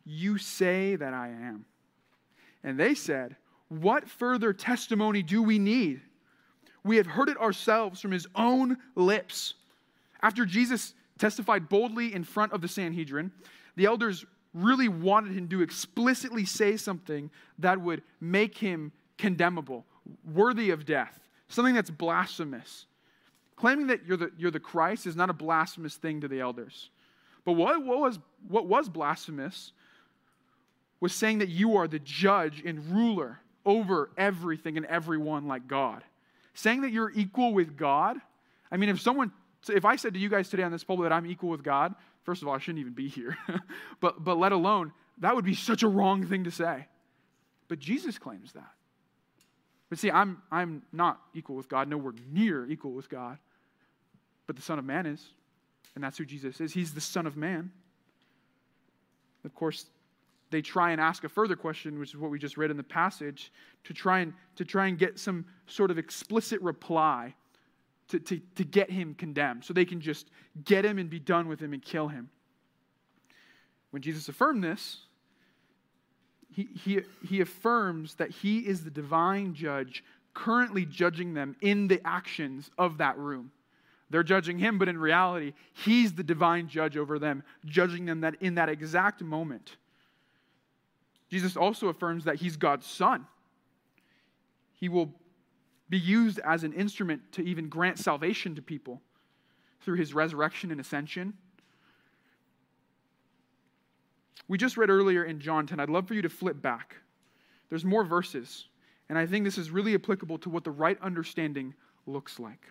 You 0.04 0.38
say 0.38 0.96
that 0.96 1.14
I 1.14 1.28
am. 1.28 1.64
And 2.64 2.78
they 2.78 2.94
said, 2.94 3.36
What 3.68 4.08
further 4.08 4.52
testimony 4.52 5.22
do 5.22 5.42
we 5.42 5.58
need? 5.58 6.00
We 6.84 6.96
have 6.96 7.06
heard 7.06 7.28
it 7.28 7.38
ourselves 7.38 8.00
from 8.00 8.12
his 8.12 8.26
own 8.34 8.78
lips. 8.94 9.54
After 10.22 10.46
Jesus 10.46 10.94
testified 11.18 11.68
boldly 11.68 12.14
in 12.14 12.24
front 12.24 12.52
of 12.52 12.62
the 12.62 12.68
Sanhedrin, 12.68 13.30
the 13.76 13.86
elders 13.86 14.24
really 14.54 14.88
wanted 14.88 15.36
him 15.36 15.48
to 15.48 15.60
explicitly 15.60 16.44
say 16.44 16.76
something 16.76 17.30
that 17.58 17.80
would 17.80 18.02
make 18.20 18.56
him 18.56 18.92
condemnable, 19.18 19.84
worthy 20.32 20.70
of 20.70 20.86
death, 20.86 21.20
something 21.48 21.74
that's 21.74 21.90
blasphemous. 21.90 22.86
Claiming 23.56 23.88
that 23.88 24.06
you're 24.06 24.16
the, 24.16 24.30
you're 24.38 24.50
the 24.50 24.60
Christ 24.60 25.06
is 25.06 25.16
not 25.16 25.30
a 25.30 25.34
blasphemous 25.34 25.96
thing 25.96 26.20
to 26.20 26.28
the 26.28 26.40
elders. 26.40 26.90
But 27.44 27.52
what, 27.52 27.84
what, 27.84 27.98
was, 27.98 28.18
what 28.46 28.66
was 28.66 28.88
blasphemous 28.88 29.72
was 31.00 31.14
saying 31.14 31.38
that 31.38 31.48
you 31.48 31.76
are 31.76 31.88
the 31.88 31.98
judge 31.98 32.62
and 32.64 32.84
ruler 32.90 33.40
over 33.64 34.10
everything 34.16 34.76
and 34.76 34.86
everyone 34.86 35.46
like 35.46 35.68
God. 35.68 36.02
Saying 36.54 36.82
that 36.82 36.90
you're 36.90 37.12
equal 37.14 37.52
with 37.52 37.76
God. 37.76 38.16
I 38.70 38.76
mean, 38.76 38.88
if 38.88 39.00
someone, 39.00 39.32
if 39.68 39.84
I 39.84 39.96
said 39.96 40.14
to 40.14 40.20
you 40.20 40.28
guys 40.28 40.48
today 40.48 40.62
on 40.62 40.72
this 40.72 40.84
pulpit 40.84 41.04
that 41.04 41.12
I'm 41.12 41.26
equal 41.26 41.50
with 41.50 41.62
God, 41.62 41.94
first 42.24 42.42
of 42.42 42.48
all, 42.48 42.54
I 42.54 42.58
shouldn't 42.58 42.80
even 42.80 42.94
be 42.94 43.08
here. 43.08 43.36
but, 44.00 44.24
but 44.24 44.38
let 44.38 44.52
alone, 44.52 44.92
that 45.18 45.34
would 45.34 45.44
be 45.44 45.54
such 45.54 45.82
a 45.82 45.88
wrong 45.88 46.26
thing 46.26 46.44
to 46.44 46.50
say. 46.50 46.86
But 47.68 47.78
Jesus 47.78 48.18
claims 48.18 48.52
that. 48.52 48.70
But 49.88 49.98
see, 49.98 50.10
I'm, 50.10 50.42
I'm 50.50 50.82
not 50.92 51.20
equal 51.34 51.56
with 51.56 51.68
God, 51.68 51.88
nowhere 51.88 52.12
near 52.30 52.66
equal 52.66 52.92
with 52.92 53.08
God. 53.08 53.38
But 54.46 54.56
the 54.56 54.62
Son 54.62 54.78
of 54.78 54.84
Man 54.84 55.06
is. 55.06 55.24
And 55.94 56.04
that's 56.04 56.18
who 56.18 56.24
Jesus 56.24 56.60
is. 56.60 56.72
He's 56.72 56.92
the 56.92 57.00
Son 57.00 57.26
of 57.26 57.36
Man. 57.36 57.70
Of 59.44 59.54
course, 59.54 59.86
they 60.50 60.62
try 60.62 60.92
and 60.92 61.00
ask 61.00 61.24
a 61.24 61.28
further 61.28 61.56
question, 61.56 61.98
which 61.98 62.10
is 62.10 62.16
what 62.16 62.30
we 62.30 62.38
just 62.38 62.56
read 62.56 62.70
in 62.70 62.76
the 62.76 62.82
passage, 62.82 63.52
to 63.84 63.92
try 63.92 64.20
and, 64.20 64.32
to 64.56 64.64
try 64.64 64.86
and 64.86 64.98
get 64.98 65.18
some 65.18 65.44
sort 65.66 65.90
of 65.90 65.98
explicit 65.98 66.60
reply 66.62 67.34
to, 68.08 68.18
to, 68.18 68.40
to 68.54 68.64
get 68.64 68.90
him 68.90 69.14
condemned, 69.14 69.64
so 69.64 69.74
they 69.74 69.84
can 69.84 70.00
just 70.00 70.30
get 70.64 70.84
him 70.84 70.98
and 70.98 71.10
be 71.10 71.18
done 71.18 71.46
with 71.48 71.60
him 71.60 71.74
and 71.74 71.82
kill 71.82 72.08
him. 72.08 72.30
When 73.90 74.02
Jesus 74.02 74.28
affirmed 74.28 74.64
this, 74.64 75.00
he, 76.50 76.68
he, 76.74 77.00
he 77.26 77.40
affirms 77.40 78.14
that 78.14 78.30
he 78.30 78.60
is 78.60 78.82
the 78.82 78.90
divine 78.90 79.54
judge 79.54 80.02
currently 80.34 80.86
judging 80.86 81.34
them 81.34 81.56
in 81.60 81.88
the 81.88 82.00
actions 82.06 82.70
of 82.78 82.98
that 82.98 83.18
room. 83.18 83.50
They're 84.10 84.22
judging 84.22 84.58
him, 84.58 84.78
but 84.78 84.88
in 84.88 84.96
reality, 84.96 85.52
he's 85.72 86.14
the 86.14 86.22
divine 86.22 86.68
judge 86.68 86.96
over 86.96 87.18
them, 87.18 87.42
judging 87.66 88.06
them 88.06 88.22
that 88.22 88.36
in 88.40 88.54
that 88.54 88.68
exact 88.68 89.20
moment. 89.20 89.76
Jesus 91.28 91.56
also 91.56 91.88
affirms 91.88 92.24
that 92.24 92.36
he's 92.36 92.56
God's 92.56 92.86
son. 92.86 93.26
He 94.74 94.88
will 94.88 95.14
be 95.88 95.98
used 95.98 96.38
as 96.40 96.64
an 96.64 96.72
instrument 96.72 97.32
to 97.32 97.42
even 97.42 97.68
grant 97.68 97.98
salvation 97.98 98.54
to 98.54 98.62
people 98.62 99.02
through 99.80 99.96
his 99.96 100.14
resurrection 100.14 100.70
and 100.70 100.80
ascension. 100.80 101.34
We 104.46 104.56
just 104.56 104.76
read 104.76 104.90
earlier 104.90 105.24
in 105.24 105.40
John 105.40 105.66
10. 105.66 105.80
I'd 105.80 105.90
love 105.90 106.08
for 106.08 106.14
you 106.14 106.22
to 106.22 106.28
flip 106.28 106.60
back. 106.62 106.96
There's 107.68 107.84
more 107.84 108.04
verses, 108.04 108.66
and 109.08 109.18
I 109.18 109.26
think 109.26 109.44
this 109.44 109.58
is 109.58 109.70
really 109.70 109.94
applicable 109.94 110.38
to 110.38 110.50
what 110.50 110.64
the 110.64 110.70
right 110.70 110.98
understanding 111.02 111.74
looks 112.06 112.38
like. 112.38 112.66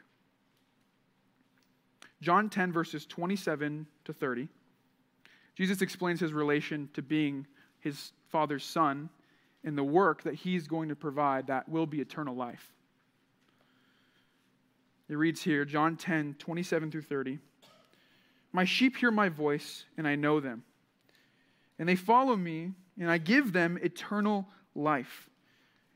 John 2.21 2.49
10, 2.49 2.71
verses 2.71 3.05
27 3.05 3.85
to 4.05 4.13
30. 4.13 4.47
Jesus 5.55 5.81
explains 5.81 6.19
his 6.19 6.33
relation 6.33 6.89
to 6.93 7.01
being 7.03 7.45
his 7.79 8.11
Father's 8.29 8.63
Son 8.63 9.09
and 9.63 9.77
the 9.77 9.83
work 9.83 10.23
that 10.23 10.35
he's 10.35 10.67
going 10.67 10.89
to 10.89 10.95
provide 10.95 11.47
that 11.47 11.67
will 11.67 11.85
be 11.85 11.99
eternal 11.99 12.35
life. 12.35 12.71
It 15.09 15.15
reads 15.15 15.41
here, 15.41 15.65
John 15.65 15.95
10, 15.95 16.35
27 16.37 16.91
through 16.91 17.01
30. 17.01 17.39
My 18.51 18.65
sheep 18.65 18.97
hear 18.97 19.11
my 19.11 19.29
voice, 19.29 19.85
and 19.97 20.07
I 20.07 20.15
know 20.15 20.39
them. 20.39 20.63
And 21.79 21.87
they 21.87 21.95
follow 21.95 22.35
me, 22.35 22.71
and 22.99 23.09
I 23.09 23.17
give 23.17 23.53
them 23.53 23.77
eternal 23.81 24.47
life. 24.75 25.29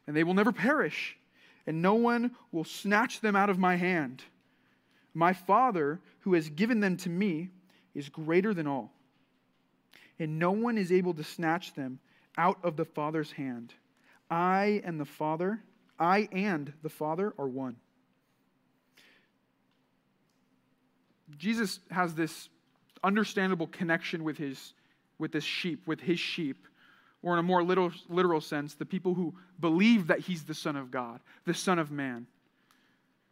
And 0.07 0.15
they 0.15 0.23
will 0.23 0.34
never 0.34 0.51
perish, 0.51 1.17
and 1.65 1.82
no 1.82 1.95
one 1.95 2.32
will 2.51 2.63
snatch 2.63 3.21
them 3.21 3.36
out 3.36 3.49
of 3.49 3.59
my 3.59 3.75
hand. 3.75 4.23
My 5.13 5.34
Father, 5.34 5.99
who 6.21 6.34
has 6.34 6.49
given 6.49 6.79
them 6.79 6.97
to 6.97 7.09
me, 7.09 7.49
is 7.93 8.09
greater 8.09 8.53
than 8.53 8.67
all, 8.67 8.91
and 10.19 10.39
no 10.39 10.51
one 10.51 10.77
is 10.77 10.91
able 10.91 11.13
to 11.15 11.23
snatch 11.23 11.73
them 11.73 11.99
out 12.41 12.57
of 12.63 12.75
the 12.75 12.85
Father's 12.85 13.31
hand. 13.31 13.71
I 14.31 14.81
and 14.83 14.99
the 14.99 15.05
Father, 15.05 15.61
I 15.99 16.27
and 16.31 16.73
the 16.81 16.89
Father 16.89 17.35
are 17.37 17.47
one. 17.47 17.75
Jesus 21.37 21.79
has 21.91 22.15
this 22.15 22.49
understandable 23.03 23.67
connection 23.67 24.23
with 24.23 24.37
his 24.37 24.73
with 25.19 25.31
this 25.31 25.43
sheep, 25.43 25.85
with 25.85 26.01
his 26.01 26.19
sheep, 26.19 26.65
or 27.21 27.33
in 27.33 27.39
a 27.39 27.43
more 27.43 27.61
literal, 27.61 27.91
literal 28.09 28.41
sense, 28.41 28.73
the 28.73 28.87
people 28.87 29.13
who 29.13 29.35
believe 29.59 30.07
that 30.07 30.19
he's 30.19 30.43
the 30.43 30.55
Son 30.55 30.75
of 30.75 30.89
God, 30.89 31.19
the 31.45 31.53
Son 31.53 31.77
of 31.77 31.91
Man. 31.91 32.25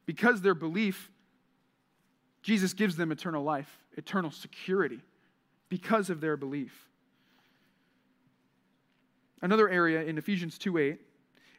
Because 0.05 0.39
their 0.39 0.53
belief, 0.53 1.09
Jesus 2.43 2.73
gives 2.73 2.95
them 2.95 3.11
eternal 3.11 3.43
life, 3.43 3.79
eternal 3.97 4.29
security, 4.29 4.99
because 5.67 6.11
of 6.11 6.21
their 6.21 6.37
belief. 6.37 6.88
Another 9.41 9.69
area 9.69 10.01
in 10.03 10.17
Ephesians 10.17 10.57
2 10.57 10.77
8, 10.77 10.99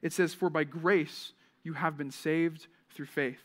it 0.03 0.13
says, 0.13 0.35
For 0.35 0.51
by 0.51 0.65
grace 0.65 1.33
you 1.63 1.75
have 1.75 1.97
been 1.97 2.11
saved 2.11 2.67
through 2.91 3.07
faith. 3.07 3.43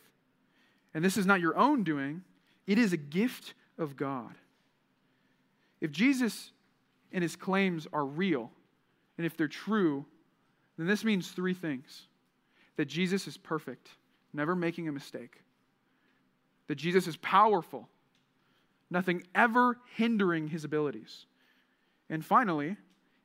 And 0.93 1.03
this 1.03 1.17
is 1.17 1.25
not 1.25 1.41
your 1.41 1.57
own 1.57 1.83
doing, 1.83 2.23
it 2.67 2.77
is 2.77 2.93
a 2.93 2.97
gift 2.97 3.53
of 3.77 3.95
God. 3.95 4.35
If 5.81 5.91
Jesus 5.91 6.51
and 7.11 7.21
his 7.21 7.35
claims 7.35 7.87
are 7.93 8.05
real, 8.05 8.51
and 9.17 9.25
if 9.25 9.37
they're 9.37 9.47
true, 9.47 10.05
then 10.77 10.87
this 10.87 11.03
means 11.03 11.29
three 11.29 11.53
things 11.53 12.07
that 12.77 12.85
Jesus 12.85 13.27
is 13.27 13.37
perfect, 13.37 13.89
never 14.33 14.55
making 14.55 14.87
a 14.87 14.91
mistake, 14.91 15.41
that 16.67 16.75
Jesus 16.75 17.07
is 17.07 17.15
powerful, 17.17 17.87
nothing 18.89 19.23
ever 19.33 19.77
hindering 19.95 20.47
his 20.47 20.65
abilities, 20.65 21.25
and 22.09 22.23
finally, 22.23 22.75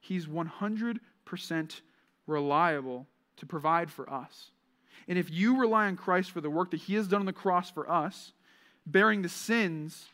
he's 0.01 0.27
100% 0.27 1.01
reliable 2.27 3.07
to 3.37 3.47
provide 3.47 3.91
for 3.91 4.11
us. 4.11 4.51
And 5.09 5.19
if 5.19 5.31
you 5.31 5.59
rely 5.59 5.87
on 5.87 5.97
Christ 5.97 6.31
for 6.31 6.41
the 6.41 6.51
work 6.51 6.71
that 6.73 6.81
he 6.81 6.95
has 6.95 7.09
done 7.09 7.21
on 7.21 7.27
the 7.27 7.33
cross 7.33 7.71
for 7.71 7.91
us, 7.91 8.33
bearing 8.87 9.23
the 9.23 9.29
sins 9.29 10.09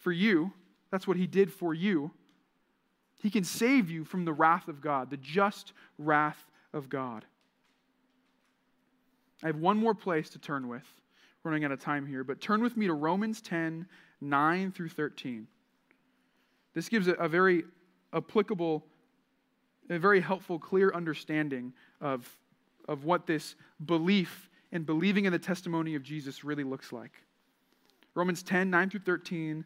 for 0.00 0.12
you. 0.12 0.52
That's 0.90 1.06
what 1.06 1.16
he 1.16 1.26
did 1.26 1.52
for 1.52 1.74
you. 1.74 2.10
He 3.22 3.30
can 3.30 3.44
save 3.44 3.90
you 3.90 4.04
from 4.04 4.24
the 4.24 4.32
wrath 4.32 4.66
of 4.68 4.80
God, 4.80 5.10
the 5.10 5.16
just 5.16 5.72
wrath 5.98 6.46
of 6.72 6.88
God. 6.88 7.24
I 9.42 9.46
have 9.46 9.56
one 9.56 9.76
more 9.76 9.94
place 9.94 10.30
to 10.30 10.38
turn 10.38 10.68
with. 10.68 10.84
running 11.42 11.64
out 11.64 11.72
of 11.72 11.80
time 11.80 12.06
here, 12.06 12.22
but 12.22 12.40
turn 12.40 12.62
with 12.62 12.76
me 12.76 12.86
to 12.86 12.92
Romans 12.94 13.40
10 13.40 13.86
9 14.22 14.72
through 14.72 14.90
13. 14.90 15.46
This 16.74 16.90
gives 16.90 17.08
a, 17.08 17.12
a 17.12 17.26
very 17.26 17.64
applicable, 18.12 18.84
a 19.88 19.98
very 19.98 20.20
helpful, 20.20 20.58
clear 20.58 20.92
understanding 20.94 21.72
of, 22.00 22.28
of 22.88 23.04
what 23.04 23.26
this 23.26 23.54
belief 23.84 24.48
and 24.72 24.86
believing 24.86 25.24
in 25.24 25.32
the 25.32 25.38
testimony 25.38 25.94
of 25.94 26.02
Jesus 26.02 26.44
really 26.44 26.64
looks 26.64 26.92
like. 26.92 27.12
Romans 28.14 28.42
10 28.42 28.70
9 28.70 28.90
through 28.90 29.00
13 29.00 29.64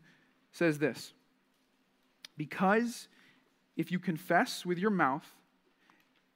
says 0.53 0.79
this 0.79 1.13
Because 2.37 3.09
if 3.77 3.91
you 3.91 3.99
confess 3.99 4.65
with 4.65 4.79
your 4.79 4.91
mouth 4.91 5.27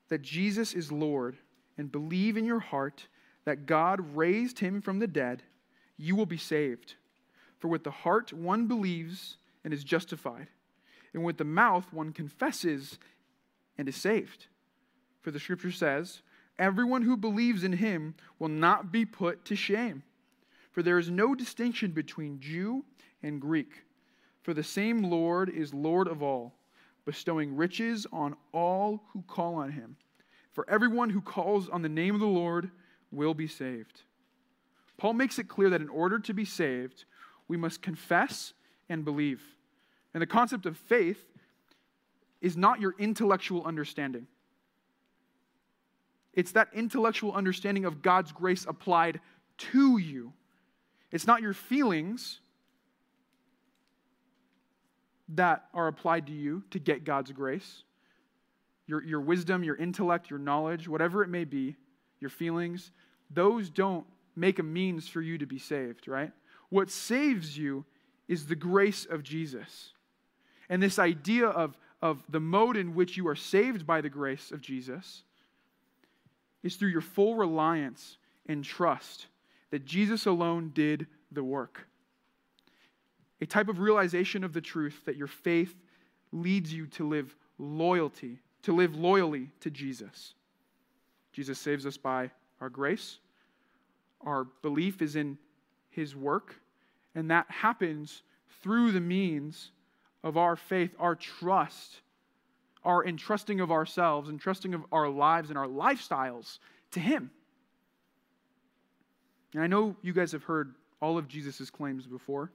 that 0.08 0.22
Jesus 0.22 0.74
is 0.74 0.90
Lord 0.90 1.36
and 1.76 1.92
believe 1.92 2.36
in 2.36 2.44
your 2.44 2.60
heart 2.60 3.08
that 3.44 3.66
God 3.66 4.16
raised 4.16 4.58
him 4.58 4.80
from 4.80 4.98
the 4.98 5.06
dead, 5.06 5.42
you 5.96 6.16
will 6.16 6.26
be 6.26 6.36
saved. 6.36 6.96
For 7.58 7.68
with 7.68 7.84
the 7.84 7.90
heart 7.90 8.32
one 8.32 8.66
believes 8.66 9.36
and 9.64 9.72
is 9.72 9.84
justified, 9.84 10.48
and 11.14 11.24
with 11.24 11.38
the 11.38 11.44
mouth 11.44 11.92
one 11.92 12.12
confesses 12.12 12.98
and 13.76 13.88
is 13.88 13.96
saved. 13.96 14.46
For 15.22 15.30
the 15.30 15.40
scripture 15.40 15.72
says, 15.72 16.22
Everyone 16.58 17.02
who 17.02 17.16
believes 17.16 17.62
in 17.62 17.72
him 17.72 18.14
will 18.38 18.48
not 18.48 18.90
be 18.90 19.04
put 19.04 19.44
to 19.46 19.56
shame. 19.56 20.02
For 20.72 20.82
there 20.82 20.98
is 20.98 21.10
no 21.10 21.34
distinction 21.34 21.92
between 21.92 22.40
Jew 22.40 22.84
and 23.22 23.40
Greek, 23.40 23.84
for 24.42 24.54
the 24.54 24.62
same 24.62 25.02
Lord 25.02 25.48
is 25.50 25.72
Lord 25.72 26.08
of 26.08 26.22
all, 26.22 26.54
bestowing 27.04 27.56
riches 27.56 28.06
on 28.12 28.36
all 28.52 29.02
who 29.12 29.22
call 29.22 29.56
on 29.56 29.72
him. 29.72 29.96
For 30.52 30.68
everyone 30.68 31.10
who 31.10 31.20
calls 31.20 31.68
on 31.68 31.82
the 31.82 31.88
name 31.88 32.14
of 32.14 32.20
the 32.20 32.26
Lord 32.26 32.70
will 33.10 33.34
be 33.34 33.46
saved. 33.46 34.02
Paul 34.96 35.14
makes 35.14 35.38
it 35.38 35.48
clear 35.48 35.70
that 35.70 35.80
in 35.80 35.88
order 35.88 36.18
to 36.18 36.34
be 36.34 36.44
saved, 36.44 37.04
we 37.46 37.56
must 37.56 37.82
confess 37.82 38.52
and 38.88 39.04
believe. 39.04 39.42
And 40.14 40.22
the 40.22 40.26
concept 40.26 40.66
of 40.66 40.76
faith 40.76 41.22
is 42.40 42.56
not 42.56 42.80
your 42.80 42.94
intellectual 42.98 43.64
understanding. 43.64 44.26
It's 46.34 46.52
that 46.52 46.68
intellectual 46.72 47.32
understanding 47.32 47.84
of 47.84 48.00
God's 48.00 48.32
grace 48.32 48.64
applied 48.68 49.20
to 49.58 49.98
you. 49.98 50.32
It's 51.10 51.26
not 51.26 51.42
your 51.42 51.52
feelings 51.52 52.40
that 55.30 55.64
are 55.74 55.88
applied 55.88 56.26
to 56.28 56.32
you 56.32 56.62
to 56.70 56.78
get 56.78 57.04
God's 57.04 57.32
grace. 57.32 57.82
Your, 58.86 59.02
your 59.02 59.20
wisdom, 59.20 59.64
your 59.64 59.76
intellect, 59.76 60.30
your 60.30 60.38
knowledge, 60.38 60.88
whatever 60.88 61.22
it 61.22 61.28
may 61.28 61.44
be, 61.44 61.76
your 62.20 62.30
feelings, 62.30 62.90
those 63.30 63.68
don't 63.68 64.06
make 64.34 64.58
a 64.58 64.62
means 64.62 65.08
for 65.08 65.20
you 65.20 65.36
to 65.38 65.46
be 65.46 65.58
saved, 65.58 66.08
right? 66.08 66.32
What 66.70 66.90
saves 66.90 67.58
you 67.58 67.84
is 68.28 68.46
the 68.46 68.54
grace 68.54 69.04
of 69.04 69.22
Jesus. 69.22 69.92
And 70.68 70.82
this 70.82 70.98
idea 70.98 71.48
of, 71.48 71.76
of 72.02 72.22
the 72.28 72.40
mode 72.40 72.76
in 72.76 72.94
which 72.94 73.16
you 73.16 73.26
are 73.28 73.36
saved 73.36 73.86
by 73.86 74.00
the 74.00 74.10
grace 74.10 74.50
of 74.50 74.60
Jesus 74.60 75.22
is 76.62 76.76
through 76.76 76.90
your 76.90 77.00
full 77.00 77.34
reliance 77.34 78.18
and 78.46 78.64
trust 78.64 79.26
that 79.70 79.84
Jesus 79.84 80.26
alone 80.26 80.70
did 80.74 81.06
the 81.32 81.44
work. 81.44 81.86
A 83.40 83.46
type 83.46 83.68
of 83.68 83.78
realization 83.78 84.42
of 84.42 84.52
the 84.52 84.60
truth 84.60 85.02
that 85.04 85.16
your 85.16 85.28
faith 85.28 85.74
leads 86.32 86.72
you 86.72 86.86
to 86.86 87.08
live 87.08 87.34
loyalty, 87.58 88.38
to 88.62 88.74
live 88.74 88.96
loyally 88.96 89.50
to 89.60 89.70
Jesus. 89.70 90.34
Jesus 91.32 91.58
saves 91.58 91.86
us 91.86 91.96
by 91.96 92.30
our 92.60 92.68
grace. 92.68 93.18
Our 94.22 94.44
belief 94.62 95.00
is 95.00 95.14
in 95.14 95.38
his 95.90 96.16
work, 96.16 96.56
and 97.14 97.30
that 97.30 97.48
happens 97.48 98.22
through 98.62 98.92
the 98.92 99.00
means 99.00 99.70
of 100.22 100.36
our 100.36 100.56
faith, 100.56 100.94
our 100.98 101.14
trust, 101.14 102.00
our 102.84 103.04
entrusting 103.04 103.60
of 103.60 103.70
ourselves, 103.70 104.28
entrusting 104.28 104.74
of 104.74 104.84
our 104.92 105.08
lives 105.08 105.50
and 105.50 105.58
our 105.58 105.66
lifestyles 105.66 106.58
to 106.92 107.00
him. 107.00 107.30
And 109.54 109.62
I 109.62 109.66
know 109.66 109.96
you 110.02 110.12
guys 110.12 110.32
have 110.32 110.44
heard 110.44 110.74
all 111.00 111.18
of 111.18 111.28
Jesus' 111.28 111.70
claims 111.70 112.06
before. 112.06 112.50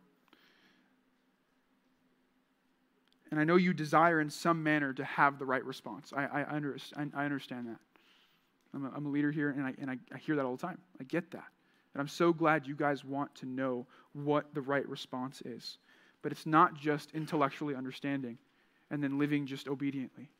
And 3.31 3.39
I 3.39 3.45
know 3.45 3.55
you 3.55 3.73
desire 3.73 4.21
in 4.21 4.29
some 4.29 4.61
manner 4.61 4.93
to 4.93 5.03
have 5.03 5.39
the 5.39 5.45
right 5.45 5.65
response. 5.65 6.13
I, 6.15 6.25
I, 6.25 6.55
under, 6.55 6.77
I 6.95 7.25
understand 7.25 7.67
that. 7.67 7.79
I'm 8.75 8.85
a, 8.85 8.91
I'm 8.95 9.05
a 9.05 9.09
leader 9.09 9.31
here, 9.31 9.49
and, 9.49 9.65
I, 9.65 9.73
and 9.79 9.89
I, 9.89 9.97
I 10.13 10.17
hear 10.17 10.35
that 10.35 10.45
all 10.45 10.55
the 10.55 10.61
time. 10.61 10.77
I 10.99 11.03
get 11.03 11.31
that. 11.31 11.45
And 11.93 12.01
I'm 12.01 12.07
so 12.07 12.33
glad 12.33 12.67
you 12.67 12.75
guys 12.75 13.03
want 13.03 13.33
to 13.35 13.45
know 13.45 13.87
what 14.13 14.53
the 14.53 14.61
right 14.61 14.87
response 14.87 15.41
is. 15.41 15.77
But 16.23 16.31
it's 16.31 16.47
not 16.47 16.73
just 16.75 17.11
intellectually 17.11 17.75
understanding 17.75 18.39
and 18.89 19.03
then 19.03 19.19
living 19.19 19.45
just 19.45 19.67
obediently. 19.67 20.31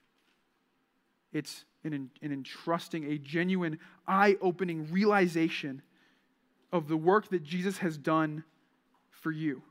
It's 1.31 1.65
an, 1.83 2.09
an 2.21 2.31
entrusting, 2.31 3.11
a 3.11 3.17
genuine, 3.17 3.77
eye 4.07 4.37
opening 4.41 4.91
realization 4.91 5.83
of 6.71 6.87
the 6.87 6.97
work 6.97 7.29
that 7.29 7.43
Jesus 7.43 7.77
has 7.79 7.97
done 7.97 8.43
for 9.09 9.31
you. 9.31 9.61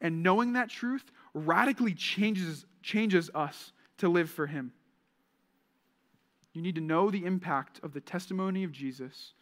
And 0.00 0.22
knowing 0.22 0.52
that 0.52 0.68
truth 0.68 1.04
radically 1.34 1.94
changes, 1.94 2.66
changes 2.82 3.30
us 3.34 3.72
to 3.98 4.08
live 4.08 4.30
for 4.30 4.46
Him. 4.46 4.72
You 6.52 6.62
need 6.62 6.74
to 6.76 6.80
know 6.80 7.10
the 7.10 7.24
impact 7.24 7.80
of 7.82 7.92
the 7.92 8.00
testimony 8.00 8.64
of 8.64 8.72
Jesus 8.72 9.32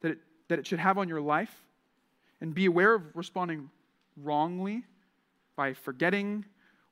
that 0.00 0.12
it, 0.12 0.18
that 0.48 0.58
it 0.58 0.66
should 0.66 0.78
have 0.78 0.98
on 0.98 1.08
your 1.08 1.20
life 1.20 1.64
and 2.40 2.54
be 2.54 2.66
aware 2.66 2.94
of 2.94 3.02
responding 3.14 3.70
wrongly 4.16 4.84
by 5.56 5.72
forgetting 5.72 6.44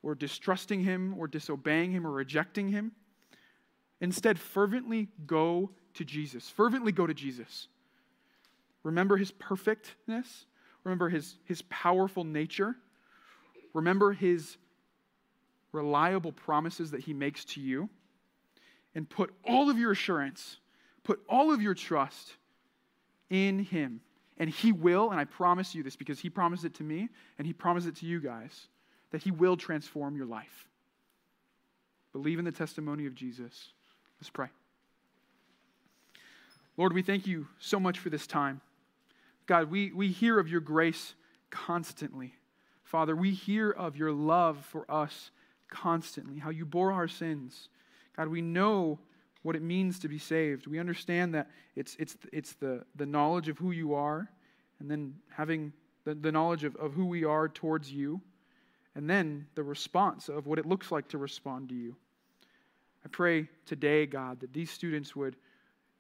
or 0.02 0.14
distrusting 0.14 0.80
Him 0.80 1.14
or 1.18 1.26
disobeying 1.26 1.92
Him 1.92 2.06
or 2.06 2.10
rejecting 2.10 2.68
Him. 2.68 2.92
Instead, 4.00 4.38
fervently 4.38 5.08
go 5.26 5.70
to 5.94 6.04
Jesus. 6.04 6.48
Fervently 6.48 6.92
go 6.92 7.06
to 7.06 7.14
Jesus. 7.14 7.68
Remember 8.82 9.16
his 9.16 9.30
perfectness. 9.30 10.46
Remember 10.84 11.10
his, 11.10 11.36
his 11.44 11.60
powerful 11.62 12.24
nature. 12.24 12.76
Remember 13.74 14.12
his 14.12 14.56
reliable 15.72 16.32
promises 16.32 16.92
that 16.92 17.00
he 17.00 17.12
makes 17.12 17.44
to 17.44 17.60
you. 17.60 17.90
And 18.94 19.08
put 19.08 19.34
all 19.44 19.68
of 19.68 19.78
your 19.78 19.92
assurance, 19.92 20.56
Put 21.02 21.20
all 21.28 21.52
of 21.52 21.62
your 21.62 21.74
trust 21.74 22.34
in 23.30 23.60
Him. 23.60 24.00
And 24.40 24.50
He 24.50 24.72
will, 24.72 25.10
and 25.10 25.20
I 25.20 25.24
promise 25.26 25.74
you 25.74 25.84
this 25.84 25.94
because 25.94 26.18
He 26.18 26.30
promised 26.30 26.64
it 26.64 26.74
to 26.76 26.82
me 26.82 27.10
and 27.38 27.46
He 27.46 27.52
promised 27.52 27.86
it 27.86 27.94
to 27.96 28.06
you 28.06 28.20
guys, 28.20 28.66
that 29.12 29.22
He 29.22 29.30
will 29.30 29.56
transform 29.56 30.16
your 30.16 30.26
life. 30.26 30.66
Believe 32.12 32.40
in 32.40 32.44
the 32.44 32.50
testimony 32.50 33.06
of 33.06 33.14
Jesus. 33.14 33.68
Let's 34.18 34.30
pray. 34.30 34.48
Lord, 36.76 36.94
we 36.94 37.02
thank 37.02 37.26
you 37.26 37.46
so 37.58 37.78
much 37.78 37.98
for 37.98 38.08
this 38.08 38.26
time. 38.26 38.62
God, 39.46 39.70
we, 39.70 39.92
we 39.92 40.08
hear 40.08 40.40
of 40.40 40.48
your 40.48 40.60
grace 40.60 41.14
constantly. 41.50 42.34
Father, 42.82 43.14
we 43.14 43.32
hear 43.32 43.70
of 43.70 43.96
your 43.96 44.10
love 44.10 44.64
for 44.64 44.90
us 44.90 45.30
constantly, 45.68 46.38
how 46.38 46.50
you 46.50 46.64
bore 46.64 46.92
our 46.92 47.08
sins. 47.08 47.68
God, 48.16 48.28
we 48.28 48.40
know 48.40 48.98
what 49.42 49.56
it 49.56 49.62
means 49.62 49.98
to 50.00 50.08
be 50.08 50.18
saved. 50.18 50.66
We 50.66 50.78
understand 50.78 51.34
that 51.34 51.48
it's, 51.76 51.96
it's, 51.98 52.16
it's 52.32 52.52
the, 52.54 52.84
the 52.96 53.06
knowledge 53.06 53.48
of 53.48 53.58
who 53.58 53.70
you 53.70 53.94
are, 53.94 54.28
and 54.78 54.90
then 54.90 55.14
having 55.30 55.72
the, 56.04 56.14
the 56.14 56.32
knowledge 56.32 56.64
of, 56.64 56.76
of 56.76 56.92
who 56.94 57.06
we 57.06 57.24
are 57.24 57.48
towards 57.48 57.90
you, 57.90 58.20
and 58.94 59.08
then 59.08 59.46
the 59.54 59.62
response 59.62 60.28
of 60.28 60.46
what 60.46 60.58
it 60.58 60.66
looks 60.66 60.90
like 60.90 61.08
to 61.08 61.18
respond 61.18 61.68
to 61.70 61.74
you. 61.74 61.96
I 63.04 63.08
pray 63.08 63.48
today, 63.64 64.06
God, 64.06 64.40
that 64.40 64.52
these 64.52 64.70
students 64.70 65.16
would, 65.16 65.36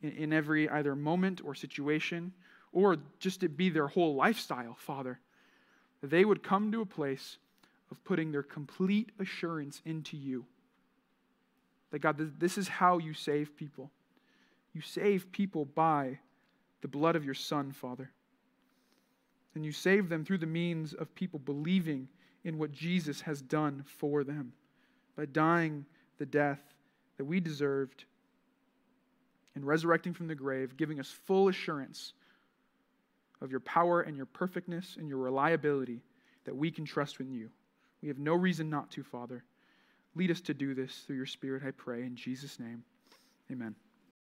in, 0.02 0.10
in 0.10 0.32
every 0.32 0.68
either 0.68 0.94
moment 0.94 1.40
or 1.44 1.54
situation, 1.54 2.32
or 2.72 2.98
just 3.18 3.40
to 3.40 3.48
be 3.48 3.70
their 3.70 3.88
whole 3.88 4.14
lifestyle, 4.14 4.76
Father, 4.78 5.18
that 6.00 6.10
they 6.10 6.24
would 6.24 6.42
come 6.42 6.72
to 6.72 6.82
a 6.82 6.86
place 6.86 7.38
of 7.90 8.02
putting 8.04 8.32
their 8.32 8.42
complete 8.42 9.10
assurance 9.18 9.82
into 9.84 10.16
you. 10.16 10.44
That 11.90 12.00
God, 12.00 12.38
this 12.38 12.56
is 12.56 12.68
how 12.68 12.98
you 12.98 13.14
save 13.14 13.56
people. 13.56 13.90
You 14.72 14.80
save 14.80 15.32
people 15.32 15.64
by 15.64 16.18
the 16.82 16.88
blood 16.88 17.16
of 17.16 17.24
your 17.24 17.34
Son, 17.34 17.72
Father. 17.72 18.10
And 19.54 19.64
you 19.64 19.72
save 19.72 20.08
them 20.08 20.24
through 20.24 20.38
the 20.38 20.46
means 20.46 20.94
of 20.94 21.14
people 21.14 21.40
believing 21.40 22.08
in 22.44 22.58
what 22.58 22.72
Jesus 22.72 23.20
has 23.22 23.42
done 23.42 23.84
for 23.86 24.22
them 24.24 24.52
by 25.16 25.26
dying 25.26 25.84
the 26.18 26.26
death 26.26 26.60
that 27.18 27.24
we 27.24 27.40
deserved 27.40 28.04
and 29.54 29.66
resurrecting 29.66 30.14
from 30.14 30.28
the 30.28 30.34
grave, 30.34 30.76
giving 30.76 31.00
us 31.00 31.10
full 31.10 31.48
assurance 31.48 32.12
of 33.42 33.50
your 33.50 33.60
power 33.60 34.02
and 34.02 34.16
your 34.16 34.26
perfectness 34.26 34.96
and 34.98 35.08
your 35.08 35.18
reliability 35.18 36.02
that 36.44 36.54
we 36.54 36.70
can 36.70 36.84
trust 36.84 37.20
in 37.20 37.30
you. 37.30 37.50
We 38.02 38.08
have 38.08 38.18
no 38.18 38.34
reason 38.34 38.70
not 38.70 38.90
to, 38.92 39.02
Father. 39.02 39.44
Lead 40.14 40.30
us 40.30 40.40
to 40.42 40.54
do 40.54 40.74
this 40.74 41.04
through 41.06 41.16
your 41.16 41.26
Spirit, 41.26 41.62
I 41.66 41.70
pray. 41.70 42.02
In 42.02 42.16
Jesus' 42.16 42.58
name, 42.58 42.82
amen. 43.50 43.74